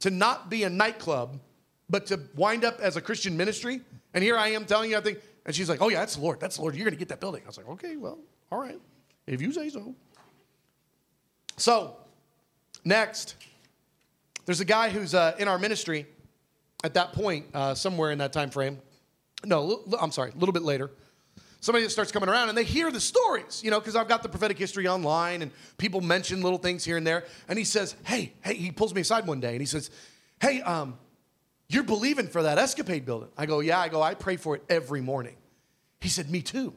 to 0.00 0.10
not 0.10 0.50
be 0.50 0.64
a 0.64 0.68
nightclub 0.68 1.40
but 1.88 2.06
to 2.06 2.20
wind 2.34 2.64
up 2.64 2.80
as 2.80 2.96
a 2.96 3.00
Christian 3.00 3.36
ministry. 3.36 3.80
And 4.14 4.22
here 4.22 4.36
I 4.36 4.48
am 4.48 4.64
telling 4.64 4.90
you, 4.90 4.96
I 4.96 5.00
think, 5.00 5.18
and 5.44 5.54
she's 5.54 5.68
like, 5.68 5.82
oh, 5.82 5.88
yeah, 5.88 6.00
that's 6.00 6.16
the 6.16 6.22
Lord. 6.22 6.40
That's 6.40 6.56
the 6.56 6.62
Lord. 6.62 6.74
You're 6.74 6.84
going 6.84 6.94
to 6.94 6.98
get 6.98 7.08
that 7.08 7.20
building. 7.20 7.42
I 7.44 7.46
was 7.46 7.56
like, 7.56 7.68
okay, 7.68 7.96
well, 7.96 8.18
all 8.50 8.60
right, 8.60 8.78
if 9.26 9.40
you 9.40 9.52
say 9.52 9.68
so. 9.68 9.94
So, 11.56 11.96
next, 12.84 13.36
there's 14.46 14.60
a 14.60 14.64
guy 14.64 14.90
who's 14.90 15.14
uh, 15.14 15.34
in 15.38 15.48
our 15.48 15.58
ministry 15.58 16.06
at 16.84 16.94
that 16.94 17.12
point, 17.12 17.46
uh, 17.54 17.74
somewhere 17.74 18.10
in 18.10 18.18
that 18.18 18.32
time 18.32 18.50
frame. 18.50 18.78
No, 19.44 19.82
I'm 20.00 20.12
sorry, 20.12 20.30
a 20.30 20.38
little 20.38 20.52
bit 20.52 20.62
later. 20.62 20.90
Somebody 21.60 21.84
that 21.84 21.90
starts 21.90 22.10
coming 22.10 22.28
around 22.28 22.48
and 22.48 22.58
they 22.58 22.64
hear 22.64 22.90
the 22.90 23.00
stories, 23.00 23.62
you 23.62 23.70
know, 23.70 23.78
because 23.78 23.94
I've 23.94 24.08
got 24.08 24.24
the 24.24 24.28
prophetic 24.28 24.58
history 24.58 24.88
online 24.88 25.42
and 25.42 25.52
people 25.78 26.00
mention 26.00 26.42
little 26.42 26.58
things 26.58 26.84
here 26.84 26.96
and 26.96 27.06
there. 27.06 27.24
And 27.48 27.56
he 27.56 27.64
says, 27.64 27.94
Hey, 28.04 28.32
hey, 28.40 28.54
he 28.54 28.72
pulls 28.72 28.92
me 28.92 29.00
aside 29.00 29.28
one 29.28 29.38
day 29.38 29.52
and 29.52 29.60
he 29.60 29.66
says, 29.66 29.90
Hey, 30.40 30.60
um, 30.62 30.98
you're 31.72 31.84
believing 31.84 32.28
for 32.28 32.42
that 32.42 32.58
escapade 32.58 33.04
building. 33.04 33.28
I 33.36 33.46
go, 33.46 33.60
Yeah. 33.60 33.80
I 33.80 33.88
go, 33.88 34.02
I 34.02 34.14
pray 34.14 34.36
for 34.36 34.56
it 34.56 34.64
every 34.68 35.00
morning. 35.00 35.36
He 36.00 36.08
said, 36.08 36.30
Me 36.30 36.42
too. 36.42 36.74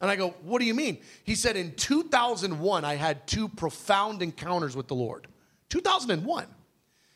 And 0.00 0.10
I 0.10 0.16
go, 0.16 0.30
What 0.42 0.60
do 0.60 0.64
you 0.64 0.74
mean? 0.74 0.98
He 1.24 1.34
said, 1.34 1.56
In 1.56 1.74
2001, 1.74 2.84
I 2.84 2.94
had 2.94 3.26
two 3.26 3.48
profound 3.48 4.22
encounters 4.22 4.76
with 4.76 4.88
the 4.88 4.94
Lord. 4.94 5.26
2001. 5.70 6.46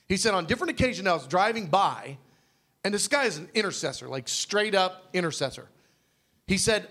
He 0.08 0.16
said, 0.16 0.34
On 0.34 0.46
different 0.46 0.70
occasions, 0.70 1.06
I 1.08 1.14
was 1.14 1.26
driving 1.26 1.66
by, 1.66 2.18
and 2.84 2.92
this 2.92 3.08
guy 3.08 3.24
is 3.24 3.38
an 3.38 3.48
intercessor, 3.54 4.08
like 4.08 4.28
straight 4.28 4.74
up 4.74 5.08
intercessor. 5.12 5.68
He 6.46 6.58
said, 6.58 6.88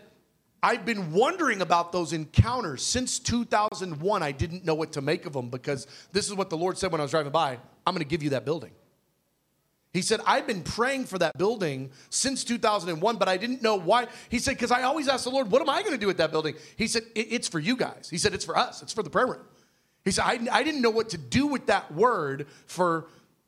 I've 0.63 0.85
been 0.85 1.11
wondering 1.11 1.61
about 1.61 1.91
those 1.91 2.13
encounters 2.13 2.83
since 2.83 3.17
2001. 3.19 4.23
I 4.23 4.31
didn't 4.31 4.63
know 4.63 4.75
what 4.75 4.93
to 4.93 5.01
make 5.01 5.25
of 5.25 5.33
them 5.33 5.49
because 5.49 5.87
this 6.11 6.27
is 6.27 6.35
what 6.35 6.49
the 6.49 6.57
Lord 6.57 6.77
said 6.77 6.91
when 6.91 7.01
I 7.01 7.03
was 7.03 7.11
driving 7.11 7.31
by 7.31 7.57
I'm 7.85 7.95
going 7.95 8.03
to 8.03 8.09
give 8.09 8.21
you 8.21 8.31
that 8.31 8.45
building. 8.45 8.71
He 9.93 10.01
said, 10.01 10.21
I've 10.25 10.47
been 10.47 10.63
praying 10.63 11.05
for 11.05 11.17
that 11.19 11.37
building 11.37 11.91
since 12.09 12.45
2001, 12.45 13.17
but 13.17 13.27
I 13.27 13.35
didn't 13.35 13.61
know 13.61 13.75
why. 13.75 14.07
He 14.29 14.39
said, 14.39 14.55
because 14.55 14.71
I 14.71 14.83
always 14.83 15.09
ask 15.09 15.25
the 15.25 15.29
Lord, 15.29 15.51
what 15.51 15.61
am 15.61 15.69
I 15.69 15.81
going 15.81 15.93
to 15.93 15.97
do 15.99 16.07
with 16.07 16.17
that 16.17 16.31
building? 16.31 16.55
He 16.77 16.87
said, 16.87 17.03
it's 17.13 17.49
for 17.49 17.59
you 17.59 17.75
guys. 17.75 18.07
He 18.09 18.17
said, 18.17 18.33
it's 18.33 18.45
for 18.45 18.57
us, 18.57 18.81
it's 18.81 18.93
for 18.93 19.03
the 19.03 19.09
prayer 19.09 19.27
room. 19.27 19.43
He 20.05 20.11
said, 20.11 20.23
I, 20.25 20.39
I 20.51 20.63
didn't 20.63 20.81
know 20.81 20.89
what 20.89 21.09
to 21.09 21.17
do 21.17 21.45
with 21.45 21.67
that 21.67 21.93
word 21.93 22.47
for, 22.67 23.07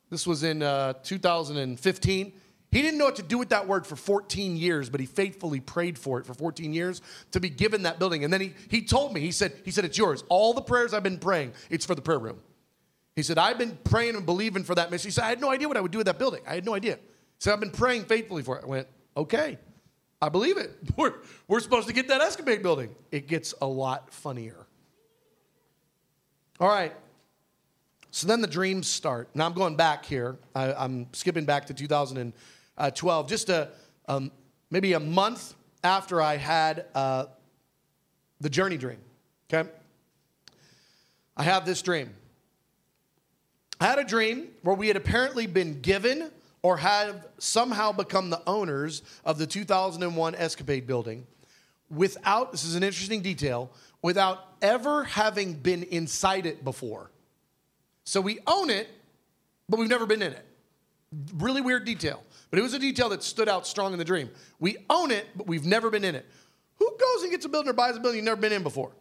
this 0.09 0.27
was 0.27 0.43
in 0.43 0.61
uh, 0.61 0.93
2015. 1.03 2.33
He 2.71 2.81
didn't 2.81 2.97
know 2.97 3.05
what 3.05 3.15
to 3.17 3.23
do 3.23 3.37
with 3.37 3.49
that 3.49 3.67
word 3.67 3.87
for 3.87 3.95
14 3.95 4.57
years, 4.57 4.89
but 4.89 4.99
he 4.99 5.05
faithfully 5.05 5.59
prayed 5.59 5.97
for 5.97 6.19
it 6.19 6.25
for 6.25 6.33
14 6.33 6.73
years 6.73 7.01
to 7.31 7.39
be 7.39 7.49
given 7.49 7.83
that 7.83 7.99
building. 7.99 8.23
And 8.23 8.33
then 8.33 8.41
he, 8.41 8.53
he 8.67 8.81
told 8.81 9.13
me, 9.13 9.21
he 9.21 9.31
said, 9.31 9.53
he 9.63 9.71
said, 9.71 9.85
it's 9.85 9.97
yours. 9.97 10.23
All 10.27 10.53
the 10.53 10.61
prayers 10.61 10.93
I've 10.93 11.03
been 11.03 11.19
praying, 11.19 11.53
it's 11.69 11.85
for 11.85 11.95
the 11.95 12.01
prayer 12.01 12.19
room. 12.19 12.39
He 13.15 13.23
said, 13.23 13.37
I've 13.37 13.57
been 13.57 13.77
praying 13.83 14.15
and 14.15 14.25
believing 14.25 14.63
for 14.63 14.75
that 14.75 14.89
mission. 14.89 15.07
He 15.07 15.11
said, 15.11 15.25
I 15.25 15.29
had 15.29 15.41
no 15.41 15.51
idea 15.51 15.67
what 15.67 15.77
I 15.77 15.81
would 15.81 15.91
do 15.91 15.99
with 15.99 16.07
that 16.07 16.17
building. 16.17 16.41
I 16.47 16.55
had 16.55 16.65
no 16.65 16.73
idea. 16.73 16.95
He 16.95 16.99
said, 17.39 17.53
I've 17.53 17.59
been 17.59 17.71
praying 17.71 18.05
faithfully 18.05 18.41
for 18.41 18.57
it. 18.57 18.63
I 18.63 18.67
went, 18.67 18.87
okay. 19.15 19.59
I 20.21 20.29
believe 20.29 20.57
it. 20.57 20.71
We're, 20.97 21.15
we're 21.47 21.59
supposed 21.59 21.87
to 21.89 21.93
get 21.93 22.07
that 22.07 22.21
escapade 22.21 22.63
building. 22.63 22.95
It 23.11 23.27
gets 23.27 23.53
a 23.61 23.67
lot 23.67 24.13
funnier. 24.13 24.65
All 26.59 26.69
right. 26.69 26.93
So 28.11 28.27
then 28.27 28.41
the 28.41 28.47
dreams 28.47 28.87
start. 28.87 29.27
Now 29.33 29.45
I'm 29.45 29.53
going 29.53 29.75
back 29.75 30.05
here. 30.05 30.37
I, 30.55 30.85
am 30.85 31.07
skipping 31.11 31.45
back 31.45 31.65
to 31.65 31.73
2012, 31.73 33.27
just 33.27 33.49
a, 33.49 33.69
um, 34.07 34.31
maybe 34.69 34.93
a 34.93 34.99
month 34.99 35.55
after 35.83 36.21
I 36.21 36.37
had 36.37 36.85
uh, 36.95 37.25
the 38.39 38.49
journey 38.49 38.77
dream. 38.77 38.99
Okay? 39.51 39.69
I 41.35 41.43
have 41.43 41.65
this 41.65 41.81
dream. 41.81 42.13
I 43.79 43.85
had 43.85 43.99
a 43.99 44.03
dream 44.03 44.49
where 44.61 44.75
we 44.75 44.87
had 44.87 44.97
apparently 44.97 45.47
been 45.47 45.81
given 45.81 46.31
or 46.61 46.77
have 46.77 47.27
somehow 47.37 47.91
become 47.91 48.29
the 48.29 48.41
owners 48.47 49.01
of 49.25 49.37
the 49.37 49.45
2001 49.45 50.35
Escapade 50.35 50.87
building 50.87 51.27
without, 51.89 52.51
this 52.51 52.63
is 52.63 52.75
an 52.75 52.83
interesting 52.83 53.21
detail, 53.21 53.71
without 54.01 54.39
ever 54.61 55.03
having 55.03 55.53
been 55.53 55.83
inside 55.83 56.45
it 56.45 56.63
before. 56.63 57.11
So 58.05 58.21
we 58.21 58.39
own 58.47 58.69
it, 58.69 58.89
but 59.69 59.79
we've 59.79 59.89
never 59.89 60.05
been 60.05 60.21
in 60.21 60.33
it. 60.33 60.45
Really 61.35 61.61
weird 61.61 61.85
detail, 61.85 62.23
but 62.49 62.59
it 62.59 62.61
was 62.61 62.73
a 62.73 62.79
detail 62.79 63.09
that 63.09 63.23
stood 63.23 63.47
out 63.47 63.67
strong 63.67 63.93
in 63.93 63.99
the 63.99 64.05
dream. 64.05 64.29
We 64.59 64.77
own 64.89 65.11
it, 65.11 65.27
but 65.35 65.47
we've 65.47 65.65
never 65.65 65.89
been 65.89 66.03
in 66.03 66.15
it. 66.15 66.25
Who 66.77 66.89
goes 66.99 67.23
and 67.23 67.31
gets 67.31 67.45
a 67.45 67.49
building 67.49 67.69
or 67.69 67.73
buys 67.73 67.95
a 67.95 67.99
building 67.99 68.17
you've 68.17 68.25
never 68.25 68.41
been 68.41 68.51
in 68.51 68.63
before? 68.63 68.91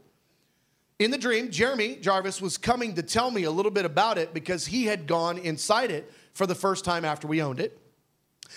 In 1.03 1.11
the 1.11 1.19
dream, 1.19 1.51
Jeremy 1.51 1.97
Jarvis 1.97 2.41
was 2.41 2.57
coming 2.57 2.95
to 2.95 3.03
tell 3.03 3.33
me 3.33 3.43
a 3.43 3.51
little 3.51 3.73
bit 3.73 3.85
about 3.85 4.19
it 4.19 4.33
because 4.33 4.67
he 4.67 4.85
had 4.85 5.09
gone 5.09 5.37
inside 5.37 5.91
it 5.91 6.13
for 6.33 6.47
the 6.47 6.55
first 6.55 6.85
time 6.85 7.05
after 7.05 7.27
we 7.27 7.43
owned 7.43 7.59
it. 7.59 7.77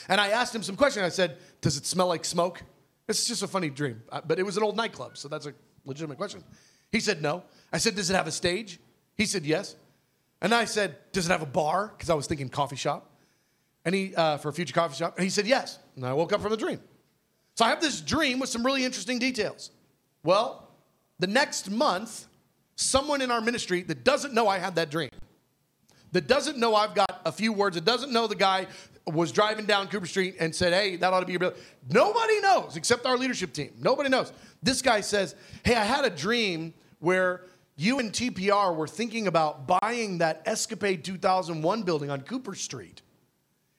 And 0.09 0.21
I 0.21 0.27
asked 0.27 0.53
him 0.53 0.61
some 0.61 0.75
questions. 0.75 1.03
I 1.03 1.09
said, 1.09 1.37
Does 1.61 1.75
it 1.75 1.87
smell 1.87 2.07
like 2.07 2.23
smoke? 2.23 2.61
It's 3.07 3.25
just 3.25 3.41
a 3.41 3.47
funny 3.47 3.71
dream, 3.71 4.03
uh, 4.11 4.21
but 4.25 4.37
it 4.37 4.43
was 4.43 4.57
an 4.57 4.63
old 4.63 4.77
nightclub, 4.77 5.17
so 5.17 5.27
that's 5.27 5.47
a 5.47 5.53
legitimate 5.85 6.17
question. 6.17 6.43
He 6.91 6.99
said, 6.99 7.19
No. 7.19 7.43
I 7.73 7.79
said, 7.79 7.95
Does 7.95 8.11
it 8.11 8.15
have 8.15 8.27
a 8.27 8.31
stage? 8.31 8.79
He 9.15 9.25
said, 9.25 9.43
Yes. 9.43 9.75
And 10.39 10.53
I 10.53 10.65
said, 10.65 10.97
Does 11.13 11.25
it 11.27 11.31
have 11.31 11.41
a 11.41 11.47
bar? 11.47 11.93
Because 11.97 12.11
I 12.11 12.13
was 12.13 12.27
thinking 12.27 12.49
coffee 12.49 12.75
shop. 12.75 13.09
And 13.85 13.95
he, 13.95 14.13
uh, 14.15 14.37
for 14.37 14.49
a 14.49 14.53
future 14.53 14.73
coffee 14.73 14.95
shop. 14.95 15.15
And 15.17 15.23
he 15.23 15.31
said, 15.31 15.47
Yes. 15.47 15.79
And 15.95 16.05
I 16.05 16.13
woke 16.13 16.31
up 16.31 16.41
from 16.41 16.51
the 16.51 16.57
dream. 16.57 16.79
So 17.55 17.65
I 17.65 17.69
have 17.69 17.81
this 17.81 18.01
dream 18.01 18.37
with 18.37 18.49
some 18.49 18.63
really 18.63 18.85
interesting 18.85 19.17
details. 19.17 19.71
Well, 20.23 20.69
the 21.17 21.27
next 21.27 21.71
month, 21.71 22.27
someone 22.75 23.21
in 23.21 23.31
our 23.31 23.41
ministry 23.41 23.81
that 23.83 24.03
doesn't 24.03 24.33
know 24.33 24.47
I 24.47 24.59
had 24.59 24.75
that 24.75 24.89
dream, 24.89 25.09
that 26.11 26.27
doesn't 26.27 26.57
know 26.57 26.75
I've 26.75 26.95
got 26.95 27.21
a 27.25 27.31
few 27.31 27.51
words, 27.53 27.75
that 27.75 27.85
doesn't 27.85 28.11
know 28.11 28.27
the 28.27 28.35
guy 28.35 28.67
was 29.05 29.31
driving 29.31 29.65
down 29.65 29.87
Cooper 29.87 30.05
Street 30.05 30.35
and 30.39 30.53
said, 30.53 30.73
Hey, 30.73 30.95
that 30.95 31.13
ought 31.13 31.19
to 31.19 31.25
be 31.25 31.33
your 31.33 31.39
bill. 31.39 31.53
Nobody 31.89 32.39
knows 32.39 32.75
except 32.75 33.05
our 33.05 33.17
leadership 33.17 33.53
team. 33.53 33.71
Nobody 33.79 34.09
knows. 34.09 34.31
This 34.63 34.81
guy 34.81 35.01
says, 35.01 35.35
Hey, 35.63 35.75
I 35.75 35.83
had 35.83 36.05
a 36.05 36.09
dream 36.09 36.73
where 36.99 37.41
you 37.77 37.99
and 37.99 38.11
TPR 38.11 38.75
were 38.75 38.87
thinking 38.87 39.27
about 39.27 39.67
buying 39.67 40.19
that 40.19 40.41
Escapade 40.45 41.03
2001 41.03 41.83
building 41.83 42.09
on 42.09 42.21
Cooper 42.21 42.55
Street. 42.55 43.01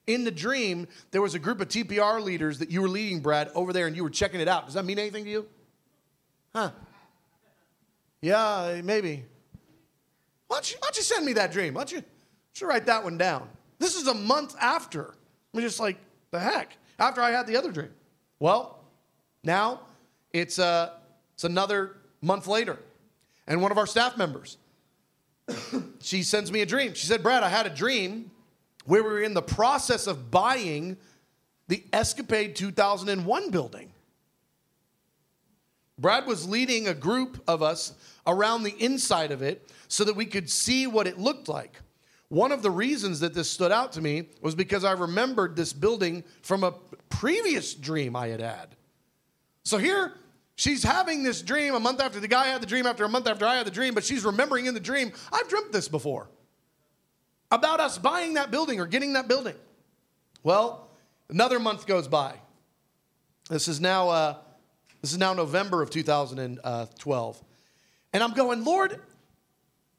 In 0.06 0.22
the 0.22 0.30
dream, 0.30 0.86
there 1.10 1.22
was 1.22 1.34
a 1.34 1.38
group 1.38 1.60
of 1.60 1.68
TPR 1.68 2.22
leaders 2.22 2.58
that 2.58 2.70
you 2.70 2.80
were 2.82 2.88
leading, 2.88 3.20
Brad, 3.20 3.50
over 3.54 3.72
there, 3.72 3.86
and 3.88 3.96
you 3.96 4.04
were 4.04 4.10
checking 4.10 4.40
it 4.40 4.46
out. 4.46 4.66
Does 4.66 4.74
that 4.74 4.84
mean 4.84 4.98
anything 4.98 5.24
to 5.24 5.30
you? 5.30 5.46
Huh? 6.54 6.70
Yeah, 8.20 8.80
maybe. 8.82 9.24
Why 10.48 10.56
don't 10.56 10.72
you, 10.72 10.78
why 10.80 10.86
don't 10.88 10.96
you 10.96 11.02
send 11.02 11.26
me 11.26 11.32
that 11.34 11.52
dream? 11.52 11.74
Why 11.74 11.80
don't 11.80 11.92
you, 11.92 11.98
why 11.98 12.04
don't 12.54 12.60
you 12.60 12.68
write 12.68 12.86
that 12.86 13.04
one 13.04 13.18
down? 13.18 13.48
This 13.78 13.96
is 13.96 14.06
a 14.06 14.14
month 14.14 14.56
after. 14.60 15.14
I'm 15.54 15.60
just 15.60 15.80
like, 15.80 15.98
the 16.30 16.40
heck? 16.40 16.76
After 16.98 17.20
I 17.20 17.30
had 17.30 17.46
the 17.46 17.56
other 17.56 17.72
dream. 17.72 17.90
Well, 18.38 18.78
now 19.42 19.80
it's, 20.32 20.58
uh, 20.58 20.90
it's 21.34 21.44
another 21.44 21.96
month 22.20 22.46
later. 22.46 22.78
And 23.46 23.62
one 23.62 23.70
of 23.70 23.78
our 23.78 23.86
staff 23.86 24.16
members, 24.16 24.58
she 26.00 26.22
sends 26.22 26.50
me 26.50 26.62
a 26.62 26.66
dream. 26.66 26.94
She 26.94 27.06
said, 27.06 27.22
Brad, 27.22 27.42
I 27.42 27.48
had 27.48 27.66
a 27.66 27.70
dream 27.70 28.30
where 28.86 29.02
we 29.02 29.08
were 29.08 29.22
in 29.22 29.34
the 29.34 29.42
process 29.42 30.06
of 30.06 30.30
buying 30.30 30.96
the 31.68 31.84
Escapade 31.92 32.56
2001 32.56 33.50
building. 33.50 33.92
Brad 35.98 36.26
was 36.26 36.48
leading 36.48 36.88
a 36.88 36.94
group 36.94 37.42
of 37.48 37.62
us 37.62 37.94
around 38.26 38.62
the 38.62 38.74
inside 38.82 39.30
of 39.32 39.42
it 39.42 39.70
so 39.88 40.04
that 40.04 40.14
we 40.14 40.26
could 40.26 40.50
see 40.50 40.86
what 40.86 41.06
it 41.06 41.18
looked 41.18 41.48
like. 41.48 41.80
One 42.28 42.52
of 42.52 42.62
the 42.62 42.70
reasons 42.70 43.20
that 43.20 43.34
this 43.34 43.48
stood 43.48 43.72
out 43.72 43.92
to 43.92 44.00
me 44.00 44.28
was 44.42 44.54
because 44.54 44.84
I 44.84 44.92
remembered 44.92 45.54
this 45.54 45.72
building 45.72 46.24
from 46.42 46.64
a 46.64 46.72
previous 47.08 47.72
dream 47.72 48.16
I 48.16 48.28
had 48.28 48.40
had. 48.40 48.76
So 49.62 49.78
here, 49.78 50.12
she's 50.56 50.82
having 50.82 51.22
this 51.22 51.40
dream 51.40 51.74
a 51.74 51.80
month 51.80 52.00
after 52.00 52.18
the 52.18 52.28
guy 52.28 52.46
had 52.48 52.60
the 52.60 52.66
dream, 52.66 52.86
after 52.86 53.04
a 53.04 53.08
month 53.08 53.28
after 53.28 53.46
I 53.46 53.56
had 53.56 53.66
the 53.66 53.70
dream, 53.70 53.94
but 53.94 54.04
she's 54.04 54.24
remembering 54.24 54.66
in 54.66 54.74
the 54.74 54.80
dream, 54.80 55.12
I've 55.32 55.48
dreamt 55.48 55.72
this 55.72 55.88
before 55.88 56.28
about 57.50 57.80
us 57.80 57.96
buying 57.96 58.34
that 58.34 58.50
building 58.50 58.80
or 58.80 58.86
getting 58.86 59.12
that 59.12 59.28
building. 59.28 59.54
Well, 60.42 60.88
another 61.28 61.58
month 61.58 61.86
goes 61.86 62.08
by. 62.08 62.34
This 63.48 63.68
is 63.68 63.80
now 63.80 64.08
uh, 64.08 64.36
this 65.06 65.12
is 65.12 65.18
now 65.18 65.32
November 65.32 65.82
of 65.82 65.90
2012. 65.90 67.44
And 68.12 68.22
I'm 68.24 68.32
going, 68.32 68.64
Lord, 68.64 69.00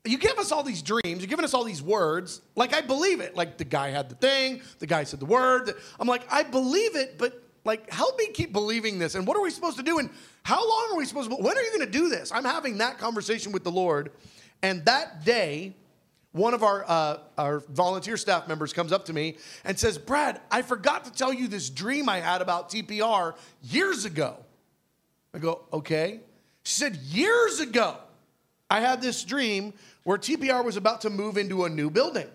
you 0.03 0.17
give 0.17 0.37
us 0.37 0.51
all 0.51 0.63
these 0.63 0.81
dreams, 0.81 1.19
you're 1.19 1.27
giving 1.27 1.45
us 1.45 1.53
all 1.53 1.63
these 1.63 1.81
words. 1.81 2.41
Like, 2.57 2.73
I 2.73 2.81
believe 2.81 3.21
it. 3.21 3.33
Like, 3.33 3.57
the 3.57 3.63
guy 3.63 3.89
had 3.89 4.09
the 4.09 4.15
thing, 4.15 4.61
the 4.79 4.85
guy 4.85 5.05
said 5.05 5.21
the 5.21 5.25
word. 5.25 5.71
I'm 5.97 6.09
like, 6.09 6.23
I 6.29 6.43
believe 6.43 6.97
it, 6.97 7.17
but 7.17 7.41
like, 7.63 7.89
help 7.89 8.17
me 8.17 8.27
keep 8.33 8.51
believing 8.51 8.99
this. 8.99 9.15
And 9.15 9.25
what 9.25 9.37
are 9.37 9.41
we 9.41 9.49
supposed 9.49 9.77
to 9.77 9.83
do? 9.83 9.97
And 9.99 10.09
how 10.43 10.59
long 10.59 10.89
are 10.91 10.97
we 10.97 11.05
supposed 11.05 11.29
to, 11.29 11.37
when 11.37 11.57
are 11.57 11.61
you 11.61 11.69
going 11.69 11.89
to 11.89 11.99
do 11.99 12.09
this? 12.09 12.29
I'm 12.33 12.43
having 12.43 12.79
that 12.79 12.97
conversation 12.97 13.53
with 13.53 13.63
the 13.63 13.71
Lord. 13.71 14.11
And 14.61 14.83
that 14.87 15.23
day, 15.23 15.73
one 16.33 16.53
of 16.53 16.63
our, 16.63 16.83
uh, 16.85 17.19
our 17.37 17.59
volunteer 17.59 18.17
staff 18.17 18.49
members 18.49 18.73
comes 18.73 18.91
up 18.91 19.05
to 19.05 19.13
me 19.13 19.37
and 19.63 19.79
says, 19.79 19.97
Brad, 19.97 20.41
I 20.51 20.63
forgot 20.63 21.05
to 21.05 21.13
tell 21.13 21.31
you 21.31 21.47
this 21.47 21.69
dream 21.69 22.09
I 22.09 22.19
had 22.19 22.41
about 22.41 22.69
TPR 22.69 23.35
years 23.63 24.03
ago. 24.03 24.43
I 25.33 25.39
go, 25.39 25.65
okay. 25.71 26.21
She 26.63 26.73
said, 26.73 26.95
years 26.95 27.59
ago, 27.59 27.97
I 28.69 28.81
had 28.81 29.01
this 29.01 29.23
dream 29.23 29.73
where 30.03 30.17
TPR 30.17 30.63
was 30.63 30.77
about 30.77 31.01
to 31.01 31.09
move 31.09 31.37
into 31.37 31.65
a 31.65 31.69
new 31.69 31.89
building. 31.89 32.27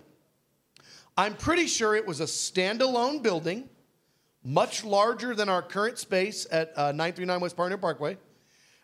I'm 1.16 1.34
pretty 1.34 1.66
sure 1.66 1.94
it 1.94 2.06
was 2.06 2.20
a 2.20 2.24
standalone 2.24 3.22
building, 3.22 3.68
much 4.42 4.84
larger 4.84 5.34
than 5.34 5.48
our 5.48 5.60
current 5.60 5.98
space 5.98 6.46
at 6.50 6.72
uh, 6.76 6.92
939 6.92 7.40
West 7.40 7.56
Pioneer 7.56 7.78
Parkway. 7.78 8.16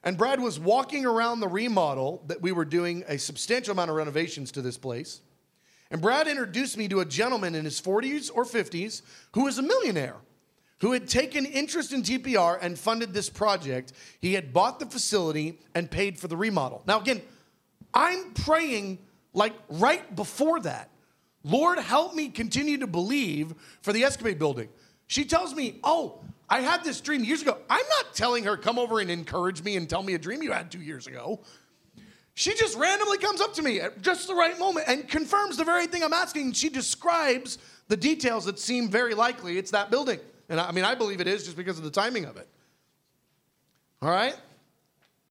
And 0.04 0.16
Brad 0.16 0.40
was 0.40 0.60
walking 0.60 1.06
around 1.06 1.40
the 1.40 1.48
remodel 1.48 2.22
that 2.26 2.40
we 2.40 2.52
were 2.52 2.64
doing 2.64 3.04
a 3.08 3.18
substantial 3.18 3.72
amount 3.72 3.90
of 3.90 3.96
renovations 3.96 4.52
to 4.52 4.62
this 4.62 4.76
place. 4.76 5.22
And 5.90 6.02
Brad 6.02 6.28
introduced 6.28 6.76
me 6.76 6.86
to 6.88 7.00
a 7.00 7.04
gentleman 7.04 7.54
in 7.54 7.64
his 7.64 7.80
40s 7.80 8.30
or 8.34 8.44
50s 8.44 9.02
who 9.32 9.44
was 9.44 9.58
a 9.58 9.62
millionaire 9.62 10.16
who 10.80 10.92
had 10.92 11.08
taken 11.08 11.44
interest 11.44 11.92
in 11.92 12.02
TPR 12.02 12.58
and 12.60 12.78
funded 12.78 13.12
this 13.12 13.28
project. 13.28 13.92
He 14.20 14.34
had 14.34 14.52
bought 14.52 14.78
the 14.78 14.86
facility 14.86 15.58
and 15.74 15.90
paid 15.90 16.18
for 16.18 16.28
the 16.28 16.36
remodel. 16.36 16.82
Now, 16.86 17.00
again, 17.00 17.22
I'm 17.92 18.32
praying 18.32 18.98
like 19.32 19.54
right 19.68 20.14
before 20.14 20.60
that. 20.60 20.90
Lord, 21.44 21.78
help 21.78 22.14
me 22.14 22.28
continue 22.28 22.78
to 22.78 22.86
believe 22.86 23.54
for 23.82 23.92
the 23.92 24.04
Escapade 24.04 24.38
building. 24.38 24.68
She 25.06 25.24
tells 25.24 25.54
me, 25.54 25.80
Oh, 25.82 26.20
I 26.48 26.60
had 26.60 26.84
this 26.84 27.00
dream 27.00 27.24
years 27.24 27.42
ago. 27.42 27.58
I'm 27.68 27.86
not 27.88 28.14
telling 28.14 28.44
her, 28.44 28.56
Come 28.56 28.78
over 28.78 29.00
and 29.00 29.10
encourage 29.10 29.62
me 29.62 29.76
and 29.76 29.88
tell 29.88 30.02
me 30.02 30.14
a 30.14 30.18
dream 30.18 30.42
you 30.42 30.52
had 30.52 30.70
two 30.70 30.80
years 30.82 31.06
ago. 31.06 31.40
She 32.34 32.54
just 32.54 32.76
randomly 32.76 33.18
comes 33.18 33.40
up 33.40 33.52
to 33.54 33.62
me 33.62 33.80
at 33.80 34.00
just 34.00 34.28
the 34.28 34.34
right 34.34 34.56
moment 34.60 34.86
and 34.86 35.08
confirms 35.08 35.56
the 35.56 35.64
very 35.64 35.88
thing 35.88 36.04
I'm 36.04 36.12
asking. 36.12 36.52
She 36.52 36.68
describes 36.68 37.58
the 37.88 37.96
details 37.96 38.44
that 38.44 38.60
seem 38.60 38.88
very 38.88 39.14
likely 39.14 39.58
it's 39.58 39.72
that 39.72 39.90
building. 39.90 40.20
And 40.48 40.60
I 40.60 40.72
mean, 40.72 40.84
I 40.84 40.94
believe 40.94 41.20
it 41.20 41.26
is 41.26 41.44
just 41.44 41.56
because 41.56 41.78
of 41.78 41.84
the 41.84 41.90
timing 41.90 42.24
of 42.24 42.36
it. 42.36 42.48
All 44.00 44.10
right? 44.10 44.36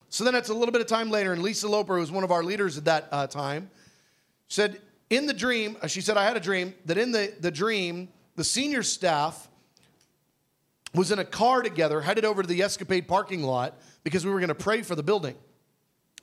So 0.10 0.24
then 0.24 0.36
it's 0.36 0.50
a 0.50 0.54
little 0.54 0.72
bit 0.72 0.82
of 0.82 0.88
time 0.88 1.10
later, 1.10 1.34
and 1.34 1.42
Lisa 1.42 1.68
Loper, 1.68 1.96
who 1.96 2.00
was 2.00 2.12
one 2.12 2.24
of 2.24 2.32
our 2.32 2.44
leaders 2.44 2.78
at 2.78 2.86
that 2.86 3.08
uh, 3.12 3.28
time, 3.28 3.70
said, 4.48 4.82
In 5.10 5.26
the 5.26 5.34
dream, 5.34 5.78
uh, 5.82 5.88
she 5.88 6.02
said, 6.02 6.18
I 6.18 6.26
had 6.26 6.38
a 6.38 6.42
dream 6.42 6.74
that 6.86 6.98
in 6.98 7.12
the, 7.12 7.34
the 7.40 7.52
dream, 7.52 8.10
the 8.36 8.44
senior 8.44 8.84
staff 8.84 9.48
was 10.94 11.12
in 11.12 11.20
a 11.20 11.26
car 11.26 11.62
together 11.62 12.00
headed 12.02 12.26
over 12.26 12.42
to 12.42 12.48
the 12.48 12.62
Escapade 12.62 13.08
parking 13.08 13.44
lot 13.44 13.78
because 14.04 14.26
we 14.26 14.32
were 14.32 14.40
going 14.40 14.48
to 14.48 14.56
pray 14.56 14.82
for 14.82 14.96
the 14.96 15.04
building 15.04 15.36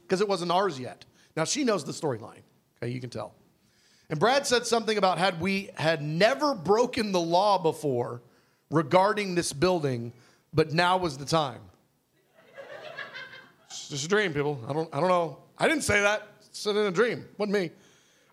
because 0.03 0.21
it 0.21 0.29
wasn't 0.29 0.51
ours 0.51 0.79
yet. 0.79 1.05
Now, 1.37 1.45
she 1.45 1.65
knows 1.65 1.85
the 1.85 1.93
storyline. 1.93 2.43
Okay, 2.83 2.93
you 2.93 3.01
can 3.01 3.11
tell. 3.11 3.35
And 4.09 4.19
Brad 4.19 4.47
said 4.47 4.67
something 4.67 4.97
about 4.97 5.19
had 5.19 5.41
we 5.41 5.71
had 5.75 6.03
never 6.03 6.55
broken 6.55 7.13
the 7.13 7.21
law 7.21 7.59
before 7.59 8.23
regarding 8.75 9.37
this 9.37 9.53
building, 9.53 10.13
but 10.53 10.73
now 10.73 10.97
was 10.97 11.17
the 11.17 11.25
time. 11.25 11.61
it's 13.67 13.89
just 13.89 14.05
a 14.05 14.09
dream, 14.09 14.35
people. 14.35 14.61
I 14.69 14.73
don't, 14.73 14.93
I 14.93 14.99
don't 14.99 15.09
know. 15.09 15.39
I 15.57 15.69
didn't 15.69 15.85
say 15.85 16.01
that. 16.01 16.27
It's 16.49 16.67
in 16.67 16.77
a 16.77 16.91
dream. 16.91 17.25
Wasn't 17.39 17.57
me. 17.57 17.71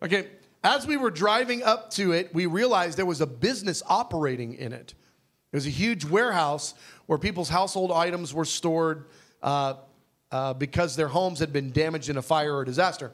Okay. 0.02 0.28
As 0.64 0.88
we 0.88 0.98
were 0.98 1.12
driving 1.12 1.64
up 1.64 1.92
to 1.92 2.12
it, 2.12 2.34
we 2.34 2.48
realized 2.48 2.98
there 2.98 3.06
was 3.06 3.22
a 3.22 3.28
business 3.28 3.84
operating 3.88 4.56
in 4.56 4.74
it. 4.74 4.94
It 5.52 5.56
was 5.56 5.68
a 5.68 5.72
huge 5.72 6.06
warehouse 6.06 6.74
where 7.06 7.20
people's 7.20 7.50
household 7.50 7.92
items 7.92 8.34
were 8.34 8.46
stored 8.46 9.06
uh, 9.44 9.76
uh, 10.32 10.54
because 10.54 10.96
their 10.96 11.08
homes 11.08 11.39
had 11.39 11.54
been 11.54 11.72
damaged 11.72 12.10
in 12.10 12.18
a 12.18 12.22
fire 12.22 12.56
or 12.56 12.66
disaster. 12.66 13.12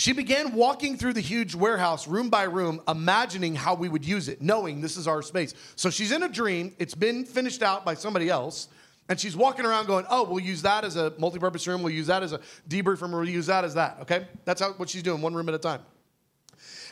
She 0.00 0.14
began 0.14 0.54
walking 0.54 0.96
through 0.96 1.12
the 1.12 1.20
huge 1.20 1.54
warehouse, 1.54 2.08
room 2.08 2.30
by 2.30 2.44
room, 2.44 2.80
imagining 2.88 3.54
how 3.54 3.74
we 3.74 3.86
would 3.86 4.02
use 4.02 4.30
it, 4.30 4.40
knowing 4.40 4.80
this 4.80 4.96
is 4.96 5.06
our 5.06 5.20
space. 5.20 5.52
So 5.76 5.90
she's 5.90 6.10
in 6.10 6.22
a 6.22 6.28
dream. 6.30 6.74
It's 6.78 6.94
been 6.94 7.26
finished 7.26 7.62
out 7.62 7.84
by 7.84 7.92
somebody 7.92 8.30
else. 8.30 8.68
And 9.10 9.20
she's 9.20 9.36
walking 9.36 9.66
around 9.66 9.88
going, 9.88 10.06
oh, 10.08 10.24
we'll 10.24 10.42
use 10.42 10.62
that 10.62 10.86
as 10.86 10.96
a 10.96 11.12
multi-purpose 11.18 11.66
room. 11.66 11.82
We'll 11.82 11.92
use 11.92 12.06
that 12.06 12.22
as 12.22 12.32
a 12.32 12.40
debrief 12.66 13.02
room. 13.02 13.12
We'll 13.12 13.28
use 13.28 13.44
that 13.48 13.62
as 13.62 13.74
that, 13.74 13.98
okay? 14.00 14.26
That's 14.46 14.62
how, 14.62 14.72
what 14.72 14.88
she's 14.88 15.02
doing, 15.02 15.20
one 15.20 15.34
room 15.34 15.50
at 15.50 15.54
a 15.54 15.58
time. 15.58 15.82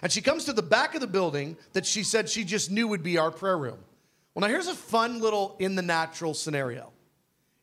And 0.03 0.13
she 0.13 0.21
comes 0.21 0.45
to 0.45 0.53
the 0.53 0.61
back 0.61 0.95
of 0.95 1.01
the 1.01 1.07
building 1.07 1.57
that 1.73 1.87
she 1.87 2.03
said 2.03 2.29
she 2.29 2.45
just 2.45 2.71
knew 2.71 2.89
would 2.89 3.03
be 3.03 3.17
our 3.17 3.31
prayer 3.31 3.57
room. 3.57 3.79
Well, 4.35 4.43
now 4.43 4.49
here's 4.49 4.69
a 4.69 4.75
fun 4.75 5.23
little 5.23 5.57
in 5.59 5.77
the 5.77 5.83
natural 5.83 6.35
scenario. 6.35 6.93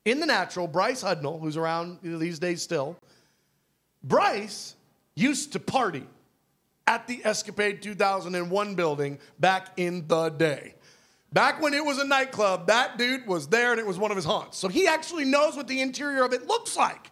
In 0.05 0.19
the 0.19 0.25
natural, 0.25 0.67
Bryce 0.67 1.03
Hudnall, 1.03 1.39
who's 1.39 1.55
around 1.55 1.99
these 2.01 2.39
days 2.39 2.63
still, 2.63 2.97
Bryce 4.03 4.75
used 5.15 5.53
to 5.53 5.59
party 5.59 6.05
at 6.87 7.07
the 7.07 7.21
Escapade 7.23 7.81
2001 7.81 8.75
building 8.75 9.19
back 9.39 9.69
in 9.77 10.07
the 10.07 10.29
day. 10.29 10.75
Back 11.33 11.61
when 11.61 11.73
it 11.73 11.83
was 11.83 11.97
a 11.97 12.05
nightclub, 12.05 12.67
that 12.67 12.97
dude 12.97 13.27
was 13.27 13.47
there 13.47 13.71
and 13.71 13.79
it 13.79 13.85
was 13.85 13.97
one 13.97 14.11
of 14.11 14.15
his 14.15 14.25
haunts. 14.25 14.57
So 14.57 14.67
he 14.67 14.87
actually 14.87 15.25
knows 15.25 15.55
what 15.55 15.67
the 15.67 15.81
interior 15.81 16.23
of 16.23 16.33
it 16.33 16.47
looks 16.47 16.77
like. 16.77 17.11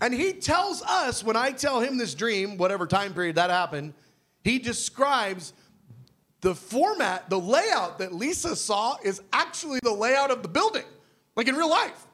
And 0.00 0.12
he 0.12 0.32
tells 0.32 0.82
us, 0.82 1.22
when 1.22 1.36
I 1.36 1.52
tell 1.52 1.80
him 1.80 1.98
this 1.98 2.14
dream, 2.14 2.56
whatever 2.56 2.86
time 2.86 3.14
period 3.14 3.36
that 3.36 3.50
happened, 3.50 3.94
he 4.42 4.58
describes 4.58 5.52
the 6.40 6.54
format, 6.54 7.30
the 7.30 7.38
layout 7.38 7.98
that 7.98 8.12
Lisa 8.12 8.56
saw 8.56 8.96
is 9.04 9.22
actually 9.32 9.78
the 9.82 9.92
layout 9.92 10.32
of 10.32 10.42
the 10.42 10.48
building, 10.48 10.84
like 11.36 11.46
in 11.46 11.54
real 11.54 11.70
life. 11.70 12.06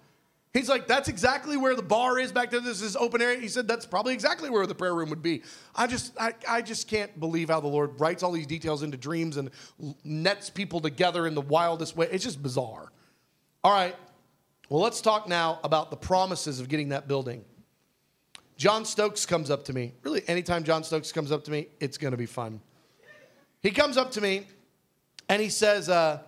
He's 0.55 0.69
like, 0.69 0.87
that's 0.87 1.09
exactly 1.09 1.57
where 1.57 1.75
the 1.77 1.83
bar 1.83 2.19
is 2.19 2.33
back 2.33 2.51
there. 2.51 2.61
This 2.61 2.81
is 2.81 2.97
open 2.97 3.21
area. 3.21 3.39
He 3.39 3.49
said 3.49 3.69
that's 3.69 3.85
probably 3.85 4.15
exactly 4.15 4.49
where 4.49 4.67
the 4.67 4.75
prayer 4.75 4.95
room 4.95 5.11
would 5.11 5.23
be. 5.23 5.43
I 5.75 5.87
just, 5.87 6.19
I, 6.19 6.33
I 6.49 6.63
just 6.63 6.89
can't 6.89 7.21
believe 7.21 7.51
how 7.51 7.61
the 7.61 7.69
Lord 7.69 8.01
writes 8.01 8.23
all 8.23 8.33
these 8.33 8.47
details 8.47 8.83
into 8.83 8.97
dreams 8.97 9.37
and 9.37 9.51
nets 10.05 10.49
people 10.49 10.81
together 10.81 11.27
in 11.27 11.35
the 11.35 11.43
wildest 11.43 11.97
way. 11.97 12.09
It's 12.11 12.25
just 12.25 12.43
bizarre. 12.43 12.91
All 13.63 13.73
right. 13.73 13.95
Well, 14.71 14.81
let's 14.81 15.01
talk 15.01 15.29
now 15.29 15.61
about 15.65 15.91
the 15.91 15.97
promises 15.97 16.61
of 16.61 16.69
getting 16.69 16.91
that 16.91 17.09
building. 17.09 17.45
John 18.57 18.85
Stokes 18.85 19.27
comes 19.27 19.51
up 19.51 19.65
to 19.67 19.73
me. 19.73 19.93
Really, 20.03 20.27
anytime 20.29 20.65
John 20.65 20.83
Stokes 20.83 21.13
comes 21.13 21.31
up 21.31 21.45
to 21.45 21.51
me, 21.51 21.69
it's 21.79 21.99
going 21.99 22.11
to 22.11 22.17
be 22.17 22.27
fun. 22.27 22.61
He 23.63 23.71
comes 23.71 23.97
up 23.97 24.13
to 24.13 24.21
me 24.21 24.47
and 25.29 25.43
he 25.43 25.49
says, 25.49 25.89
uh, 25.89 26.23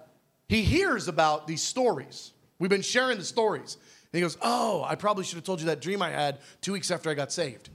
he 0.49 0.63
hears 0.63 1.09
about 1.09 1.47
these 1.47 1.63
stories. 1.63 2.33
We've 2.59 2.71
been 2.71 2.83
sharing 2.83 3.19
the 3.19 3.25
stories. 3.25 3.79
And 4.13 4.19
he 4.19 4.21
goes, 4.23 4.37
Oh, 4.43 4.85
I 4.85 4.95
probably 4.95 5.25
should 5.25 5.37
have 5.37 5.45
told 5.45 5.61
you 5.61 5.67
that 5.67 5.81
dream 5.81 6.03
I 6.03 6.11
had 6.11 6.39
two 6.61 6.73
weeks 6.73 6.91
after 6.91 7.11
I 7.11 7.15
got 7.15 7.33
saved. 7.33 7.71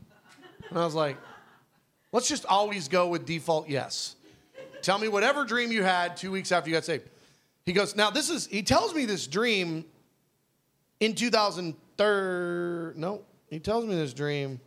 And 0.69 0.77
I 0.77 0.83
was 0.85 0.95
like, 0.95 1.17
Let's 2.11 2.27
just 2.27 2.45
always 2.45 2.87
go 2.87 3.07
with 3.07 3.25
default 3.25 3.69
yes. 3.69 4.15
Tell 4.81 4.97
me 4.97 5.07
whatever 5.07 5.45
dream 5.45 5.71
you 5.71 5.83
had 5.83 6.15
two 6.15 6.31
weeks 6.31 6.51
after 6.51 6.69
you 6.69 6.75
got 6.75 6.85
saved. 6.85 7.09
He 7.65 7.73
goes, 7.73 7.95
Now, 7.95 8.09
this 8.09 8.29
is, 8.29 8.47
he 8.47 8.63
tells 8.63 8.93
me 8.93 9.05
this 9.05 9.27
dream 9.27 9.85
in 10.99 11.15
2003. 11.15 12.99
No, 12.99 13.21
he 13.49 13.59
tells 13.59 13.85
me 13.85 13.95
this 13.95 14.13
dream, 14.13 14.59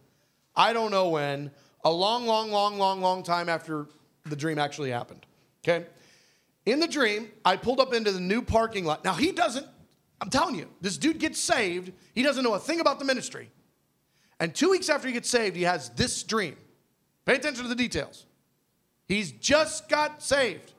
I 0.57 0.73
don't 0.73 0.91
know 0.91 1.11
when, 1.11 1.51
a 1.85 1.91
long, 1.91 2.27
long, 2.27 2.51
long, 2.51 2.79
long, 2.79 3.01
long 3.01 3.23
time 3.23 3.49
after 3.49 3.87
the 4.27 4.37
dream 4.37 4.59
actually 4.59 4.91
happened. 4.91 5.25
Okay? 5.64 5.87
In 6.66 6.81
the 6.81 6.89
dream, 6.89 7.31
I 7.45 7.57
pulled 7.57 7.81
up 7.81 7.95
into 7.95 8.12
the 8.12 8.21
new 8.21 8.43
parking 8.43 8.85
lot. 8.85 9.05
Now, 9.05 9.14
he 9.14 9.33
doesn't 9.33 9.66
I'm 10.21 10.31
telling 10.31 10.57
you, 10.57 10.69
this 10.81 10.99
dude 10.99 11.19
gets 11.19 11.39
saved. 11.39 11.93
He 12.14 12.23
doesn't 12.23 12.43
know 12.43 12.55
a 12.55 12.59
thing 12.59 12.81
about 12.81 12.99
the 12.99 13.05
ministry. 13.05 13.51
And 14.41 14.55
two 14.55 14.71
weeks 14.71 14.89
after 14.89 15.09
he 15.09 15.14
gets 15.14 15.29
saved, 15.29 15.57
he 15.57 15.62
has 15.62 15.91
this 15.91 16.23
dream. 16.23 16.57
Pay 17.25 17.37
attention 17.37 17.62
to 17.62 17.69
the 17.69 17.75
details. 17.75 18.27
He's 19.07 19.33
just 19.33 19.89
got 19.89 20.23
saved. 20.23 20.73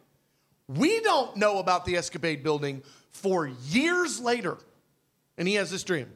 We 0.68 1.00
don't 1.02 1.36
know 1.38 1.60
about 1.60 1.86
the 1.86 1.96
escapade 1.98 2.44
building 2.44 2.84
for 3.12 3.48
years 3.48 4.20
later. 4.20 4.58
And 5.38 5.48
he 5.48 5.56
has 5.56 5.72
this 5.72 5.84
dream. 5.84 6.12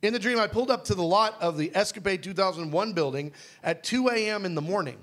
In 0.00 0.12
the 0.12 0.18
dream, 0.18 0.38
I 0.38 0.46
pulled 0.46 0.70
up 0.70 0.84
to 0.84 0.94
the 0.94 1.02
lot 1.02 1.36
of 1.40 1.56
the 1.58 1.72
Escapade 1.74 2.22
2001 2.22 2.92
building 2.92 3.32
at 3.64 3.82
2 3.82 4.08
a.m. 4.10 4.44
in 4.44 4.54
the 4.54 4.62
morning, 4.62 4.96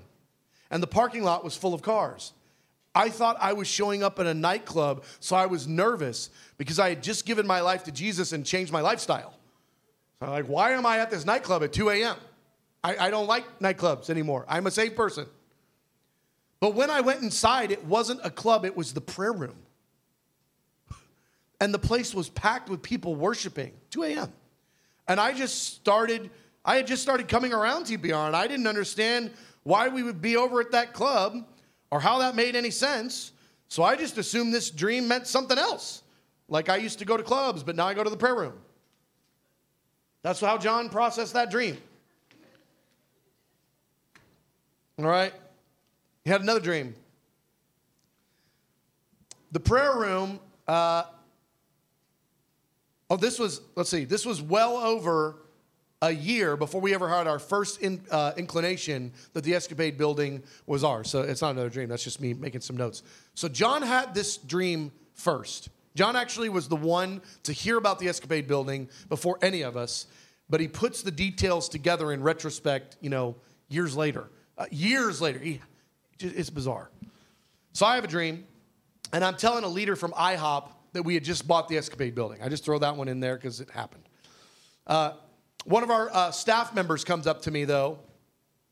and 0.70 0.82
the 0.82 0.86
parking 0.86 1.22
lot 1.22 1.44
was 1.44 1.54
full 1.54 1.74
of 1.74 1.82
cars. 1.82 2.32
I 2.96 3.10
thought 3.10 3.36
I 3.40 3.52
was 3.52 3.68
showing 3.68 4.02
up 4.02 4.18
in 4.18 4.26
a 4.26 4.32
nightclub, 4.32 5.04
so 5.20 5.36
I 5.36 5.44
was 5.44 5.68
nervous 5.68 6.30
because 6.56 6.78
I 6.78 6.88
had 6.88 7.02
just 7.02 7.26
given 7.26 7.46
my 7.46 7.60
life 7.60 7.84
to 7.84 7.92
Jesus 7.92 8.32
and 8.32 8.44
changed 8.44 8.72
my 8.72 8.80
lifestyle. 8.80 9.34
So 10.18 10.26
I'm 10.26 10.32
like, 10.32 10.46
why 10.46 10.72
am 10.72 10.86
I 10.86 11.00
at 11.00 11.10
this 11.10 11.26
nightclub 11.26 11.62
at 11.62 11.74
2 11.74 11.90
a.m.? 11.90 12.16
I, 12.82 12.96
I 12.96 13.10
don't 13.10 13.26
like 13.26 13.58
nightclubs 13.58 14.08
anymore. 14.08 14.46
I'm 14.48 14.66
a 14.66 14.70
saved 14.70 14.96
person. 14.96 15.26
But 16.58 16.74
when 16.74 16.88
I 16.88 17.02
went 17.02 17.20
inside, 17.20 17.70
it 17.70 17.84
wasn't 17.84 18.20
a 18.24 18.30
club, 18.30 18.64
it 18.64 18.74
was 18.74 18.94
the 18.94 19.02
prayer 19.02 19.32
room. 19.32 19.58
And 21.60 21.74
the 21.74 21.78
place 21.78 22.14
was 22.14 22.30
packed 22.30 22.70
with 22.70 22.80
people 22.80 23.14
worshiping, 23.14 23.72
2 23.90 24.04
a.m. 24.04 24.32
And 25.06 25.20
I 25.20 25.34
just 25.34 25.74
started, 25.74 26.30
I 26.64 26.76
had 26.76 26.86
just 26.86 27.02
started 27.02 27.28
coming 27.28 27.52
around 27.52 27.84
TPR, 27.84 28.26
and 28.26 28.34
I 28.34 28.46
didn't 28.46 28.66
understand 28.66 29.32
why 29.64 29.88
we 29.88 30.02
would 30.02 30.22
be 30.22 30.38
over 30.38 30.62
at 30.62 30.70
that 30.72 30.94
club 30.94 31.44
or 31.96 32.00
how 32.00 32.18
that 32.18 32.36
made 32.36 32.54
any 32.54 32.70
sense. 32.70 33.32
So 33.68 33.82
I 33.82 33.96
just 33.96 34.18
assumed 34.18 34.52
this 34.52 34.68
dream 34.68 35.08
meant 35.08 35.26
something 35.26 35.56
else. 35.56 36.02
Like 36.46 36.68
I 36.68 36.76
used 36.76 36.98
to 36.98 37.06
go 37.06 37.16
to 37.16 37.22
clubs, 37.22 37.62
but 37.62 37.74
now 37.74 37.86
I 37.86 37.94
go 37.94 38.04
to 38.04 38.10
the 38.10 38.18
prayer 38.18 38.34
room. 38.34 38.52
That's 40.20 40.38
how 40.38 40.58
John 40.58 40.90
processed 40.90 41.32
that 41.32 41.50
dream. 41.50 41.78
All 44.98 45.06
right? 45.06 45.32
He 46.22 46.30
had 46.30 46.42
another 46.42 46.60
dream. 46.60 46.94
The 49.52 49.60
prayer 49.60 49.96
room, 49.96 50.38
uh, 50.68 51.04
oh, 53.08 53.16
this 53.16 53.38
was, 53.38 53.62
let's 53.74 53.88
see, 53.88 54.04
this 54.04 54.26
was 54.26 54.42
well 54.42 54.76
over 54.76 55.36
a 56.02 56.10
year 56.10 56.56
before 56.56 56.80
we 56.80 56.94
ever 56.94 57.08
had 57.08 57.26
our 57.26 57.38
first 57.38 57.80
in, 57.80 58.04
uh, 58.10 58.32
inclination 58.36 59.12
that 59.32 59.44
the 59.44 59.54
Escapade 59.54 59.96
building 59.96 60.42
was 60.66 60.84
ours. 60.84 61.10
So 61.10 61.22
it's 61.22 61.40
not 61.40 61.52
another 61.52 61.70
dream. 61.70 61.88
That's 61.88 62.04
just 62.04 62.20
me 62.20 62.34
making 62.34 62.60
some 62.60 62.76
notes. 62.76 63.02
So 63.34 63.48
John 63.48 63.82
had 63.82 64.14
this 64.14 64.36
dream 64.36 64.92
first. 65.14 65.70
John 65.94 66.14
actually 66.14 66.50
was 66.50 66.68
the 66.68 66.76
one 66.76 67.22
to 67.44 67.52
hear 67.52 67.78
about 67.78 67.98
the 67.98 68.08
Escapade 68.08 68.46
building 68.46 68.88
before 69.08 69.38
any 69.40 69.62
of 69.62 69.76
us, 69.76 70.06
but 70.50 70.60
he 70.60 70.68
puts 70.68 71.02
the 71.02 71.10
details 71.10 71.68
together 71.68 72.12
in 72.12 72.22
retrospect, 72.22 72.98
you 73.00 73.08
know, 73.08 73.36
years 73.68 73.96
later. 73.96 74.28
Uh, 74.58 74.66
years 74.70 75.22
later. 75.22 75.38
He, 75.38 75.60
it's 76.20 76.50
bizarre. 76.50 76.90
So 77.72 77.86
I 77.86 77.94
have 77.94 78.04
a 78.04 78.08
dream, 78.08 78.44
and 79.12 79.24
I'm 79.24 79.36
telling 79.36 79.64
a 79.64 79.68
leader 79.68 79.96
from 79.96 80.12
IHOP 80.12 80.70
that 80.92 81.02
we 81.02 81.14
had 81.14 81.24
just 81.24 81.46
bought 81.48 81.68
the 81.68 81.76
Escapade 81.78 82.14
building. 82.14 82.42
I 82.42 82.48
just 82.48 82.64
throw 82.64 82.78
that 82.78 82.96
one 82.96 83.08
in 83.08 83.20
there 83.20 83.36
because 83.36 83.60
it 83.60 83.70
happened. 83.70 84.04
Uh, 84.86 85.12
one 85.66 85.82
of 85.82 85.90
our 85.90 86.08
uh, 86.12 86.30
staff 86.30 86.74
members 86.74 87.04
comes 87.04 87.26
up 87.26 87.42
to 87.42 87.50
me, 87.50 87.64
though, 87.64 87.98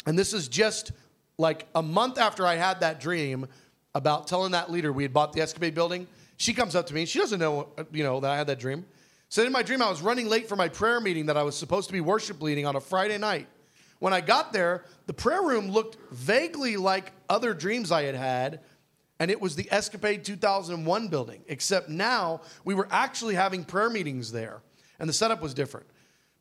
and 0.06 0.18
this 0.18 0.32
is 0.32 0.48
just 0.48 0.92
like 1.38 1.66
a 1.74 1.82
month 1.82 2.18
after 2.18 2.46
I 2.46 2.54
had 2.54 2.80
that 2.80 3.00
dream 3.00 3.46
about 3.94 4.28
telling 4.28 4.52
that 4.52 4.70
leader 4.70 4.92
we 4.92 5.02
had 5.02 5.12
bought 5.12 5.32
the 5.32 5.40
Escapade 5.40 5.74
building. 5.74 6.06
She 6.36 6.54
comes 6.54 6.76
up 6.76 6.86
to 6.86 6.94
me. 6.94 7.04
She 7.04 7.18
doesn't 7.18 7.40
know, 7.40 7.68
you 7.92 8.04
know, 8.04 8.20
that 8.20 8.30
I 8.30 8.36
had 8.36 8.46
that 8.46 8.60
dream. 8.60 8.84
Said 9.28 9.46
in 9.46 9.52
my 9.52 9.62
dream 9.62 9.82
I 9.82 9.90
was 9.90 10.02
running 10.02 10.28
late 10.28 10.48
for 10.48 10.56
my 10.56 10.68
prayer 10.68 11.00
meeting 11.00 11.26
that 11.26 11.36
I 11.36 11.42
was 11.42 11.56
supposed 11.56 11.88
to 11.88 11.92
be 11.92 12.00
worship 12.00 12.40
leading 12.40 12.66
on 12.66 12.76
a 12.76 12.80
Friday 12.80 13.18
night. 13.18 13.48
When 13.98 14.12
I 14.12 14.20
got 14.20 14.52
there, 14.52 14.84
the 15.06 15.14
prayer 15.14 15.42
room 15.42 15.70
looked 15.70 15.96
vaguely 16.12 16.76
like 16.76 17.12
other 17.28 17.54
dreams 17.54 17.90
I 17.90 18.02
had 18.04 18.14
had, 18.14 18.60
and 19.18 19.30
it 19.30 19.40
was 19.40 19.56
the 19.56 19.66
Escapade 19.72 20.24
2001 20.24 21.08
building, 21.08 21.42
except 21.48 21.88
now 21.88 22.42
we 22.64 22.74
were 22.74 22.86
actually 22.90 23.34
having 23.34 23.64
prayer 23.64 23.90
meetings 23.90 24.30
there, 24.30 24.60
and 25.00 25.08
the 25.08 25.12
setup 25.12 25.40
was 25.42 25.54
different. 25.54 25.86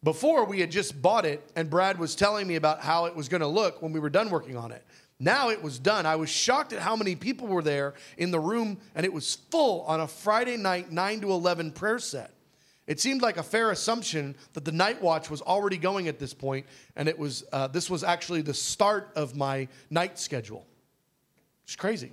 Before, 0.04 0.44
we 0.44 0.60
had 0.60 0.70
just 0.70 1.02
bought 1.02 1.26
it, 1.26 1.50
and 1.56 1.70
Brad 1.70 1.98
was 1.98 2.14
telling 2.14 2.46
me 2.46 2.56
about 2.56 2.82
how 2.82 3.06
it 3.06 3.16
was 3.16 3.30
going 3.30 3.42
to 3.42 3.48
look 3.48 3.82
when 3.82 3.94
we 3.94 4.00
were 4.00 4.10
done 4.10 4.30
working 4.30 4.58
on 4.58 4.72
it. 4.72 4.84
Now 5.20 5.50
it 5.50 5.64
was 5.64 5.80
done. 5.80 6.06
I 6.06 6.18
was 6.18 6.30
shocked 6.30 6.74
at 6.74 6.80
how 6.80 6.98
many 6.98 7.16
people 7.16 7.48
were 7.48 7.62
there 7.62 7.94
in 8.18 8.32
the 8.32 8.40
room, 8.40 8.78
and 8.96 9.06
it 9.06 9.14
was 9.14 9.36
full 9.50 9.82
on 9.84 10.02
a 10.02 10.08
Friday 10.08 10.58
night 10.58 10.92
9 10.92 11.22
to 11.22 11.32
11 11.32 11.72
prayer 11.72 12.00
set. 12.00 12.34
It 12.86 13.00
seemed 13.00 13.22
like 13.22 13.38
a 13.38 13.44
fair 13.44 13.72
assumption 13.72 14.36
that 14.52 14.66
the 14.66 14.74
night 14.74 15.02
watch 15.02 15.30
was 15.30 15.42
already 15.42 15.78
going 15.78 16.10
at 16.10 16.20
this 16.20 16.34
point, 16.34 16.66
and 16.98 17.08
it 17.08 17.18
was, 17.18 17.46
uh, 17.54 17.68
this 17.68 17.90
was 17.90 18.04
actually 18.04 18.42
the 18.42 18.54
start 18.54 19.10
of 19.16 19.38
my 19.38 19.70
night 19.90 20.20
schedule. 20.20 20.66
It's 21.64 21.78
crazy. 21.78 22.12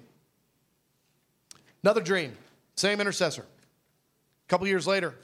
Another 1.82 2.01
dream, 2.01 2.36
same 2.76 3.01
intercessor. 3.01 3.43
A 3.43 4.49
couple 4.49 4.68
years 4.68 4.86
later, 4.86 5.16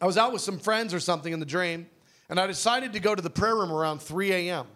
I 0.00 0.06
was 0.06 0.16
out 0.16 0.32
with 0.32 0.42
some 0.42 0.58
friends 0.58 0.94
or 0.94 1.00
something 1.00 1.32
in 1.32 1.40
the 1.40 1.46
dream, 1.46 1.88
and 2.28 2.38
I 2.38 2.46
decided 2.46 2.92
to 2.92 3.00
go 3.00 3.14
to 3.14 3.22
the 3.22 3.30
prayer 3.30 3.56
room 3.56 3.72
around 3.72 4.00
3 4.00 4.32
a.m. 4.32 4.66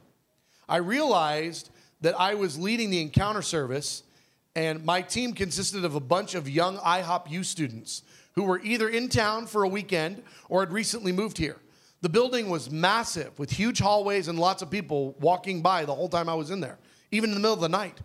I 0.69 0.79
realized 0.79 1.71
that 2.01 2.19
I 2.19 2.35
was 2.35 2.59
leading 2.59 2.91
the 2.91 3.01
encounter 3.01 3.43
service, 3.43 4.03
And 4.55 4.85
my 4.85 5.01
team 5.01 5.33
consisted 5.33 5.85
of 5.85 5.95
a 5.95 6.01
bunch 6.01 6.35
of 6.35 6.49
young 6.49 6.77
IHOP 6.79 7.31
U 7.31 7.43
students 7.43 8.03
who 8.35 8.45
were 8.45 8.61
either 8.61 8.89
in 8.89 9.09
town 9.09 9.47
for 9.47 9.63
a 9.63 9.69
weekend 9.69 10.23
or 10.49 10.61
had 10.61 10.73
recently 10.73 11.13
moved 11.13 11.39
here. 11.39 11.57
The 12.03 12.09
building 12.09 12.51
was 12.51 12.71
massive 12.71 13.39
with 13.39 13.51
huge 13.51 13.79
hallways 13.79 14.29
and 14.29 14.39
lots 14.39 14.61
of 14.61 14.71
people 14.71 15.15
walking 15.21 15.63
by 15.63 15.85
the 15.85 15.95
whole 15.95 16.09
time 16.09 16.29
I 16.29 16.35
was 16.35 16.51
in 16.51 16.61
there, 16.61 16.79
even 17.13 17.31
in 17.31 17.35
the 17.35 17.41
middle 17.41 17.55
of 17.55 17.61
the 17.61 17.69
night. 17.69 18.01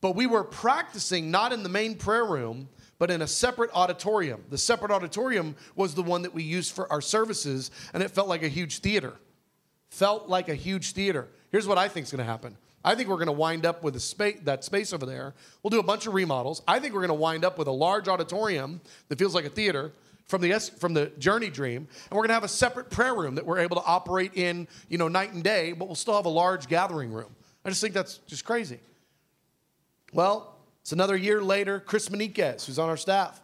But 0.00 0.14
we 0.14 0.26
were 0.26 0.44
practicing 0.44 1.30
not 1.30 1.52
in 1.52 1.62
the 1.62 1.68
main 1.68 1.96
prayer 1.96 2.24
room, 2.24 2.68
but 2.98 3.10
in 3.10 3.22
a 3.22 3.26
separate 3.26 3.70
auditorium. 3.74 4.44
The 4.50 4.58
separate 4.58 4.90
auditorium 4.90 5.56
was 5.74 5.94
the 5.94 6.02
one 6.02 6.22
that 6.22 6.34
we 6.34 6.42
used 6.42 6.74
for 6.74 6.90
our 6.90 7.00
services, 7.00 7.70
and 7.92 8.02
it 8.02 8.10
felt 8.10 8.28
like 8.28 8.42
a 8.42 8.48
huge 8.48 8.78
theater. 8.78 9.14
Felt 9.90 10.28
like 10.28 10.48
a 10.48 10.54
huge 10.54 10.92
theater. 10.92 11.28
Here's 11.50 11.66
what 11.66 11.78
I 11.78 11.88
think 11.88 12.04
is 12.04 12.12
going 12.12 12.24
to 12.24 12.30
happen. 12.30 12.56
I 12.84 12.94
think 12.94 13.08
we're 13.08 13.16
going 13.16 13.26
to 13.26 13.32
wind 13.32 13.66
up 13.66 13.82
with 13.82 13.94
that 14.44 14.64
space 14.64 14.92
over 14.92 15.06
there. 15.06 15.34
We'll 15.62 15.70
do 15.70 15.80
a 15.80 15.82
bunch 15.82 16.06
of 16.06 16.14
remodels. 16.14 16.62
I 16.68 16.78
think 16.78 16.94
we're 16.94 17.00
going 17.00 17.08
to 17.08 17.14
wind 17.14 17.44
up 17.44 17.58
with 17.58 17.66
a 17.66 17.72
large 17.72 18.06
auditorium 18.06 18.80
that 19.08 19.18
feels 19.18 19.34
like 19.34 19.44
a 19.44 19.50
theater 19.50 19.92
from 20.26 20.40
the 20.40 20.58
from 20.78 20.94
the 20.94 21.06
journey 21.18 21.50
dream 21.50 21.76
and 21.76 22.10
we're 22.10 22.22
going 22.22 22.28
to 22.28 22.34
have 22.34 22.44
a 22.44 22.48
separate 22.48 22.90
prayer 22.90 23.14
room 23.14 23.36
that 23.36 23.46
we're 23.46 23.58
able 23.58 23.76
to 23.76 23.84
operate 23.84 24.32
in 24.34 24.66
you 24.88 24.98
know 24.98 25.08
night 25.08 25.32
and 25.32 25.44
day 25.44 25.72
but 25.72 25.86
we'll 25.86 25.94
still 25.94 26.16
have 26.16 26.26
a 26.26 26.30
large 26.30 26.66
gathering 26.66 27.12
room 27.12 27.34
i 27.64 27.68
just 27.68 27.80
think 27.80 27.94
that's 27.94 28.18
just 28.26 28.44
crazy 28.44 28.80
well 30.12 30.55
it's 30.86 30.92
another 30.92 31.16
year 31.16 31.42
later 31.42 31.80
chris 31.80 32.08
maniquez 32.08 32.64
who's 32.64 32.78
on 32.78 32.88
our 32.88 32.96
staff 32.96 33.42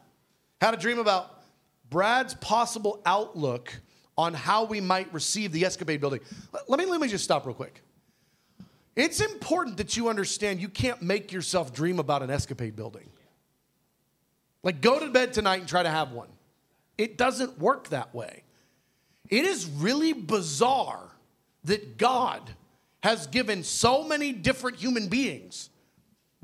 had 0.60 0.74
a 0.74 0.76
dream 0.76 1.00
about 1.00 1.42
brad's 1.90 2.34
possible 2.34 3.02
outlook 3.04 3.74
on 4.16 4.34
how 4.34 4.64
we 4.64 4.80
might 4.80 5.12
receive 5.12 5.52
the 5.52 5.64
escapade 5.64 6.00
building. 6.00 6.20
Let 6.68 6.78
me 6.78 6.86
let 6.86 7.00
me 7.00 7.08
just 7.08 7.24
stop 7.24 7.46
real 7.46 7.54
quick. 7.54 7.82
It's 8.94 9.20
important 9.20 9.78
that 9.78 9.96
you 9.96 10.08
understand 10.08 10.60
you 10.60 10.68
can't 10.68 11.00
make 11.00 11.32
yourself 11.32 11.72
dream 11.72 11.98
about 11.98 12.22
an 12.22 12.30
escapade 12.30 12.76
building. 12.76 13.08
Like 14.62 14.80
go 14.80 15.00
to 15.00 15.08
bed 15.08 15.32
tonight 15.32 15.60
and 15.60 15.68
try 15.68 15.82
to 15.82 15.90
have 15.90 16.12
one. 16.12 16.28
It 16.98 17.16
doesn't 17.16 17.58
work 17.58 17.88
that 17.88 18.14
way. 18.14 18.44
It 19.30 19.44
is 19.44 19.66
really 19.66 20.12
bizarre 20.12 21.08
that 21.64 21.96
God 21.96 22.50
has 23.02 23.26
given 23.26 23.64
so 23.64 24.04
many 24.04 24.32
different 24.32 24.76
human 24.76 25.08
beings 25.08 25.70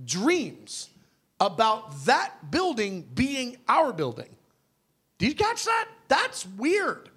dreams 0.05 0.91
about 1.41 2.05
that 2.05 2.51
building 2.51 3.09
being 3.15 3.57
our 3.69 3.93
building. 3.93 4.29
Did 5.19 5.29
you 5.31 5.35
catch 5.35 5.65
that? 5.65 5.89
That's 6.09 6.47
weird. 6.47 7.11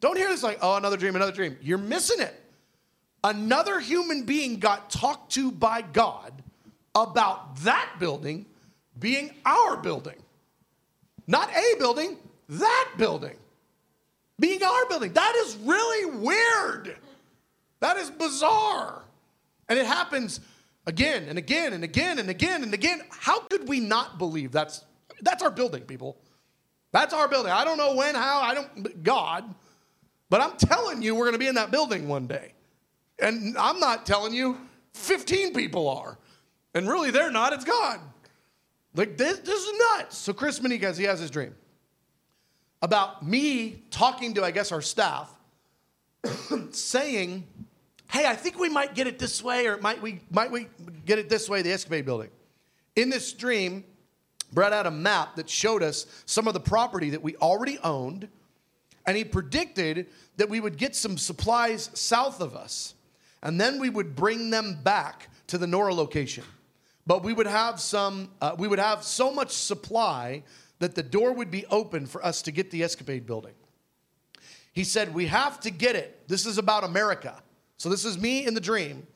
Don't 0.00 0.16
hear 0.16 0.28
this 0.28 0.42
like, 0.42 0.58
oh, 0.62 0.76
another 0.76 0.96
dream, 0.96 1.16
another 1.16 1.32
dream. 1.32 1.56
You're 1.60 1.78
missing 1.78 2.20
it. 2.20 2.34
Another 3.22 3.80
human 3.80 4.24
being 4.24 4.58
got 4.58 4.90
talked 4.90 5.32
to 5.32 5.50
by 5.50 5.82
God 5.82 6.32
about 6.94 7.56
that 7.56 7.96
building 7.98 8.46
being 8.98 9.30
our 9.44 9.76
building. 9.76 10.16
Not 11.26 11.50
a 11.50 11.78
building, 11.78 12.16
that 12.48 12.92
building 12.96 13.36
being 14.38 14.62
our 14.62 14.86
building. 14.86 15.12
That 15.12 15.34
is 15.44 15.56
really 15.58 16.16
weird. 16.18 16.96
That 17.80 17.98
is 17.98 18.10
bizarre. 18.10 19.02
And 19.68 19.78
it 19.78 19.86
happens 19.86 20.40
again 20.86 21.24
and 21.28 21.38
again 21.38 21.72
and 21.72 21.84
again 21.84 22.18
and 22.18 22.30
again 22.30 22.62
and 22.62 22.74
again. 22.74 23.02
How 23.10 23.40
could 23.40 23.68
we 23.68 23.80
not 23.80 24.18
believe 24.18 24.52
that's 24.52 24.84
that's 25.22 25.42
our 25.42 25.50
building, 25.50 25.82
people? 25.82 26.18
That's 26.92 27.14
our 27.14 27.28
building. 27.28 27.52
I 27.52 27.64
don't 27.64 27.78
know 27.78 27.94
when, 27.94 28.14
how, 28.14 28.40
I 28.40 28.54
don't 28.54 29.02
God, 29.02 29.54
but 30.28 30.40
I'm 30.40 30.56
telling 30.56 31.02
you 31.02 31.14
we're 31.14 31.26
going 31.26 31.34
to 31.34 31.38
be 31.38 31.46
in 31.46 31.54
that 31.54 31.70
building 31.70 32.08
one 32.08 32.26
day. 32.26 32.52
And 33.20 33.56
I'm 33.56 33.78
not 33.78 34.06
telling 34.06 34.32
you 34.32 34.58
15 34.94 35.52
people 35.52 35.88
are. 35.88 36.18
And 36.74 36.88
really 36.88 37.10
they're 37.10 37.30
not, 37.30 37.52
it's 37.52 37.64
God. 37.64 38.00
Like 38.94 39.16
this, 39.16 39.38
this 39.40 39.62
is 39.62 39.72
nuts. 39.78 40.16
So 40.16 40.32
Chris 40.32 40.58
Maniquez, 40.60 40.96
he 40.96 41.04
has 41.04 41.20
his 41.20 41.30
dream 41.30 41.54
about 42.82 43.24
me 43.24 43.82
talking 43.90 44.34
to, 44.34 44.44
I 44.44 44.50
guess, 44.50 44.72
our 44.72 44.82
staff, 44.82 45.30
saying, 46.70 47.46
hey, 48.10 48.26
I 48.26 48.34
think 48.34 48.58
we 48.58 48.68
might 48.68 48.94
get 48.94 49.06
it 49.06 49.18
this 49.18 49.42
way, 49.42 49.66
or 49.66 49.78
might 49.78 50.02
we, 50.02 50.20
might 50.30 50.50
we 50.50 50.68
get 51.06 51.18
it 51.18 51.28
this 51.28 51.48
way, 51.48 51.62
the 51.62 51.72
Escapade 51.72 52.04
building. 52.04 52.30
In 52.96 53.08
this 53.08 53.32
dream, 53.32 53.84
Brett 54.52 54.72
had 54.72 54.86
a 54.86 54.90
map 54.90 55.36
that 55.36 55.48
showed 55.48 55.82
us 55.82 56.06
some 56.26 56.48
of 56.48 56.54
the 56.54 56.60
property 56.60 57.10
that 57.10 57.22
we 57.22 57.36
already 57.36 57.78
owned, 57.78 58.28
and 59.06 59.16
he 59.16 59.24
predicted 59.24 60.06
that 60.36 60.48
we 60.48 60.60
would 60.60 60.76
get 60.76 60.96
some 60.96 61.16
supplies 61.16 61.90
south 61.94 62.40
of 62.40 62.54
us, 62.54 62.94
and 63.42 63.60
then 63.60 63.78
we 63.78 63.88
would 63.88 64.16
bring 64.16 64.50
them 64.50 64.78
back 64.82 65.28
to 65.46 65.58
the 65.58 65.66
Nora 65.66 65.94
location. 65.94 66.44
But 67.06 67.22
we 67.22 67.32
would 67.32 67.46
have 67.46 67.80
some, 67.80 68.30
uh, 68.40 68.54
we 68.58 68.68
would 68.68 68.78
have 68.78 69.02
so 69.02 69.32
much 69.32 69.52
supply 69.52 70.42
that 70.78 70.94
the 70.94 71.02
door 71.02 71.32
would 71.32 71.50
be 71.50 71.66
open 71.66 72.06
for 72.06 72.24
us 72.24 72.42
to 72.42 72.50
get 72.50 72.70
the 72.70 72.82
escapade 72.82 73.26
building. 73.26 73.54
He 74.72 74.84
said, 74.84 75.14
We 75.14 75.26
have 75.26 75.60
to 75.60 75.70
get 75.70 75.96
it. 75.96 76.28
This 76.28 76.46
is 76.46 76.58
about 76.58 76.84
America. 76.84 77.42
So, 77.80 77.88
this 77.88 78.04
is 78.04 78.18
me 78.18 78.46
in 78.46 78.52
the 78.52 78.60
dream 78.60 79.06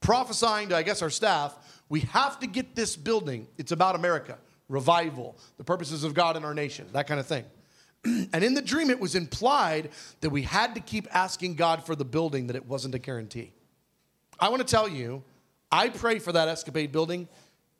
prophesying 0.00 0.68
to, 0.68 0.76
I 0.76 0.82
guess, 0.82 1.00
our 1.00 1.08
staff. 1.08 1.56
We 1.88 2.00
have 2.00 2.38
to 2.40 2.46
get 2.46 2.76
this 2.76 2.94
building. 2.94 3.48
It's 3.56 3.72
about 3.72 3.94
America, 3.94 4.36
revival, 4.68 5.38
the 5.56 5.64
purposes 5.64 6.04
of 6.04 6.12
God 6.12 6.36
in 6.36 6.44
our 6.44 6.52
nation, 6.52 6.86
that 6.92 7.06
kind 7.06 7.18
of 7.18 7.26
thing. 7.26 7.46
and 8.04 8.44
in 8.44 8.52
the 8.52 8.60
dream, 8.60 8.90
it 8.90 9.00
was 9.00 9.14
implied 9.14 9.88
that 10.20 10.28
we 10.28 10.42
had 10.42 10.74
to 10.74 10.82
keep 10.82 11.08
asking 11.10 11.54
God 11.54 11.86
for 11.86 11.96
the 11.96 12.04
building, 12.04 12.48
that 12.48 12.56
it 12.56 12.66
wasn't 12.66 12.94
a 12.94 12.98
guarantee. 12.98 13.54
I 14.38 14.50
want 14.50 14.60
to 14.60 14.70
tell 14.70 14.90
you, 14.90 15.22
I 15.70 15.88
pray 15.88 16.18
for 16.18 16.32
that 16.32 16.48
escapade 16.48 16.92
building 16.92 17.28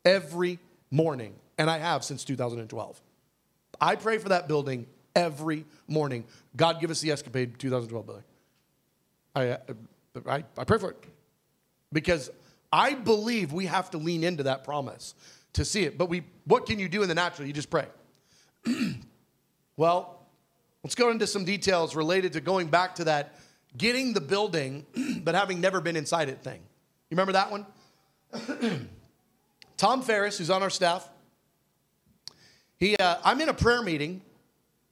every 0.02 0.58
morning, 0.90 1.34
and 1.58 1.68
I 1.68 1.76
have 1.76 2.04
since 2.04 2.24
2012. 2.24 3.02
I 3.78 3.96
pray 3.96 4.16
for 4.16 4.30
that 4.30 4.48
building 4.48 4.86
every 5.14 5.66
morning. 5.88 6.24
God, 6.56 6.80
give 6.80 6.90
us 6.90 7.02
the 7.02 7.10
Escapade 7.10 7.58
2012 7.58 8.06
building. 8.06 8.24
I, 9.34 9.48
uh, 9.48 9.56
I, 10.26 10.44
I 10.58 10.64
pray 10.64 10.78
for 10.78 10.90
it 10.90 11.04
because 11.92 12.30
I 12.72 12.94
believe 12.94 13.52
we 13.52 13.66
have 13.66 13.90
to 13.90 13.98
lean 13.98 14.24
into 14.24 14.44
that 14.44 14.64
promise 14.64 15.14
to 15.54 15.64
see 15.64 15.84
it. 15.84 15.98
But 15.98 16.08
we, 16.08 16.22
what 16.44 16.66
can 16.66 16.78
you 16.78 16.88
do 16.88 17.02
in 17.02 17.08
the 17.08 17.14
natural? 17.14 17.46
You 17.46 17.52
just 17.52 17.70
pray. 17.70 17.86
well, 19.76 20.26
let's 20.82 20.94
go 20.94 21.10
into 21.10 21.26
some 21.26 21.44
details 21.44 21.94
related 21.94 22.32
to 22.34 22.40
going 22.40 22.68
back 22.68 22.94
to 22.96 23.04
that 23.04 23.38
getting 23.76 24.12
the 24.12 24.20
building, 24.20 24.86
but 25.24 25.34
having 25.34 25.60
never 25.60 25.80
been 25.80 25.96
inside 25.96 26.28
it 26.28 26.42
thing. 26.42 26.60
You 27.10 27.16
remember 27.16 27.32
that 27.32 27.50
one? 27.50 27.66
Tom 29.76 30.02
Ferris, 30.02 30.38
who's 30.38 30.50
on 30.50 30.62
our 30.62 30.70
staff, 30.70 31.08
he, 32.76 32.96
uh, 32.96 33.16
I'm 33.24 33.40
in 33.40 33.48
a 33.48 33.54
prayer 33.54 33.82
meeting 33.82 34.22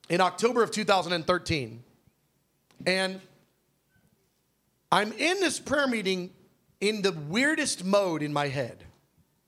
in 0.08 0.20
October 0.20 0.62
of 0.62 0.70
2013, 0.70 1.82
and 2.86 3.20
I'm 4.92 5.12
in 5.12 5.40
this 5.40 5.60
prayer 5.60 5.86
meeting 5.86 6.30
in 6.80 7.02
the 7.02 7.12
weirdest 7.12 7.84
mode 7.84 8.22
in 8.22 8.32
my 8.32 8.48
head. 8.48 8.84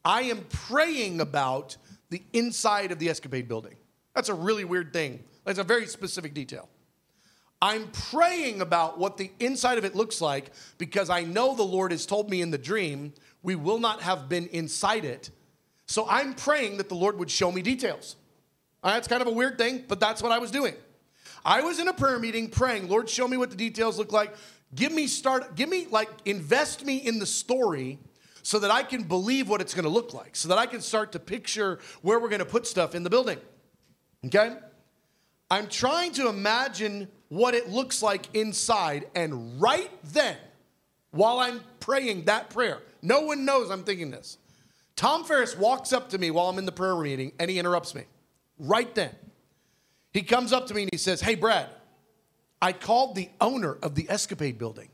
I 0.04 0.22
am 0.22 0.44
praying 0.48 1.20
about 1.20 1.76
the 2.10 2.22
inside 2.32 2.92
of 2.92 2.98
the 2.98 3.08
Escapade 3.08 3.48
building. 3.48 3.76
That's 4.14 4.28
a 4.28 4.34
really 4.34 4.64
weird 4.64 4.92
thing. 4.92 5.24
That's 5.44 5.58
a 5.58 5.64
very 5.64 5.86
specific 5.86 6.34
detail. 6.34 6.68
I'm 7.60 7.88
praying 8.10 8.60
about 8.60 8.98
what 8.98 9.16
the 9.16 9.30
inside 9.38 9.78
of 9.78 9.84
it 9.84 9.94
looks 9.94 10.20
like 10.20 10.50
because 10.78 11.10
I 11.10 11.22
know 11.22 11.54
the 11.54 11.62
Lord 11.62 11.92
has 11.92 12.06
told 12.06 12.28
me 12.28 12.42
in 12.42 12.50
the 12.50 12.58
dream 12.58 13.12
we 13.42 13.54
will 13.54 13.78
not 13.78 14.02
have 14.02 14.28
been 14.28 14.48
inside 14.48 15.04
it. 15.04 15.30
So 15.86 16.06
I'm 16.08 16.34
praying 16.34 16.78
that 16.78 16.88
the 16.88 16.94
Lord 16.94 17.18
would 17.18 17.30
show 17.30 17.52
me 17.52 17.62
details. 17.62 18.16
Uh, 18.82 18.92
that's 18.92 19.06
kind 19.06 19.22
of 19.22 19.28
a 19.28 19.32
weird 19.32 19.58
thing, 19.58 19.84
but 19.86 20.00
that's 20.00 20.22
what 20.22 20.32
I 20.32 20.38
was 20.38 20.50
doing. 20.50 20.74
I 21.44 21.62
was 21.62 21.78
in 21.78 21.88
a 21.88 21.92
prayer 21.92 22.18
meeting 22.18 22.48
praying, 22.48 22.88
Lord, 22.88 23.08
show 23.08 23.26
me 23.26 23.36
what 23.36 23.50
the 23.50 23.56
details 23.56 23.98
look 23.98 24.12
like. 24.12 24.34
Give 24.74 24.92
me 24.92 25.06
start, 25.06 25.54
give 25.54 25.68
me 25.68 25.86
like 25.90 26.08
invest 26.24 26.84
me 26.84 26.96
in 26.96 27.18
the 27.18 27.26
story 27.26 27.98
so 28.42 28.58
that 28.58 28.70
I 28.70 28.82
can 28.82 29.04
believe 29.04 29.48
what 29.48 29.60
it's 29.60 29.74
going 29.74 29.84
to 29.84 29.90
look 29.90 30.14
like, 30.14 30.34
so 30.34 30.48
that 30.48 30.58
I 30.58 30.66
can 30.66 30.80
start 30.80 31.12
to 31.12 31.18
picture 31.18 31.78
where 32.02 32.18
we're 32.18 32.28
going 32.28 32.40
to 32.40 32.44
put 32.44 32.66
stuff 32.66 32.94
in 32.94 33.02
the 33.02 33.10
building. 33.10 33.38
Okay? 34.26 34.56
I'm 35.50 35.68
trying 35.68 36.12
to 36.12 36.28
imagine 36.28 37.08
what 37.28 37.54
it 37.54 37.68
looks 37.68 38.02
like 38.02 38.34
inside, 38.34 39.06
and 39.14 39.60
right 39.60 39.90
then, 40.04 40.36
while 41.12 41.38
I'm 41.38 41.60
praying 41.78 42.24
that 42.24 42.50
prayer, 42.50 42.78
no 43.02 43.20
one 43.20 43.44
knows 43.44 43.70
I'm 43.70 43.84
thinking 43.84 44.10
this. 44.10 44.38
Tom 44.96 45.24
Ferris 45.24 45.56
walks 45.56 45.92
up 45.92 46.10
to 46.10 46.18
me 46.18 46.30
while 46.30 46.48
I'm 46.48 46.58
in 46.58 46.66
the 46.66 46.72
prayer 46.72 46.96
meeting 46.96 47.32
and 47.38 47.50
he 47.50 47.58
interrupts 47.58 47.94
me 47.94 48.04
right 48.58 48.94
then. 48.94 49.10
He 50.12 50.22
comes 50.22 50.52
up 50.52 50.66
to 50.68 50.74
me 50.74 50.82
and 50.82 50.90
he 50.92 50.98
says, 50.98 51.20
Hey, 51.20 51.34
Brad, 51.34 51.68
I 52.62 52.72
called 52.72 53.16
the 53.16 53.28
owner 53.40 53.76
of 53.82 53.96
the 53.96 54.08
Escapade 54.08 54.56
building. 54.56 54.88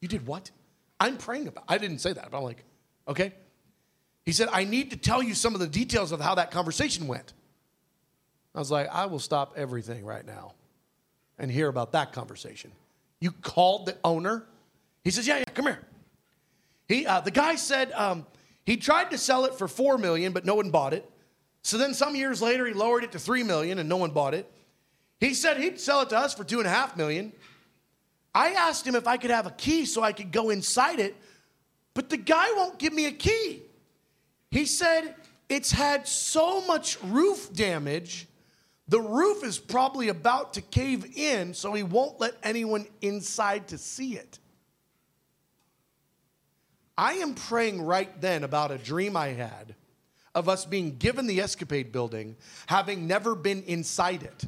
You 0.00 0.08
did 0.08 0.26
what? 0.26 0.50
I'm 0.98 1.16
praying 1.16 1.46
about. 1.46 1.64
I 1.68 1.78
didn't 1.78 1.98
say 1.98 2.12
that, 2.12 2.32
but 2.32 2.38
I'm 2.38 2.42
like, 2.42 2.64
okay. 3.06 3.32
He 4.26 4.32
said, 4.32 4.48
I 4.52 4.64
need 4.64 4.90
to 4.90 4.96
tell 4.96 5.22
you 5.22 5.34
some 5.34 5.54
of 5.54 5.60
the 5.60 5.68
details 5.68 6.10
of 6.10 6.20
how 6.20 6.34
that 6.34 6.50
conversation 6.50 7.06
went. 7.06 7.32
I 8.56 8.58
was 8.58 8.72
like, 8.72 8.88
I 8.88 9.06
will 9.06 9.20
stop 9.20 9.54
everything 9.56 10.04
right 10.04 10.26
now 10.26 10.54
and 11.38 11.48
hear 11.48 11.68
about 11.68 11.92
that 11.92 12.12
conversation. 12.12 12.72
You 13.20 13.30
called 13.30 13.86
the 13.86 13.96
owner? 14.02 14.44
He 15.04 15.12
says, 15.12 15.28
Yeah, 15.28 15.38
yeah, 15.38 15.44
come 15.54 15.66
here. 15.66 15.80
He, 16.88 17.06
uh, 17.06 17.20
the 17.20 17.30
guy 17.30 17.54
said, 17.54 17.92
um, 17.92 18.26
He 18.66 18.76
tried 18.76 19.12
to 19.12 19.18
sell 19.18 19.44
it 19.44 19.54
for 19.54 19.68
4 19.68 19.96
million, 19.96 20.32
but 20.32 20.44
no 20.44 20.56
one 20.56 20.70
bought 20.70 20.92
it. 20.92 21.08
So 21.62 21.78
then 21.78 21.94
some 21.94 22.16
years 22.16 22.42
later, 22.42 22.66
he 22.66 22.72
lowered 22.72 23.04
it 23.04 23.12
to 23.12 23.18
3 23.18 23.44
million 23.44 23.78
and 23.78 23.88
no 23.88 23.96
one 23.96 24.10
bought 24.10 24.34
it. 24.34 24.50
He 25.20 25.34
said 25.34 25.58
he'd 25.58 25.78
sell 25.78 26.00
it 26.00 26.08
to 26.08 26.18
us 26.18 26.34
for 26.34 26.44
two 26.44 26.58
and 26.58 26.66
a 26.66 26.70
half 26.70 26.96
million. 26.96 27.32
I 28.34 28.52
asked 28.52 28.86
him 28.86 28.94
if 28.94 29.06
I 29.06 29.18
could 29.18 29.30
have 29.30 29.46
a 29.46 29.50
key 29.50 29.84
so 29.84 30.02
I 30.02 30.12
could 30.12 30.32
go 30.32 30.50
inside 30.50 30.98
it, 30.98 31.14
but 31.94 32.08
the 32.08 32.16
guy 32.16 32.50
won't 32.56 32.78
give 32.78 32.92
me 32.92 33.06
a 33.06 33.12
key. 33.12 33.62
He 34.50 34.64
said 34.64 35.14
it's 35.48 35.70
had 35.70 36.08
so 36.08 36.64
much 36.66 37.00
roof 37.02 37.52
damage, 37.52 38.28
the 38.88 39.00
roof 39.00 39.44
is 39.44 39.58
probably 39.58 40.08
about 40.08 40.54
to 40.54 40.62
cave 40.62 41.16
in, 41.16 41.54
so 41.54 41.72
he 41.74 41.82
won't 41.82 42.18
let 42.18 42.34
anyone 42.42 42.86
inside 43.02 43.68
to 43.68 43.78
see 43.78 44.14
it. 44.14 44.38
I 46.96 47.14
am 47.14 47.34
praying 47.34 47.82
right 47.82 48.20
then 48.20 48.42
about 48.42 48.72
a 48.72 48.78
dream 48.78 49.16
I 49.16 49.28
had 49.28 49.74
of 50.34 50.48
us 50.48 50.64
being 50.64 50.96
given 50.96 51.26
the 51.26 51.40
escapade 51.40 51.92
building, 51.92 52.36
having 52.66 53.06
never 53.06 53.34
been 53.34 53.62
inside 53.64 54.22
it. 54.22 54.44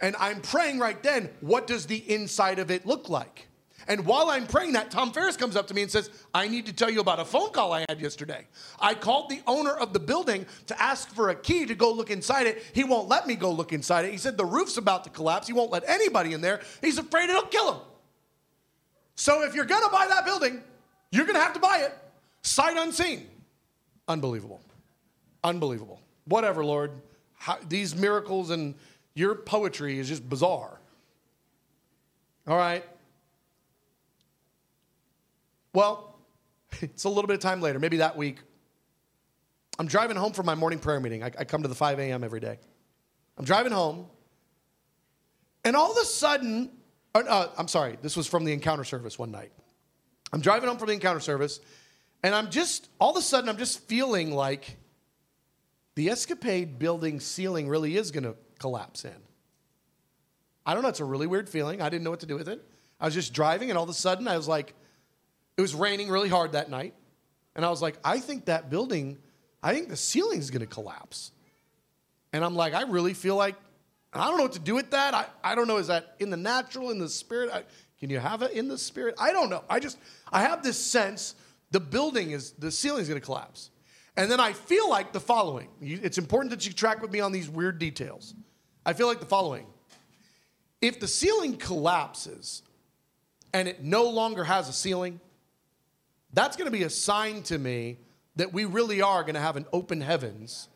And 0.00 0.14
I'm 0.18 0.40
praying 0.40 0.78
right 0.78 1.02
then, 1.02 1.30
what 1.40 1.66
does 1.66 1.86
the 1.86 1.96
inside 2.12 2.58
of 2.58 2.70
it 2.70 2.86
look 2.86 3.08
like? 3.08 3.48
And 3.88 4.04
while 4.04 4.28
I'm 4.28 4.46
praying 4.46 4.74
that, 4.74 4.90
Tom 4.90 5.12
Ferris 5.12 5.36
comes 5.36 5.56
up 5.56 5.66
to 5.68 5.74
me 5.74 5.80
and 5.80 5.90
says, 5.90 6.10
I 6.34 6.46
need 6.46 6.66
to 6.66 6.74
tell 6.74 6.90
you 6.90 7.00
about 7.00 7.20
a 7.20 7.24
phone 7.24 7.50
call 7.52 7.72
I 7.72 7.86
had 7.88 8.00
yesterday. 8.00 8.46
I 8.78 8.92
called 8.94 9.30
the 9.30 9.40
owner 9.46 9.72
of 9.72 9.94
the 9.94 9.98
building 9.98 10.44
to 10.66 10.80
ask 10.80 11.08
for 11.14 11.30
a 11.30 11.34
key 11.34 11.64
to 11.64 11.74
go 11.74 11.90
look 11.90 12.10
inside 12.10 12.46
it. 12.46 12.62
He 12.74 12.84
won't 12.84 13.08
let 13.08 13.26
me 13.26 13.34
go 13.34 13.50
look 13.50 13.72
inside 13.72 14.04
it. 14.04 14.12
He 14.12 14.18
said 14.18 14.36
the 14.36 14.44
roof's 14.44 14.76
about 14.76 15.04
to 15.04 15.10
collapse. 15.10 15.46
He 15.46 15.54
won't 15.54 15.72
let 15.72 15.88
anybody 15.88 16.34
in 16.34 16.42
there. 16.42 16.60
He's 16.82 16.98
afraid 16.98 17.30
it'll 17.30 17.42
kill 17.42 17.72
him. 17.72 17.80
So 19.14 19.42
if 19.42 19.54
you're 19.54 19.64
gonna 19.64 19.88
buy 19.88 20.06
that 20.06 20.26
building, 20.26 20.62
you're 21.10 21.26
gonna 21.26 21.40
have 21.40 21.54
to 21.54 21.60
buy 21.60 21.78
it 21.78 21.94
sight 22.42 22.76
unseen. 22.76 23.26
Unbelievable. 24.06 24.60
Unbelievable. 25.44 26.00
Whatever, 26.26 26.64
Lord. 26.64 26.92
How, 27.34 27.56
these 27.68 27.94
miracles 27.94 28.50
and 28.50 28.74
your 29.18 29.34
poetry 29.34 29.98
is 29.98 30.08
just 30.08 30.26
bizarre. 30.28 30.80
All 32.46 32.56
right. 32.56 32.84
Well, 35.74 36.18
it's 36.80 37.04
a 37.04 37.08
little 37.08 37.26
bit 37.26 37.34
of 37.34 37.40
time 37.40 37.60
later, 37.60 37.78
maybe 37.78 37.98
that 37.98 38.16
week. 38.16 38.38
I'm 39.78 39.86
driving 39.86 40.16
home 40.16 40.32
from 40.32 40.46
my 40.46 40.54
morning 40.54 40.78
prayer 40.78 41.00
meeting. 41.00 41.22
I, 41.22 41.32
I 41.38 41.44
come 41.44 41.62
to 41.62 41.68
the 41.68 41.74
5 41.74 41.98
a.m. 41.98 42.24
every 42.24 42.40
day. 42.40 42.58
I'm 43.36 43.44
driving 43.44 43.72
home, 43.72 44.06
and 45.64 45.76
all 45.76 45.92
of 45.92 45.96
a 45.96 46.04
sudden, 46.04 46.70
or, 47.14 47.28
uh, 47.28 47.48
I'm 47.56 47.68
sorry, 47.68 47.96
this 48.02 48.16
was 48.16 48.26
from 48.26 48.44
the 48.44 48.52
encounter 48.52 48.82
service 48.82 49.16
one 49.16 49.30
night. 49.30 49.52
I'm 50.32 50.40
driving 50.40 50.68
home 50.68 50.78
from 50.78 50.88
the 50.88 50.94
encounter 50.94 51.20
service, 51.20 51.60
and 52.24 52.34
I'm 52.34 52.50
just, 52.50 52.88
all 53.00 53.10
of 53.10 53.16
a 53.16 53.22
sudden, 53.22 53.48
I'm 53.48 53.56
just 53.56 53.80
feeling 53.86 54.32
like 54.32 54.76
the 55.94 56.10
escapade 56.10 56.80
building 56.80 57.20
ceiling 57.20 57.68
really 57.68 57.96
is 57.96 58.10
going 58.10 58.24
to 58.24 58.34
collapse 58.58 59.04
in. 59.04 59.14
I 60.66 60.74
don't 60.74 60.82
know, 60.82 60.88
it's 60.88 61.00
a 61.00 61.04
really 61.04 61.26
weird 61.26 61.48
feeling. 61.48 61.80
I 61.80 61.88
didn't 61.88 62.04
know 62.04 62.10
what 62.10 62.20
to 62.20 62.26
do 62.26 62.36
with 62.36 62.48
it. 62.48 62.62
I 63.00 63.06
was 63.06 63.14
just 63.14 63.32
driving, 63.32 63.70
and 63.70 63.78
all 63.78 63.84
of 63.84 63.90
a 63.90 63.94
sudden, 63.94 64.28
I 64.28 64.36
was 64.36 64.48
like, 64.48 64.74
it 65.56 65.60
was 65.60 65.74
raining 65.74 66.08
really 66.08 66.28
hard 66.28 66.52
that 66.52 66.70
night. 66.70 66.94
And 67.54 67.64
I 67.64 67.70
was 67.70 67.82
like, 67.82 67.96
I 68.04 68.18
think 68.18 68.46
that 68.46 68.70
building, 68.70 69.18
I 69.62 69.74
think 69.74 69.88
the 69.88 69.96
ceiling's 69.96 70.50
gonna 70.50 70.66
collapse. 70.66 71.32
And 72.32 72.44
I'm 72.44 72.54
like, 72.54 72.74
I 72.74 72.82
really 72.82 73.14
feel 73.14 73.36
like, 73.36 73.56
I 74.12 74.26
don't 74.26 74.36
know 74.36 74.44
what 74.44 74.52
to 74.52 74.58
do 74.58 74.74
with 74.74 74.90
that. 74.90 75.14
I, 75.14 75.26
I 75.42 75.54
don't 75.54 75.68
know, 75.68 75.78
is 75.78 75.88
that 75.88 76.14
in 76.18 76.30
the 76.30 76.36
natural, 76.36 76.90
in 76.90 76.98
the 76.98 77.08
spirit? 77.08 77.50
I, 77.52 77.64
can 77.98 78.10
you 78.10 78.18
have 78.18 78.42
it 78.42 78.52
in 78.52 78.68
the 78.68 78.78
spirit? 78.78 79.14
I 79.18 79.32
don't 79.32 79.50
know. 79.50 79.64
I 79.68 79.80
just, 79.80 79.98
I 80.32 80.42
have 80.42 80.62
this 80.62 80.78
sense 80.78 81.34
the 81.70 81.80
building 81.80 82.30
is, 82.30 82.52
the 82.52 82.70
ceiling's 82.70 83.08
gonna 83.08 83.20
collapse. 83.20 83.70
And 84.16 84.30
then 84.30 84.40
I 84.40 84.52
feel 84.52 84.88
like 84.88 85.12
the 85.12 85.20
following. 85.20 85.68
It's 85.80 86.18
important 86.18 86.50
that 86.50 86.66
you 86.66 86.72
track 86.72 87.00
with 87.00 87.12
me 87.12 87.20
on 87.20 87.30
these 87.32 87.48
weird 87.48 87.78
details. 87.78 88.34
I 88.88 88.94
feel 88.94 89.06
like 89.06 89.20
the 89.20 89.26
following. 89.26 89.66
If 90.80 90.98
the 90.98 91.06
ceiling 91.06 91.58
collapses 91.58 92.62
and 93.52 93.68
it 93.68 93.84
no 93.84 94.04
longer 94.04 94.44
has 94.44 94.70
a 94.70 94.72
ceiling, 94.72 95.20
that's 96.32 96.56
going 96.56 96.64
to 96.64 96.72
be 96.74 96.84
a 96.84 96.88
sign 96.90 97.42
to 97.44 97.58
me 97.58 97.98
that 98.36 98.54
we 98.54 98.64
really 98.64 99.02
are 99.02 99.24
going 99.24 99.34
to 99.34 99.42
have 99.42 99.56
an 99.56 99.66
open 99.74 100.00
heavens 100.00 100.68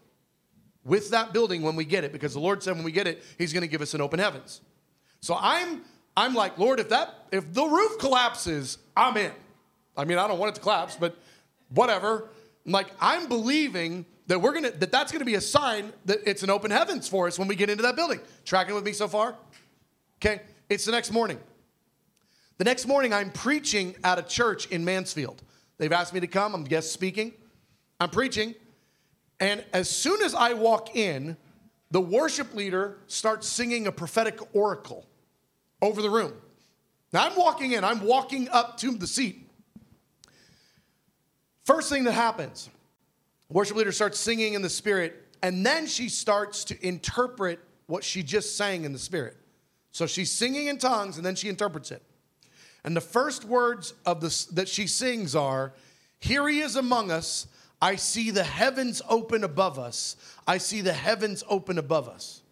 with 0.84 1.08
that 1.12 1.32
building 1.32 1.62
when 1.62 1.74
we 1.74 1.86
get 1.86 2.04
it 2.04 2.12
because 2.12 2.34
the 2.34 2.40
Lord 2.40 2.62
said 2.62 2.74
when 2.74 2.84
we 2.84 2.92
get 2.92 3.06
it 3.06 3.22
he's 3.38 3.54
going 3.54 3.62
to 3.62 3.66
give 3.66 3.80
us 3.80 3.94
an 3.94 4.02
open 4.02 4.18
heavens. 4.18 4.60
So 5.22 5.34
I'm 5.40 5.80
I'm 6.14 6.34
like, 6.34 6.58
Lord, 6.58 6.80
if 6.80 6.90
that 6.90 7.14
if 7.32 7.50
the 7.54 7.64
roof 7.64 7.98
collapses, 7.98 8.76
I'm 8.94 9.16
in. 9.16 9.32
I 9.96 10.04
mean, 10.04 10.18
I 10.18 10.28
don't 10.28 10.38
want 10.38 10.50
it 10.50 10.56
to 10.56 10.60
collapse, 10.60 10.98
but 11.00 11.16
whatever. 11.70 12.28
I'm 12.66 12.72
like 12.72 12.88
I'm 13.00 13.26
believing 13.26 14.04
that 14.32 14.38
we're 14.38 14.58
to 14.58 14.70
that 14.70 14.90
that's 14.90 15.12
to 15.12 15.24
be 15.26 15.34
a 15.34 15.40
sign 15.42 15.92
that 16.06 16.20
it's 16.24 16.42
an 16.42 16.48
open 16.48 16.70
heavens 16.70 17.06
for 17.06 17.26
us 17.26 17.38
when 17.38 17.48
we 17.48 17.54
get 17.54 17.68
into 17.68 17.82
that 17.82 17.96
building. 17.96 18.18
Tracking 18.46 18.74
with 18.74 18.82
me 18.82 18.92
so 18.92 19.06
far? 19.06 19.36
Okay, 20.16 20.40
it's 20.70 20.86
the 20.86 20.90
next 20.90 21.10
morning. 21.10 21.38
The 22.56 22.64
next 22.64 22.86
morning, 22.86 23.12
I'm 23.12 23.30
preaching 23.30 23.94
at 24.02 24.18
a 24.18 24.22
church 24.22 24.68
in 24.68 24.86
Mansfield. 24.86 25.42
They've 25.76 25.92
asked 25.92 26.14
me 26.14 26.20
to 26.20 26.26
come, 26.26 26.54
I'm 26.54 26.64
guest 26.64 26.92
speaking. 26.92 27.34
I'm 28.00 28.08
preaching. 28.08 28.54
And 29.38 29.62
as 29.74 29.90
soon 29.90 30.22
as 30.22 30.34
I 30.34 30.54
walk 30.54 30.96
in, 30.96 31.36
the 31.90 32.00
worship 32.00 32.54
leader 32.54 33.00
starts 33.08 33.46
singing 33.46 33.86
a 33.86 33.92
prophetic 33.92 34.38
oracle 34.56 35.04
over 35.82 36.00
the 36.00 36.08
room. 36.08 36.32
Now 37.12 37.26
I'm 37.26 37.36
walking 37.36 37.72
in, 37.72 37.84
I'm 37.84 38.02
walking 38.02 38.48
up 38.48 38.78
to 38.78 38.92
the 38.92 39.06
seat. 39.06 39.46
First 41.64 41.90
thing 41.90 42.04
that 42.04 42.12
happens, 42.12 42.70
worship 43.52 43.76
leader 43.76 43.92
starts 43.92 44.18
singing 44.18 44.54
in 44.54 44.62
the 44.62 44.70
spirit, 44.70 45.28
and 45.42 45.64
then 45.64 45.86
she 45.86 46.08
starts 46.08 46.64
to 46.64 46.86
interpret 46.86 47.60
what 47.86 48.04
she 48.04 48.22
just 48.22 48.56
sang 48.56 48.84
in 48.84 48.92
the 48.92 48.98
spirit. 48.98 49.36
So 49.90 50.06
she's 50.06 50.30
singing 50.30 50.68
in 50.68 50.78
tongues 50.78 51.18
and 51.18 51.26
then 51.26 51.34
she 51.34 51.48
interprets 51.48 51.90
it. 51.90 52.02
And 52.84 52.96
the 52.96 53.00
first 53.00 53.44
words 53.44 53.94
of 54.06 54.20
this 54.20 54.46
that 54.46 54.68
she 54.68 54.86
sings 54.86 55.36
are, 55.36 55.72
Here 56.18 56.48
he 56.48 56.60
is 56.60 56.76
among 56.76 57.10
us. 57.10 57.46
I 57.80 57.96
see 57.96 58.30
the 58.30 58.44
heavens 58.44 59.02
open 59.08 59.44
above 59.44 59.78
us. 59.78 60.16
I 60.46 60.58
see 60.58 60.80
the 60.80 60.92
heavens 60.92 61.42
open 61.48 61.78
above 61.78 62.08
us. 62.08 62.42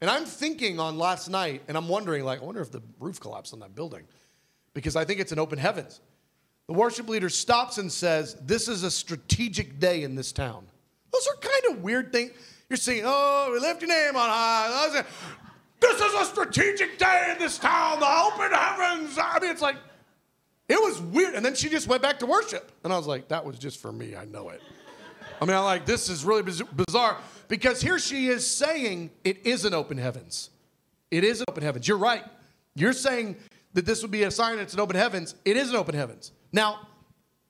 And 0.00 0.08
I'm 0.10 0.24
thinking 0.24 0.78
on 0.78 0.98
last 0.98 1.28
night, 1.28 1.62
and 1.66 1.76
I'm 1.76 1.88
wondering, 1.88 2.24
like, 2.24 2.40
I 2.40 2.44
wonder 2.44 2.60
if 2.60 2.70
the 2.70 2.82
roof 3.00 3.20
collapsed 3.20 3.52
on 3.52 3.60
that 3.60 3.74
building 3.74 4.04
because 4.72 4.96
I 4.96 5.04
think 5.04 5.20
it's 5.20 5.32
an 5.32 5.38
open 5.38 5.58
heavens. 5.58 6.00
The 6.66 6.74
worship 6.74 7.08
leader 7.08 7.28
stops 7.28 7.78
and 7.78 7.90
says, 7.92 8.36
This 8.42 8.68
is 8.68 8.82
a 8.82 8.90
strategic 8.90 9.78
day 9.78 10.02
in 10.02 10.14
this 10.14 10.32
town. 10.32 10.66
Those 11.12 11.26
are 11.28 11.36
kind 11.36 11.76
of 11.76 11.82
weird 11.82 12.12
things. 12.12 12.32
You're 12.68 12.76
saying, 12.76 13.02
Oh, 13.04 13.50
we 13.52 13.60
lift 13.60 13.82
your 13.82 13.88
name 13.88 14.16
on 14.16 14.28
high. 14.28 15.04
This 15.80 16.00
is 16.00 16.14
a 16.14 16.24
strategic 16.24 16.98
day 16.98 17.28
in 17.32 17.38
this 17.38 17.58
town, 17.58 18.00
the 18.00 18.06
open 18.06 18.50
heavens. 18.50 19.18
I 19.20 19.38
mean, 19.38 19.50
it's 19.50 19.60
like, 19.60 19.76
it 20.68 20.80
was 20.80 21.00
weird. 21.00 21.34
And 21.34 21.44
then 21.44 21.54
she 21.54 21.68
just 21.68 21.88
went 21.88 22.00
back 22.00 22.18
to 22.20 22.26
worship. 22.26 22.72
And 22.84 22.92
I 22.92 22.96
was 22.96 23.06
like, 23.06 23.28
that 23.28 23.44
was 23.44 23.58
just 23.58 23.80
for 23.80 23.92
me. 23.92 24.16
I 24.16 24.24
know 24.24 24.48
it. 24.48 24.62
I 25.40 25.44
mean, 25.44 25.54
I'm 25.54 25.64
like, 25.64 25.84
this 25.84 26.08
is 26.08 26.24
really 26.24 26.42
bizarre 26.42 27.18
because 27.48 27.82
here 27.82 27.98
she 27.98 28.28
is 28.28 28.46
saying 28.46 29.10
it 29.24 29.46
is 29.46 29.64
an 29.66 29.74
open 29.74 29.98
heavens. 29.98 30.48
It 31.10 31.22
is 31.22 31.40
an 31.40 31.46
open 31.48 31.62
heavens. 31.62 31.86
You're 31.86 31.98
right. 31.98 32.24
You're 32.74 32.92
saying 32.94 33.36
that 33.74 33.84
this 33.84 34.00
would 34.02 34.10
be 34.10 34.22
a 34.22 34.30
sign 34.30 34.58
it's 34.58 34.74
an 34.74 34.80
open 34.80 34.96
heavens. 34.96 35.34
It 35.44 35.56
is 35.56 35.68
an 35.70 35.76
open 35.76 35.94
heavens. 35.94 36.32
Now, 36.54 36.86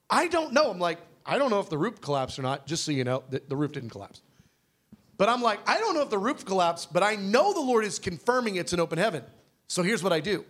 I 0.09 0.29
don't 0.29 0.55
know. 0.55 0.71
I'm 0.71 0.79
like, 0.79 0.99
I 1.27 1.37
don't 1.37 1.51
know 1.51 1.61
if 1.61 1.69
the 1.69 1.77
roof 1.77 2.01
collapsed 2.01 2.39
or 2.39 2.43
not, 2.43 2.67
just 2.67 2.85
so 2.85 2.91
you 2.91 3.05
know, 3.05 3.23
the, 3.29 3.43
the 3.49 3.55
roof 3.55 3.73
didn't 3.73 3.91
collapse. 3.91 4.23
But 5.19 5.29
I'm 5.29 5.43
like, 5.43 5.61
I 5.69 5.79
don't 5.79 5.95
know 5.95 6.01
if 6.01 6.09
the 6.09 6.19
roof 6.19 6.47
collapsed, 6.47 6.91
but 6.91 7.03
I 7.03 7.15
know 7.15 7.53
the 7.53 7.61
Lord 7.61 7.85
is 7.85 7.99
confirming 7.99 8.57
it's 8.57 8.73
an 8.73 8.81
open 8.81 8.97
heaven. 8.97 9.23
So 9.69 9.83
here's 9.83 10.03
what 10.03 10.15
I 10.15 10.21
do. 10.21 10.47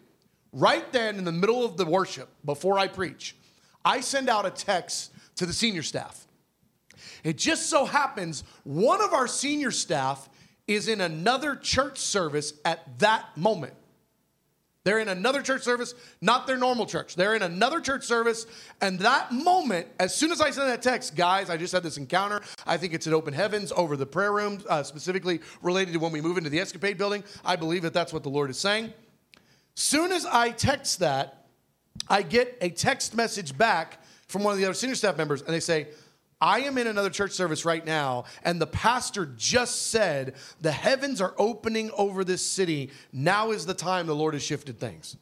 Right 0.53 0.91
then, 0.93 1.19
in 1.19 1.25
the 1.25 1.33
middle 1.33 1.65
of 1.65 1.77
the 1.77 1.85
worship, 1.85 2.29
before 2.45 2.79
I 2.79 2.87
preach, 2.87 3.35
I 3.85 4.01
send 4.01 4.29
out 4.29 4.47
a 4.47 4.51
text 4.51 5.11
to 5.35 5.47
the 5.47 5.53
senior 5.53 5.83
staff. 5.83 6.25
It 7.25 7.37
just 7.37 7.69
so 7.69 7.85
happens 7.85 8.45
one 8.63 9.03
of 9.03 9.13
our 9.13 9.27
senior 9.27 9.73
staff 9.73 10.29
is 10.69 10.87
in 10.87 11.01
another 11.01 11.57
church 11.57 11.99
service 11.99 12.53
at 12.65 13.01
that 13.01 13.37
moment. 13.37 13.75
They're 14.85 14.99
in 14.99 15.09
another 15.09 15.41
church 15.41 15.63
service, 15.63 15.95
not 16.21 16.47
their 16.47 16.59
normal 16.59 16.85
church. 16.85 17.17
They're 17.17 17.35
in 17.35 17.43
another 17.43 17.81
church 17.81 18.05
service. 18.05 18.47
And 18.83 18.99
that 19.01 19.33
moment, 19.33 19.87
as 19.99 20.15
soon 20.15 20.31
as 20.31 20.43
I 20.43 20.51
send 20.51 20.69
that 20.69 20.83
text, 20.83 21.17
guys, 21.17 21.49
I 21.49 21.57
just 21.57 21.73
had 21.73 21.83
this 21.83 21.97
encounter. 21.97 22.43
I 22.67 22.77
think 22.77 22.93
it's 22.93 23.07
an 23.07 23.15
open 23.15 23.33
heavens 23.33 23.73
over 23.75 23.97
the 23.97 24.05
prayer 24.05 24.33
room, 24.33 24.63
uh, 24.69 24.83
specifically 24.83 25.41
related 25.63 25.95
to 25.95 26.01
when 26.01 26.13
we 26.13 26.21
move 26.21 26.37
into 26.37 26.51
the 26.51 26.61
escapade 26.61 26.99
building. 26.99 27.25
I 27.45 27.57
believe 27.57 27.81
that 27.83 27.95
that's 27.95 28.13
what 28.13 28.23
the 28.23 28.29
Lord 28.29 28.51
is 28.51 28.59
saying. 28.59 28.93
Soon 29.75 30.13
as 30.13 30.27
I 30.27 30.51
text 30.51 30.99
that, 31.01 31.47
I 32.09 32.21
get 32.21 32.59
a 32.61 32.69
text 32.69 33.17
message 33.17 33.57
back 33.57 34.05
from 34.29 34.45
one 34.45 34.53
of 34.53 34.59
the 34.59 34.67
other 34.67 34.75
senior 34.75 34.97
staff 34.97 35.17
members, 35.17 35.41
and 35.43 35.55
they 35.55 35.61
say, 35.61 35.89
I 36.45 36.61
am 36.61 36.77
in 36.77 36.87
another 36.87 37.09
church 37.09 37.33
service 37.33 37.65
right 37.65 37.85
now, 37.87 38.25
and 38.43 38.61
the 38.61 38.67
pastor 38.67 39.25
just 39.25 39.91
said, 39.91 40.35
The 40.61 40.71
heavens 40.71 41.23
are 41.23 41.35
opening 41.39 41.91
over 41.97 42.23
this 42.23 42.45
city. 42.45 42.91
Now 43.15 43.51
is 43.53 43.65
the 43.65 43.73
time 43.73 44.07
the 44.07 44.15
Lord 44.15 44.35
has 44.35 44.43
shifted 44.43 44.79
things. 44.79 45.17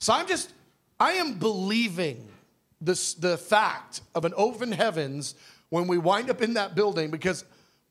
So 0.00 0.12
I'm 0.12 0.26
just, 0.26 0.52
I 0.98 1.12
am 1.12 1.34
believing 1.34 2.28
this, 2.80 3.14
the 3.14 3.38
fact 3.38 4.00
of 4.16 4.24
an 4.24 4.34
open 4.36 4.72
heavens 4.72 5.36
when 5.68 5.86
we 5.86 5.96
wind 5.96 6.28
up 6.28 6.42
in 6.42 6.54
that 6.54 6.74
building 6.74 7.12
because 7.12 7.44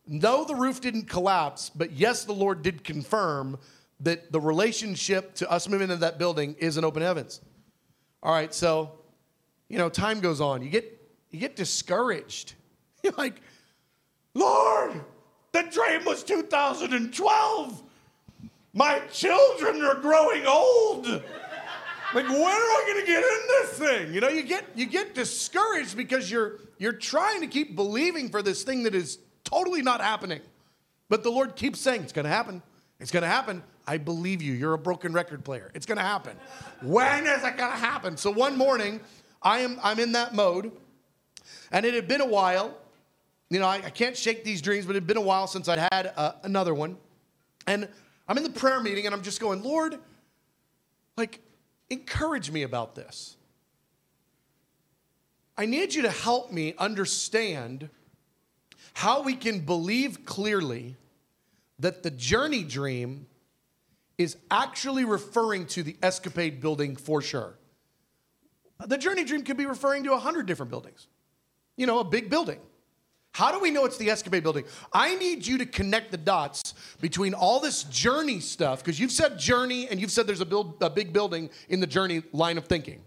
no, 0.06 0.44
the 0.44 0.56
roof 0.56 0.82
didn't 0.82 1.08
collapse, 1.08 1.70
but 1.70 1.94
yes, 1.94 2.26
the 2.26 2.34
Lord 2.34 2.64
did 2.64 2.84
confirm 2.84 3.58
that 4.02 4.34
the 4.34 4.42
relationship 4.42 5.36
to 5.36 5.50
us 5.50 5.70
moving 5.70 5.86
into 5.90 6.02
that 6.02 6.20
building 6.20 6.54
is 6.60 6.76
an 6.76 6.84
open 6.84 7.02
heavens. 7.02 7.40
All 8.22 8.34
right, 8.34 8.54
so 8.54 8.92
you 9.70 9.78
know, 9.78 9.88
time 9.88 10.20
goes 10.20 10.42
on. 10.42 10.62
You 10.64 10.70
get 10.70 11.01
you 11.32 11.40
get 11.40 11.56
discouraged. 11.56 12.54
You're 13.04 13.14
like, 13.18 13.42
Lord, 14.34 15.02
the 15.52 15.64
dream 15.64 16.06
was 16.06 16.24
2012. 16.24 17.84
My 18.74 19.00
children 19.12 19.82
are 19.82 19.96
growing 19.96 20.46
old. 20.46 21.06
Like, 22.14 22.28
when 22.28 22.42
are 22.42 22.48
I 22.48 22.84
gonna 22.88 23.06
get 23.06 23.24
in 23.24 23.48
this 23.48 23.70
thing? 23.80 24.14
You 24.14 24.22
know, 24.22 24.30
you 24.30 24.44
get 24.44 24.66
you 24.76 24.86
get 24.86 25.16
discouraged 25.16 25.96
because 25.96 26.30
you're 26.30 26.60
you're 26.78 26.94
trying 26.94 27.42
to 27.42 27.48
keep 27.48 27.76
believing 27.76 28.30
for 28.30 28.42
this 28.42 28.64
thing 28.64 28.84
that 28.84 28.94
is 28.94 29.20
totally 29.44 29.82
not 29.82 30.02
happening. 30.02 30.42
But 31.10 31.24
the 31.24 31.30
Lord 31.30 31.56
keeps 31.56 31.80
saying, 31.80 32.04
It's 32.04 32.14
gonna 32.14 32.30
happen. 32.30 32.62
It's 33.00 33.12
gonna 33.12 33.28
happen. 33.28 33.64
I 33.88 33.98
believe 33.98 34.42
you. 34.42 34.54
You're 34.54 34.74
a 34.74 34.78
broken 34.78 35.12
record 35.12 35.44
player. 35.44 35.72
It's 35.74 35.86
gonna 35.86 36.02
happen. 36.02 36.38
when 36.82 37.26
is 37.26 37.44
it 37.44 37.58
gonna 37.58 37.76
happen? 37.76 38.18
So 38.18 38.32
one 38.32 38.58
morning, 38.58 39.00
I 39.42 39.60
am 39.60 39.80
I'm 39.82 40.00
in 40.00 40.12
that 40.14 40.34
mode, 40.34 40.72
and 41.72 41.86
it 41.86 41.94
had 41.94 42.08
been 42.08 42.22
a 42.22 42.28
while. 42.28 42.78
You 43.50 43.60
know, 43.60 43.68
I, 43.68 43.76
I 43.76 43.90
can't 43.90 44.16
shake 44.16 44.44
these 44.44 44.62
dreams, 44.62 44.86
but 44.86 44.92
it 44.92 45.00
had 45.00 45.08
been 45.08 45.18
a 45.18 45.22
while 45.22 45.48
since 45.48 45.68
I'd 45.68 45.88
had 45.92 46.14
uh, 46.16 46.34
another 46.44 46.74
one. 46.74 46.98
And 47.68 47.88
I'm 48.28 48.38
in 48.38 48.44
the 48.44 48.50
prayer 48.50 48.80
meeting 48.80 49.06
and 49.06 49.14
I'm 49.14 49.22
just 49.22 49.40
going, 49.40 49.62
Lord, 49.62 49.98
like, 51.18 51.40
encourage 51.90 52.50
me 52.50 52.64
about 52.64 52.96
this. 52.96 53.36
I 55.58 55.66
need 55.66 55.94
you 55.94 56.04
to 56.04 56.12
help 56.12 56.52
me 56.52 56.74
understand 56.78 57.90
how 58.94 59.22
we 59.22 59.36
can 59.36 59.60
believe 59.60 60.26
clearly 60.26 60.96
that 61.80 62.04
the 62.04 62.12
journey 62.12 62.64
dream 62.64 63.28
is 64.18 64.38
actually 64.50 65.04
referring 65.04 65.66
to 65.66 65.84
the 65.84 65.98
escapade 66.02 66.62
building 66.62 66.96
for 66.96 67.22
sure. 67.22 67.56
The 68.86 68.98
journey 68.98 69.24
dream 69.24 69.44
could 69.44 69.58
be 69.58 69.66
referring 69.66 70.04
to 70.06 70.14
a 70.14 70.20
hundred 70.20 70.46
different 70.46 70.70
buildings, 70.70 71.08
you 71.82 71.88
know, 71.88 72.00
a 72.00 72.04
big 72.04 72.30
building. 72.30 72.60
How 73.34 73.52
do 73.52 73.60
we 73.60 73.72
know 73.72 73.86
it's 73.86 73.98
the 73.98 74.12
escapade 74.12 74.44
building? 74.44 74.66
I 74.94 75.16
need 75.16 75.48
you 75.48 75.58
to 75.58 75.66
connect 75.66 76.12
the 76.12 76.18
dots 76.18 76.76
between 77.02 77.34
all 77.34 77.60
this 77.60 77.84
journey 77.86 78.40
stuff, 78.40 78.84
because 78.84 79.00
you've 79.00 79.12
said 79.12 79.40
journey 79.40 79.88
and 79.90 80.00
you've 80.00 80.12
said 80.12 80.28
there's 80.28 80.42
a, 80.42 80.46
build, 80.46 80.78
a 80.82 80.90
big 80.90 81.12
building 81.12 81.50
in 81.70 81.80
the 81.80 81.88
journey 81.88 82.22
line 82.34 82.58
of 82.60 82.66
thinking. 82.66 83.02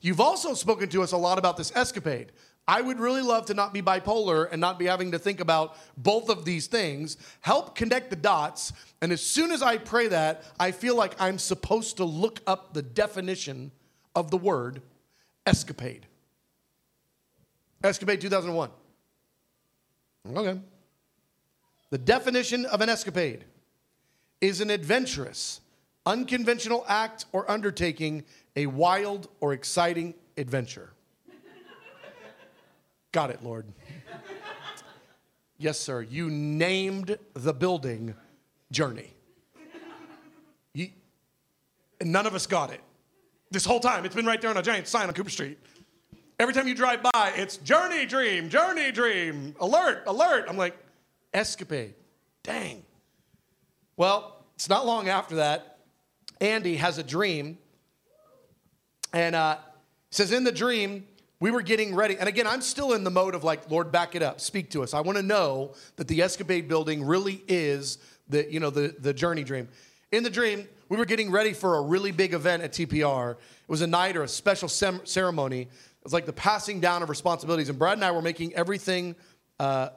You've 0.00 0.20
also 0.20 0.54
spoken 0.54 0.88
to 0.88 1.02
us 1.02 1.12
a 1.12 1.16
lot 1.16 1.38
about 1.38 1.56
this 1.56 1.70
escapade. 1.76 2.32
I 2.66 2.80
would 2.80 2.98
really 2.98 3.22
love 3.22 3.46
to 3.46 3.54
not 3.54 3.72
be 3.72 3.82
bipolar 3.82 4.48
and 4.50 4.60
not 4.60 4.78
be 4.78 4.86
having 4.86 5.12
to 5.12 5.18
think 5.18 5.40
about 5.40 5.76
both 5.96 6.30
of 6.30 6.44
these 6.44 6.66
things. 6.66 7.16
Help 7.40 7.74
connect 7.76 8.10
the 8.10 8.16
dots. 8.16 8.72
And 9.02 9.12
as 9.12 9.20
soon 9.20 9.52
as 9.52 9.62
I 9.62 9.76
pray 9.76 10.08
that, 10.08 10.44
I 10.58 10.72
feel 10.72 10.96
like 10.96 11.14
I'm 11.20 11.38
supposed 11.38 11.98
to 11.98 12.04
look 12.04 12.40
up 12.46 12.74
the 12.74 12.82
definition 12.82 13.70
of 14.16 14.30
the 14.30 14.36
word 14.36 14.82
escapade. 15.46 16.06
Escapade 17.82 18.20
2001. 18.20 18.70
Okay. 20.34 20.60
The 21.90 21.98
definition 21.98 22.66
of 22.66 22.80
an 22.80 22.88
escapade 22.88 23.44
is 24.40 24.60
an 24.60 24.70
adventurous, 24.70 25.60
unconventional 26.06 26.84
act 26.88 27.24
or 27.32 27.50
undertaking, 27.50 28.24
a 28.54 28.66
wild 28.66 29.28
or 29.40 29.52
exciting 29.52 30.14
adventure. 30.36 30.90
Got 33.12 33.30
it, 33.30 33.42
Lord. 33.42 33.66
yes, 35.58 35.80
sir. 35.80 36.02
You 36.02 36.30
named 36.30 37.18
the 37.34 37.52
building 37.52 38.14
Journey. 38.70 39.12
You, 40.74 40.90
none 42.02 42.26
of 42.26 42.34
us 42.34 42.46
got 42.46 42.70
it. 42.72 42.80
This 43.50 43.64
whole 43.64 43.80
time, 43.80 44.04
it's 44.04 44.14
been 44.14 44.26
right 44.26 44.40
there 44.40 44.50
on 44.50 44.56
a 44.56 44.62
giant 44.62 44.86
sign 44.86 45.08
on 45.08 45.14
Cooper 45.14 45.30
Street. 45.30 45.58
Every 46.40 46.54
time 46.54 46.66
you 46.66 46.74
drive 46.74 47.02
by, 47.02 47.34
it's 47.36 47.58
Journey 47.58 48.06
Dream, 48.06 48.48
Journey 48.48 48.92
Dream, 48.92 49.54
alert, 49.60 50.04
alert. 50.06 50.46
I'm 50.48 50.56
like, 50.56 50.74
escapade. 51.34 51.92
Dang. 52.42 52.82
Well, 53.98 54.42
it's 54.54 54.66
not 54.66 54.86
long 54.86 55.10
after 55.10 55.34
that, 55.34 55.80
Andy 56.40 56.76
has 56.76 56.96
a 56.96 57.02
dream. 57.02 57.58
And 59.12 59.36
uh, 59.36 59.58
says, 60.10 60.32
in 60.32 60.44
the 60.44 60.50
dream, 60.50 61.06
we 61.40 61.50
were 61.50 61.60
getting 61.60 61.94
ready. 61.94 62.16
And 62.16 62.26
again, 62.26 62.46
I'm 62.46 62.62
still 62.62 62.94
in 62.94 63.04
the 63.04 63.10
mode 63.10 63.34
of 63.34 63.44
like, 63.44 63.70
Lord, 63.70 63.92
back 63.92 64.14
it 64.14 64.22
up, 64.22 64.40
speak 64.40 64.70
to 64.70 64.82
us. 64.82 64.94
I 64.94 65.02
want 65.02 65.18
to 65.18 65.22
know 65.22 65.74
that 65.96 66.08
the 66.08 66.22
escapade 66.22 66.68
building 66.68 67.04
really 67.04 67.42
is 67.48 67.98
the, 68.30 68.50
you 68.50 68.60
know, 68.60 68.70
the, 68.70 68.94
the 68.98 69.12
journey 69.12 69.44
dream. 69.44 69.68
In 70.10 70.22
the 70.22 70.30
dream, 70.30 70.66
we 70.88 70.96
were 70.96 71.04
getting 71.04 71.30
ready 71.30 71.52
for 71.52 71.76
a 71.76 71.82
really 71.82 72.12
big 72.12 72.32
event 72.32 72.62
at 72.62 72.72
TPR. 72.72 73.32
It 73.32 73.38
was 73.68 73.82
a 73.82 73.86
night 73.86 74.16
or 74.16 74.22
a 74.22 74.28
special 74.28 74.68
sem- 74.68 75.02
ceremony. 75.04 75.68
It 76.00 76.04
was 76.04 76.12
like 76.12 76.26
the 76.26 76.32
passing 76.32 76.80
down 76.80 77.02
of 77.02 77.10
responsibilities. 77.10 77.68
And 77.68 77.78
Brad 77.78 77.98
and 77.98 78.04
I 78.04 78.10
were 78.10 78.22
making 78.22 78.54
everything, 78.54 79.16
uh, 79.58 79.90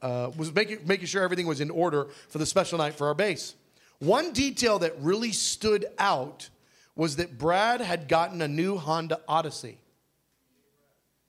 uh, 0.00 0.30
was 0.36 0.54
making, 0.54 0.86
making 0.86 1.06
sure 1.06 1.22
everything 1.22 1.46
was 1.46 1.60
in 1.60 1.70
order 1.70 2.08
for 2.28 2.38
the 2.38 2.46
special 2.46 2.78
night 2.78 2.94
for 2.94 3.06
our 3.06 3.14
base. 3.14 3.54
One 3.98 4.32
detail 4.32 4.78
that 4.78 4.98
really 5.00 5.32
stood 5.32 5.84
out 5.98 6.48
was 6.96 7.16
that 7.16 7.36
Brad 7.38 7.82
had 7.82 8.08
gotten 8.08 8.40
a 8.40 8.48
new 8.48 8.78
Honda 8.78 9.20
Odyssey. 9.28 9.78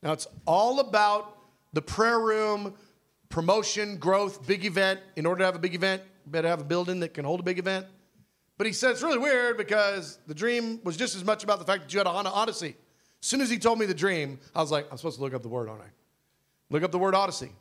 Now, 0.02 0.14
it's 0.14 0.28
all 0.48 0.80
about 0.80 1.38
the 1.74 1.82
prayer 1.82 2.20
room, 2.20 2.74
promotion, 3.30 3.98
growth, 3.98 4.48
big 4.48 4.66
event. 4.66 5.02
In 5.18 5.26
order 5.26 5.39
to 5.39 5.46
have 5.46 5.56
a 5.56 5.60
big 5.60 5.76
event, 5.76 6.02
you 6.26 6.32
better 6.32 6.48
have 6.48 6.62
a 6.62 6.66
building 6.66 7.02
that 7.02 7.14
can 7.14 7.26
hold 7.26 7.42
a 7.42 7.44
big 7.44 7.60
event. 7.60 7.86
But 8.58 8.68
he 8.68 8.74
said 8.74 8.92
it's 8.92 9.02
really 9.02 9.18
weird 9.18 9.58
because 9.58 10.18
the 10.28 10.34
dream 10.34 10.80
was 10.84 10.96
just 10.96 11.16
as 11.16 11.24
much 11.24 11.44
about 11.44 11.60
the 11.60 11.66
fact 11.66 11.84
that 11.84 11.94
you 11.94 12.00
had 12.00 12.08
a 12.08 12.12
Honda 12.12 12.32
Odyssey. 12.32 12.76
As 13.22 13.28
soon 13.28 13.42
as 13.42 13.50
he 13.50 13.60
told 13.60 13.80
me 13.80 13.86
the 13.86 13.94
dream, 13.94 14.40
I 14.56 14.62
was 14.62 14.72
like, 14.72 14.88
I'm 14.92 14.98
supposed 14.98 15.18
to 15.18 15.24
look 15.24 15.34
up 15.34 15.44
the 15.44 15.50
word, 15.50 15.70
aren't 15.70 15.82
I? 15.82 15.90
Look 16.70 16.84
up 16.84 16.92
the 16.92 17.00
word 17.00 17.14
Odyssey. 17.14 17.52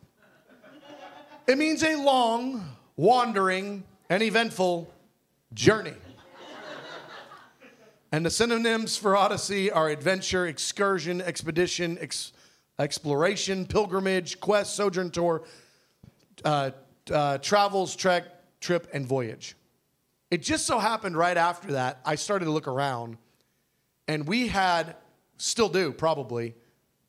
It 1.47 1.59
means 1.59 1.83
a 1.83 1.97
long, 1.97 2.65
wandering, 2.97 3.85
and 4.09 4.23
eventful 4.23 4.93
journey. 5.53 5.95
And 8.13 8.27
the 8.27 8.31
synonyms 8.31 8.97
for 8.97 9.17
Odyssey 9.17 9.71
are 9.71 9.89
adventure, 9.89 10.47
excursion, 10.47 11.21
expedition, 11.21 11.97
ex- 12.01 12.33
exploration, 12.79 13.67
pilgrimage, 13.67 14.41
quest, 14.41 14.75
sojourn, 14.75 15.11
tour, 15.11 15.43
uh, 16.45 16.71
uh, 17.13 17.39
travels, 17.39 17.95
trek, 17.95 18.25
trip, 18.61 18.89
and 18.93 19.07
voyage. 19.07 19.57
It 20.31 20.43
just 20.43 20.67
so 20.67 20.79
happened 20.79 21.17
right 21.17 21.37
after 21.37 21.73
that, 21.73 22.01
I 22.05 22.15
started 22.15 22.47
to 22.47 22.51
look 22.51 22.67
around, 22.69 23.17
and 24.09 24.27
we 24.27 24.49
had, 24.49 24.97
still 25.41 25.69
do 25.69 25.93
probably, 25.93 26.55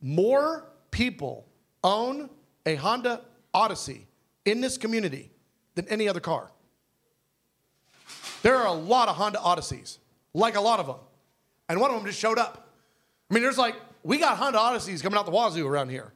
more 0.02 0.66
people 0.90 1.48
own 1.84 2.30
a 2.66 2.76
Honda 2.76 3.22
Odyssey 3.54 4.08
in 4.46 4.62
this 4.62 4.78
community 4.78 5.32
than 5.76 5.88
any 5.88 6.08
other 6.08 6.20
car. 6.20 6.52
There 8.42 8.56
are 8.56 8.68
a 8.68 8.74
lot 8.74 9.10
of 9.10 9.16
Honda 9.16 9.40
Odysseys 9.40 9.98
like 10.34 10.56
a 10.56 10.62
lot 10.62 10.80
of 10.80 10.88
them. 10.88 10.96
And 11.70 11.80
one 11.80 11.92
of 11.92 11.98
them 11.98 12.06
just 12.06 12.20
showed 12.20 12.40
up. 12.40 12.70
I 13.30 13.34
mean, 13.34 13.44
there's 13.44 13.58
like, 13.58 13.76
we 14.04 14.18
got 14.18 14.38
Honda 14.38 14.60
Odysseys 14.60 15.02
coming 15.02 15.18
out 15.18 15.26
the 15.26 15.32
wazoo 15.32 15.68
around 15.68 15.90
here. 15.90 16.12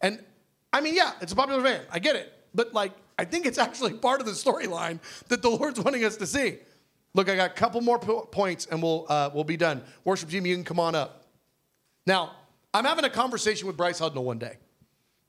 And 0.00 0.22
I 0.72 0.80
mean, 0.80 0.94
yeah, 0.94 1.12
it's 1.20 1.32
a 1.32 1.36
popular 1.36 1.62
van. 1.62 1.82
I 1.90 1.98
get 1.98 2.16
it. 2.16 2.32
But 2.54 2.74
like, 2.74 2.92
I 3.18 3.24
think 3.24 3.46
it's 3.46 3.58
actually 3.58 3.94
part 3.94 4.20
of 4.20 4.26
the 4.26 4.32
storyline 4.32 5.00
that 5.28 5.42
the 5.42 5.50
Lord's 5.50 5.80
wanting 5.80 6.04
us 6.04 6.16
to 6.18 6.26
see. 6.26 6.58
Look, 7.14 7.28
I 7.28 7.36
got 7.36 7.50
a 7.50 7.54
couple 7.54 7.80
more 7.80 7.98
po- 7.98 8.22
points 8.22 8.66
and 8.66 8.82
we'll, 8.82 9.06
uh, 9.08 9.30
we'll 9.32 9.44
be 9.44 9.56
done. 9.56 9.82
Worship 10.04 10.28
team, 10.28 10.46
you 10.46 10.54
can 10.54 10.64
come 10.64 10.80
on 10.80 10.94
up. 10.94 11.23
Now, 12.06 12.32
I'm 12.72 12.84
having 12.84 13.04
a 13.04 13.10
conversation 13.10 13.66
with 13.66 13.76
Bryce 13.76 14.00
Hudnall 14.00 14.24
one 14.24 14.38
day. 14.38 14.56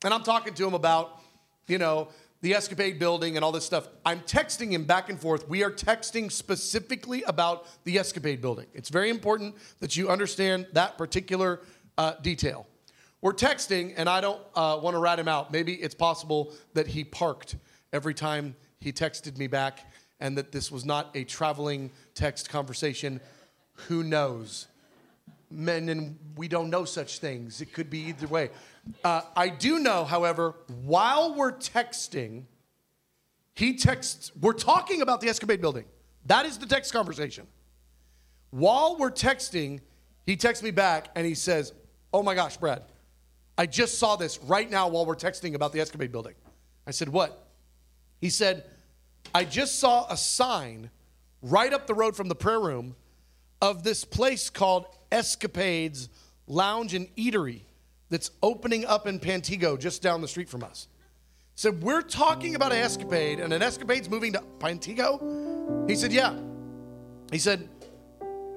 And 0.03 0.13
I'm 0.13 0.23
talking 0.23 0.53
to 0.53 0.67
him 0.67 0.73
about, 0.73 1.21
you 1.67 1.77
know, 1.77 2.09
the 2.41 2.53
Escapade 2.53 2.99
building 2.99 3.37
and 3.37 3.45
all 3.45 3.51
this 3.51 3.65
stuff. 3.65 3.87
I'm 4.05 4.19
texting 4.21 4.71
him 4.71 4.83
back 4.83 5.09
and 5.09 5.19
forth. 5.19 5.47
We 5.47 5.63
are 5.63 5.71
texting 5.71 6.31
specifically 6.31 7.23
about 7.23 7.65
the 7.85 7.97
Escapade 7.97 8.41
building. 8.41 8.67
It's 8.73 8.89
very 8.89 9.09
important 9.09 9.55
that 9.79 9.95
you 9.95 10.09
understand 10.09 10.67
that 10.73 10.97
particular 10.97 11.61
uh, 11.97 12.15
detail. 12.21 12.67
We're 13.21 13.33
texting, 13.33 13.93
and 13.97 14.07
I 14.07 14.21
don't 14.21 14.41
uh, 14.53 14.79
want 14.81 14.95
to 14.95 14.99
rat 14.99 15.17
him 15.17 15.27
out. 15.27 15.51
Maybe 15.51 15.73
it's 15.73 15.95
possible 15.95 16.53
that 16.73 16.85
he 16.87 17.03
parked 17.03 17.55
every 17.93 18.13
time 18.13 18.55
he 18.79 18.91
texted 18.91 19.37
me 19.37 19.47
back 19.47 19.79
and 20.19 20.37
that 20.37 20.51
this 20.51 20.71
was 20.71 20.85
not 20.85 21.09
a 21.15 21.23
traveling 21.23 21.89
text 22.13 22.49
conversation. 22.49 23.19
Who 23.87 24.03
knows? 24.03 24.67
Men 25.49 25.89
and 25.89 26.17
we 26.35 26.47
don't 26.47 26.69
know 26.69 26.85
such 26.85 27.19
things. 27.19 27.61
It 27.61 27.73
could 27.73 27.89
be 27.89 27.99
either 27.99 28.27
way. 28.27 28.49
Uh, 29.03 29.21
I 29.35 29.49
do 29.49 29.79
know, 29.79 30.05
however, 30.05 30.55
while 30.83 31.35
we're 31.35 31.53
texting, 31.53 32.43
he 33.55 33.75
texts, 33.75 34.31
we're 34.39 34.53
talking 34.53 35.01
about 35.01 35.21
the 35.21 35.29
Escapade 35.29 35.61
building. 35.61 35.85
That 36.25 36.45
is 36.45 36.57
the 36.57 36.65
text 36.65 36.91
conversation. 36.91 37.47
While 38.51 38.97
we're 38.97 39.11
texting, 39.11 39.79
he 40.25 40.35
texts 40.35 40.63
me 40.63 40.71
back 40.71 41.09
and 41.15 41.25
he 41.25 41.35
says, 41.35 41.73
Oh 42.13 42.23
my 42.23 42.35
gosh, 42.35 42.57
Brad, 42.57 42.83
I 43.57 43.65
just 43.65 43.99
saw 43.99 44.15
this 44.15 44.39
right 44.41 44.69
now 44.69 44.87
while 44.87 45.05
we're 45.05 45.15
texting 45.15 45.53
about 45.53 45.73
the 45.73 45.81
Escapade 45.81 46.11
building. 46.11 46.33
I 46.87 46.91
said, 46.91 47.09
What? 47.09 47.47
He 48.21 48.29
said, 48.29 48.65
I 49.33 49.43
just 49.43 49.79
saw 49.79 50.07
a 50.09 50.17
sign 50.17 50.89
right 51.41 51.73
up 51.73 51.87
the 51.87 51.93
road 51.93 52.15
from 52.15 52.27
the 52.27 52.35
prayer 52.35 52.59
room 52.59 52.95
of 53.61 53.83
this 53.83 54.03
place 54.03 54.49
called 54.49 54.85
Escapades 55.11 56.09
Lounge 56.47 56.93
and 56.93 57.13
Eatery 57.15 57.61
that's 58.09 58.31
opening 58.43 58.85
up 58.85 59.07
in 59.07 59.19
Pantego 59.19 59.79
just 59.79 60.01
down 60.01 60.21
the 60.21 60.27
street 60.27 60.49
from 60.49 60.63
us. 60.63 60.87
So 61.55 61.71
we're 61.71 62.01
talking 62.01 62.55
about 62.55 62.71
an 62.73 62.79
escapade, 62.79 63.39
and 63.39 63.53
an 63.53 63.61
escapade's 63.61 64.09
moving 64.09 64.33
to 64.33 64.43
Pantego? 64.59 65.89
He 65.89 65.95
said, 65.95 66.11
Yeah. 66.11 66.37
He 67.31 67.39
said, 67.39 67.67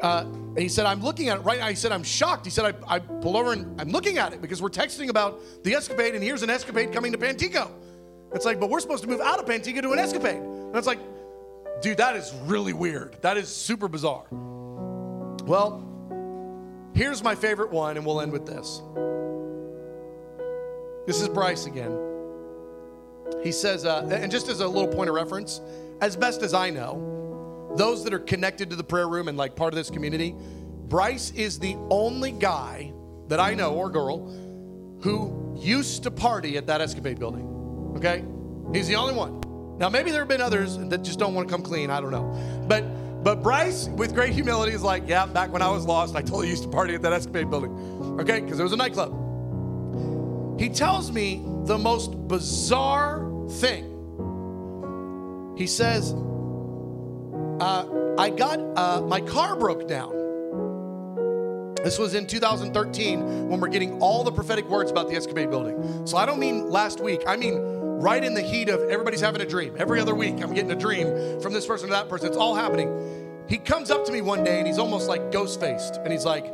uh, 0.00 0.26
he 0.56 0.68
said, 0.68 0.86
I'm 0.86 1.02
looking 1.02 1.28
at 1.28 1.38
it 1.38 1.40
right 1.40 1.58
now. 1.58 1.68
He 1.68 1.74
said, 1.74 1.90
I'm 1.90 2.02
shocked. 2.02 2.44
He 2.44 2.50
said, 2.50 2.76
I, 2.86 2.96
I 2.96 2.98
pull 2.98 3.36
over 3.36 3.52
and 3.52 3.80
I'm 3.80 3.88
looking 3.88 4.18
at 4.18 4.32
it 4.32 4.42
because 4.42 4.60
we're 4.60 4.68
texting 4.68 5.08
about 5.08 5.40
the 5.64 5.74
escapade, 5.74 6.14
and 6.14 6.22
here's 6.22 6.42
an 6.42 6.50
escapade 6.50 6.92
coming 6.92 7.12
to 7.12 7.18
Pantego. 7.18 7.70
It's 8.34 8.44
like, 8.44 8.60
but 8.60 8.68
we're 8.68 8.80
supposed 8.80 9.02
to 9.04 9.08
move 9.08 9.20
out 9.20 9.38
of 9.38 9.46
Pantego 9.46 9.80
to 9.82 9.92
an 9.92 9.98
escapade. 9.98 10.36
And 10.36 10.76
it's 10.76 10.86
like, 10.86 10.98
dude, 11.80 11.96
that 11.96 12.14
is 12.14 12.32
really 12.44 12.72
weird. 12.72 13.16
That 13.22 13.36
is 13.36 13.48
super 13.48 13.88
bizarre. 13.88 14.26
Well, 14.30 15.82
here's 16.94 17.22
my 17.22 17.34
favorite 17.34 17.70
one, 17.70 17.96
and 17.96 18.04
we'll 18.04 18.20
end 18.20 18.32
with 18.32 18.46
this. 18.46 18.82
This 21.06 21.20
is 21.22 21.28
Bryce 21.28 21.66
again. 21.66 21.96
He 23.42 23.52
says, 23.52 23.84
uh, 23.84 24.08
and 24.10 24.30
just 24.30 24.48
as 24.48 24.60
a 24.60 24.68
little 24.68 24.88
point 24.88 25.08
of 25.08 25.14
reference, 25.14 25.60
as 26.00 26.16
best 26.16 26.42
as 26.42 26.54
I 26.54 26.70
know, 26.70 27.74
those 27.76 28.04
that 28.04 28.12
are 28.12 28.18
connected 28.18 28.70
to 28.70 28.76
the 28.76 28.84
prayer 28.84 29.08
room 29.08 29.28
and 29.28 29.38
like 29.38 29.54
part 29.54 29.72
of 29.72 29.76
this 29.76 29.90
community, 29.90 30.34
Bryce 30.88 31.30
is 31.32 31.58
the 31.58 31.76
only 31.90 32.32
guy 32.32 32.92
that 33.28 33.40
I 33.40 33.54
know 33.54 33.74
or 33.74 33.90
girl 33.90 34.26
who 35.02 35.56
used 35.58 36.02
to 36.04 36.10
party 36.10 36.56
at 36.56 36.66
that 36.66 36.80
escapade 36.80 37.18
building. 37.18 37.94
Okay? 37.96 38.24
He's 38.72 38.88
the 38.88 38.96
only 38.96 39.14
one. 39.14 39.40
Now, 39.78 39.88
maybe 39.88 40.10
there 40.10 40.20
have 40.20 40.28
been 40.28 40.40
others 40.40 40.76
that 40.76 41.02
just 41.02 41.18
don't 41.18 41.34
want 41.34 41.48
to 41.48 41.54
come 41.54 41.62
clean. 41.62 41.90
I 41.90 42.00
don't 42.00 42.10
know. 42.10 42.64
But 42.66 42.84
but 43.22 43.42
Bryce, 43.42 43.88
with 43.88 44.14
great 44.14 44.32
humility, 44.32 44.72
is 44.72 44.82
like, 44.82 45.08
yeah, 45.08 45.26
back 45.26 45.52
when 45.52 45.62
I 45.62 45.70
was 45.70 45.84
lost, 45.84 46.14
I 46.14 46.22
totally 46.22 46.48
used 46.48 46.62
to 46.62 46.68
party 46.68 46.94
at 46.94 47.02
that 47.02 47.12
escapade 47.12 47.50
building. 47.50 47.72
Okay? 48.20 48.40
Because 48.40 48.60
it 48.60 48.62
was 48.62 48.72
a 48.72 48.76
nightclub. 48.76 50.60
He 50.60 50.68
tells 50.68 51.10
me 51.12 51.42
the 51.64 51.78
most 51.78 52.28
bizarre 52.28 53.28
thing. 53.50 53.84
He 55.56 55.66
says, 55.66 56.12
uh, 57.60 57.86
I 58.18 58.30
got, 58.30 58.60
uh, 58.76 59.00
my 59.02 59.20
car 59.20 59.56
broke 59.56 59.88
down. 59.88 60.16
This 61.84 61.98
was 61.98 62.14
in 62.14 62.26
2013 62.26 63.48
when 63.48 63.60
we're 63.60 63.68
getting 63.68 64.00
all 64.00 64.24
the 64.24 64.32
prophetic 64.32 64.68
words 64.68 64.90
about 64.90 65.08
the 65.08 65.14
Escapade 65.14 65.50
building. 65.50 66.06
So 66.06 66.16
I 66.16 66.26
don't 66.26 66.40
mean 66.40 66.68
last 66.70 67.00
week, 67.00 67.22
I 67.26 67.36
mean 67.36 67.54
right 67.98 68.22
in 68.22 68.32
the 68.32 68.42
heat 68.42 68.68
of 68.68 68.80
everybody's 68.88 69.20
having 69.20 69.40
a 69.40 69.46
dream. 69.46 69.74
Every 69.76 70.00
other 70.00 70.14
week, 70.14 70.40
I'm 70.40 70.54
getting 70.54 70.70
a 70.70 70.76
dream 70.76 71.40
from 71.40 71.52
this 71.52 71.66
person 71.66 71.88
to 71.88 71.94
that 71.94 72.08
person. 72.08 72.28
It's 72.28 72.36
all 72.36 72.54
happening. 72.54 73.44
He 73.48 73.58
comes 73.58 73.90
up 73.90 74.04
to 74.06 74.12
me 74.12 74.20
one 74.20 74.44
day 74.44 74.58
and 74.58 74.66
he's 74.66 74.78
almost 74.78 75.08
like 75.08 75.32
ghost 75.32 75.58
faced. 75.58 75.96
And 75.96 76.12
he's 76.12 76.24
like, 76.24 76.46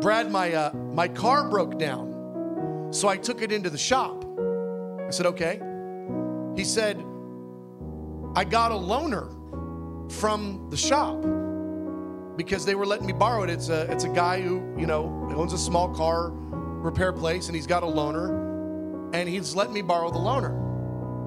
Brad, 0.00 0.30
my, 0.30 0.52
uh, 0.52 0.72
my 0.74 1.08
car 1.08 1.48
broke 1.48 1.78
down. 1.78 2.88
So 2.92 3.08
I 3.08 3.16
took 3.16 3.40
it 3.40 3.50
into 3.50 3.70
the 3.70 3.78
shop. 3.78 4.24
I 5.06 5.10
said, 5.10 5.26
okay. 5.26 5.60
He 6.54 6.64
said, 6.64 6.98
I 8.34 8.44
got 8.44 8.70
a 8.70 8.74
loaner 8.74 9.30
from 10.12 10.68
the 10.70 10.76
shop 10.76 11.22
because 12.36 12.66
they 12.66 12.74
were 12.74 12.86
letting 12.86 13.06
me 13.06 13.12
borrow 13.12 13.42
it. 13.42 13.50
It's 13.50 13.70
a, 13.70 13.90
it's 13.90 14.04
a 14.04 14.08
guy 14.08 14.42
who, 14.42 14.74
you 14.76 14.86
know, 14.86 15.30
owns 15.34 15.52
a 15.52 15.58
small 15.58 15.88
car 15.94 16.30
repair 16.30 17.12
place 17.12 17.46
and 17.46 17.56
he's 17.56 17.66
got 17.66 17.82
a 17.82 17.86
loaner 17.86 19.14
and 19.14 19.28
he's 19.28 19.54
letting 19.54 19.74
me 19.74 19.82
borrow 19.82 20.10
the 20.10 20.18
loaner. 20.18 20.69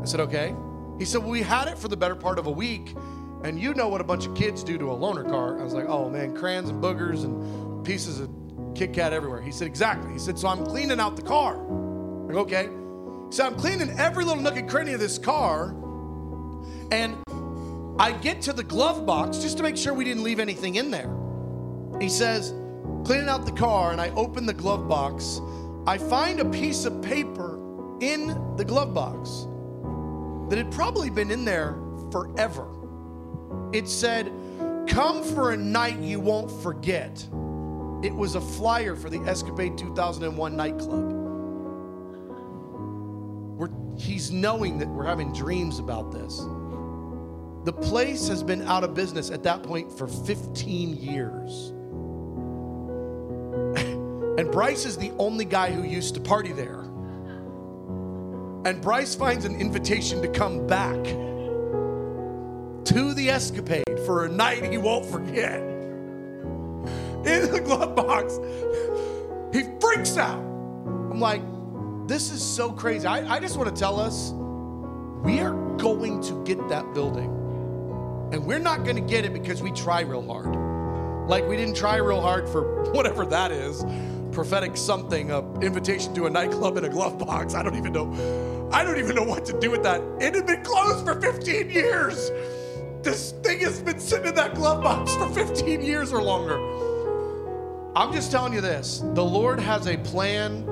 I 0.04 0.06
said, 0.06 0.20
okay. 0.20 0.54
He 1.00 1.06
said, 1.06 1.22
well, 1.22 1.32
we 1.32 1.42
had 1.42 1.70
it 1.70 1.80
for 1.80 1.88
the 1.88 1.98
better 1.98 2.16
part 2.16 2.38
of 2.38 2.46
a 2.46 2.52
week 2.52 2.94
and 3.44 3.60
you 3.60 3.74
know 3.74 3.90
what 3.90 4.00
a 4.00 4.04
bunch 4.04 4.26
of 4.26 4.36
kids 4.36 4.64
do 4.64 4.78
to 4.78 4.92
a 4.92 4.96
loaner 4.96 5.30
car. 5.30 5.60
I 5.60 5.64
was 5.64 5.74
like, 5.74 5.86
oh 5.88 6.10
man, 6.10 6.36
crayons 6.36 6.70
and 6.70 6.82
boogers 6.82 7.24
and 7.24 7.86
pieces 7.86 8.20
of 8.20 8.30
Kit 8.74 8.94
Kat 8.94 9.14
everywhere. 9.14 9.42
He 9.42 9.52
said, 9.52 9.68
Exactly. 9.68 10.14
He 10.14 10.20
said, 10.20 10.40
So 10.40 10.48
I'm 10.48 10.66
cleaning 10.66 11.00
out 11.00 11.16
the 11.16 11.22
car. 11.22 11.56
I 11.56 12.34
Like, 12.34 12.36
okay. 12.36 12.70
So 13.30 13.46
I'm 13.46 13.56
cleaning 13.56 13.92
every 14.00 14.24
little 14.24 14.42
nook 14.42 14.56
and 14.56 14.70
cranny 14.70 14.94
of 14.94 15.00
this 15.00 15.18
car. 15.18 15.76
And 16.92 17.22
I 18.00 18.12
get 18.22 18.42
to 18.44 18.54
the 18.54 18.64
glove 18.64 19.06
box 19.06 19.40
just 19.40 19.58
to 19.58 19.64
make 19.64 19.76
sure 19.76 19.94
we 19.94 20.06
didn't 20.06 20.24
leave 20.24 20.40
anything 20.40 20.76
in 20.76 20.90
there. 20.90 21.14
He 22.00 22.10
says, 22.10 22.54
Cleaning 23.06 23.28
out 23.28 23.46
the 23.46 23.52
car, 23.52 23.92
and 23.92 24.00
I 24.00 24.10
open 24.12 24.46
the 24.46 24.54
glove 24.54 24.88
box. 24.88 25.42
I 25.86 25.98
find 25.98 26.40
a 26.40 26.46
piece 26.46 26.86
of 26.86 27.02
paper 27.02 27.60
in 28.00 28.56
the 28.56 28.64
glove 28.64 28.94
box 28.94 29.48
that 30.54 30.60
had 30.60 30.72
probably 30.72 31.10
been 31.10 31.32
in 31.32 31.44
there 31.44 31.76
forever. 32.12 32.68
It 33.74 33.90
said, 33.90 34.32
Come 34.88 35.24
for 35.24 35.54
a 35.54 35.58
night 35.58 35.98
you 35.98 36.20
won't 36.20 36.52
forget. 36.62 37.28
It 38.04 38.14
was 38.14 38.36
a 38.36 38.42
flyer 38.42 38.96
for 38.96 39.10
the 39.10 39.18
Escapade 39.22 39.80
2001 39.80 40.56
nightclub. 40.56 41.12
We're, 43.58 43.72
he's 43.98 44.32
knowing 44.32 44.78
that 44.78 44.88
we're 44.90 45.08
having 45.08 45.34
dreams 45.34 45.80
about 45.80 46.12
this. 46.12 46.38
The 47.64 47.74
place 47.74 48.28
has 48.28 48.44
been 48.44 48.62
out 48.68 48.84
of 48.84 48.94
business 48.94 49.32
at 49.32 49.42
that 49.42 49.64
point 49.64 49.92
for 49.92 50.08
15 50.08 50.98
years. 50.98 51.70
and 54.38 54.52
Bryce 54.52 54.86
is 54.86 54.98
the 54.98 55.10
only 55.18 55.46
guy 55.46 55.72
who 55.72 55.82
used 55.82 56.14
to 56.14 56.22
party 56.22 56.52
there. 56.52 56.83
And 58.66 58.80
Bryce 58.82 59.14
finds 59.14 59.44
an 59.44 59.60
invitation 59.60 60.22
to 60.22 60.30
come 60.30 60.66
back 60.66 61.04
to 62.86 63.14
the 63.14 63.30
escapade 63.30 64.00
for 64.06 64.24
a 64.26 64.30
night 64.30 64.64
he 64.64 64.78
won't 64.78 65.06
forget. 65.06 65.60
In 67.26 67.52
the 67.52 67.62
glove 67.64 67.94
box, 67.94 68.40
he 69.54 69.64
freaks 69.82 70.18
out. 70.18 70.40
I'm 70.40 71.20
like, 71.20 71.42
this 72.08 72.32
is 72.32 72.42
so 72.42 72.72
crazy. 72.72 73.06
I, 73.06 73.36
I 73.36 73.40
just 73.40 73.58
want 73.58 73.74
to 73.74 73.78
tell 73.78 74.00
us 74.00 74.32
we 75.24 75.42
are 75.42 75.54
going 75.78 76.22
to 76.24 76.44
get 76.46 76.70
that 76.70 76.94
building. 76.94 77.32
And 78.32 78.46
we're 78.46 78.60
not 78.60 78.86
going 78.86 78.96
to 78.96 79.02
get 79.02 79.26
it 79.26 79.34
because 79.34 79.62
we 79.62 79.72
try 79.72 80.02
real 80.02 80.26
hard. 80.26 80.56
Like 81.28 81.46
we 81.48 81.58
didn't 81.58 81.76
try 81.76 81.98
real 81.98 82.22
hard 82.22 82.48
for 82.48 82.84
whatever 82.92 83.26
that 83.26 83.52
is 83.52 83.84
prophetic 84.34 84.76
something, 84.76 85.32
a 85.32 85.40
invitation 85.60 86.14
to 86.16 86.26
a 86.26 86.30
nightclub 86.30 86.78
in 86.78 86.86
a 86.86 86.90
glove 86.90 87.18
box. 87.20 87.54
I 87.54 87.64
don't 87.64 87.76
even 87.76 87.94
know. 87.94 88.70
I 88.72 88.84
don't 88.84 88.98
even 88.98 89.16
know 89.16 89.24
what 89.24 89.46
to 89.46 89.60
do 89.60 89.70
with 89.70 89.84
that. 89.84 90.02
It 90.20 90.34
had 90.36 90.48
been 90.48 90.64
closed 90.64 91.06
for 91.06 91.20
15 91.22 91.70
years. 91.70 92.32
This 93.04 93.34
thing 93.44 93.60
has 93.60 93.82
been 93.82 94.00
sitting 94.00 94.28
in 94.28 94.36
that 94.36 94.56
glove 94.56 94.82
box 94.82 95.14
for 95.16 95.30
15 95.30 95.82
years 95.82 96.12
or 96.12 96.22
longer. 96.22 96.58
I'm 97.96 98.12
just 98.12 98.32
telling 98.32 98.54
you 98.54 98.62
this 98.62 99.04
the 99.14 99.24
Lord 99.24 99.60
has 99.60 99.88
a 99.88 99.98
plan. 99.98 100.66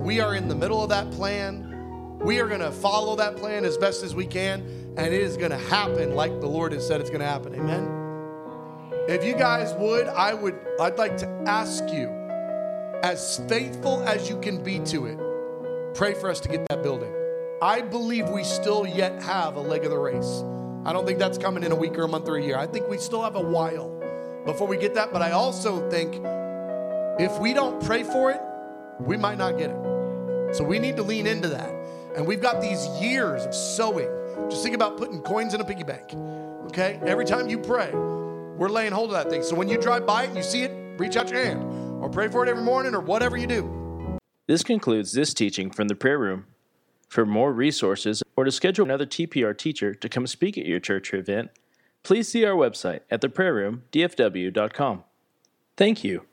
We 0.00 0.20
are 0.20 0.34
in 0.34 0.48
the 0.48 0.54
middle 0.54 0.82
of 0.82 0.90
that 0.90 1.10
plan. 1.10 2.18
We 2.20 2.40
are 2.40 2.48
going 2.48 2.60
to 2.60 2.70
follow 2.70 3.16
that 3.16 3.36
plan 3.36 3.64
as 3.64 3.78
best 3.78 4.02
as 4.02 4.14
we 4.14 4.26
can, 4.26 4.60
and 4.96 5.06
it 5.06 5.20
is 5.20 5.36
going 5.36 5.52
to 5.52 5.58
happen 5.58 6.14
like 6.14 6.40
the 6.40 6.46
Lord 6.46 6.72
has 6.72 6.86
said 6.86 7.00
it's 7.00 7.10
going 7.10 7.20
to 7.20 7.26
happen. 7.26 7.54
Amen. 7.54 8.06
If 9.08 9.24
you 9.24 9.34
guys 9.34 9.72
would, 9.74 10.08
I 10.08 10.34
would 10.34 10.58
I'd 10.80 10.98
like 10.98 11.16
to 11.18 11.28
ask 11.46 11.84
you 11.90 12.25
as 13.02 13.40
faithful 13.48 14.02
as 14.04 14.28
you 14.28 14.38
can 14.40 14.62
be 14.62 14.78
to 14.80 15.06
it. 15.06 15.18
Pray 15.94 16.14
for 16.14 16.30
us 16.30 16.40
to 16.40 16.48
get 16.48 16.66
that 16.68 16.82
building. 16.82 17.12
I 17.62 17.80
believe 17.80 18.28
we 18.28 18.44
still 18.44 18.86
yet 18.86 19.22
have 19.22 19.56
a 19.56 19.60
leg 19.60 19.84
of 19.84 19.90
the 19.90 19.98
race. 19.98 20.42
I 20.84 20.92
don't 20.92 21.06
think 21.06 21.18
that's 21.18 21.38
coming 21.38 21.62
in 21.62 21.72
a 21.72 21.74
week 21.74 21.96
or 21.98 22.02
a 22.02 22.08
month 22.08 22.28
or 22.28 22.36
a 22.36 22.42
year. 22.42 22.56
I 22.56 22.66
think 22.66 22.88
we 22.88 22.98
still 22.98 23.22
have 23.22 23.34
a 23.34 23.40
while 23.40 23.88
before 24.44 24.68
we 24.68 24.76
get 24.76 24.94
that, 24.94 25.12
but 25.12 25.22
I 25.22 25.32
also 25.32 25.88
think 25.90 26.22
if 27.18 27.38
we 27.40 27.52
don't 27.52 27.82
pray 27.82 28.02
for 28.02 28.30
it, 28.30 28.40
we 29.00 29.16
might 29.16 29.38
not 29.38 29.58
get 29.58 29.70
it. 29.70 30.54
So 30.54 30.64
we 30.64 30.78
need 30.78 30.96
to 30.96 31.02
lean 31.02 31.26
into 31.26 31.48
that. 31.48 31.70
And 32.14 32.26
we've 32.26 32.40
got 32.40 32.60
these 32.60 32.86
years 33.00 33.44
of 33.44 33.54
sowing. 33.54 34.08
Just 34.48 34.62
think 34.62 34.74
about 34.74 34.96
putting 34.96 35.20
coins 35.22 35.54
in 35.54 35.60
a 35.60 35.64
piggy 35.64 35.82
bank. 35.82 36.14
Okay? 36.66 37.00
Every 37.06 37.24
time 37.24 37.48
you 37.48 37.58
pray, 37.58 37.90
we're 37.92 38.68
laying 38.68 38.92
hold 38.92 39.10
of 39.10 39.16
that 39.16 39.30
thing. 39.30 39.42
So 39.42 39.56
when 39.56 39.68
you 39.68 39.78
drive 39.78 40.06
by 40.06 40.24
it 40.24 40.28
and 40.28 40.36
you 40.36 40.42
see 40.42 40.62
it, 40.62 40.72
reach 40.98 41.16
out 41.16 41.30
your 41.30 41.42
hand 41.42 41.85
or 42.06 42.10
pray 42.10 42.28
for 42.28 42.46
it 42.46 42.48
every 42.48 42.62
morning 42.62 42.94
or 42.94 43.00
whatever 43.00 43.36
you 43.36 43.46
do. 43.46 44.18
This 44.46 44.62
concludes 44.62 45.12
this 45.12 45.34
teaching 45.34 45.70
from 45.70 45.88
the 45.88 45.96
prayer 45.96 46.18
room. 46.18 46.46
For 47.08 47.26
more 47.26 47.52
resources 47.52 48.22
or 48.36 48.44
to 48.44 48.52
schedule 48.52 48.84
another 48.84 49.06
TPR 49.06 49.56
teacher 49.56 49.92
to 49.94 50.08
come 50.08 50.26
speak 50.26 50.56
at 50.56 50.66
your 50.66 50.80
church 50.80 51.12
or 51.12 51.16
event, 51.16 51.50
please 52.04 52.28
see 52.28 52.44
our 52.44 52.54
website 52.54 53.00
at 53.10 53.20
theprayerroomdfw.com. 53.22 55.04
Thank 55.76 56.04
you. 56.04 56.26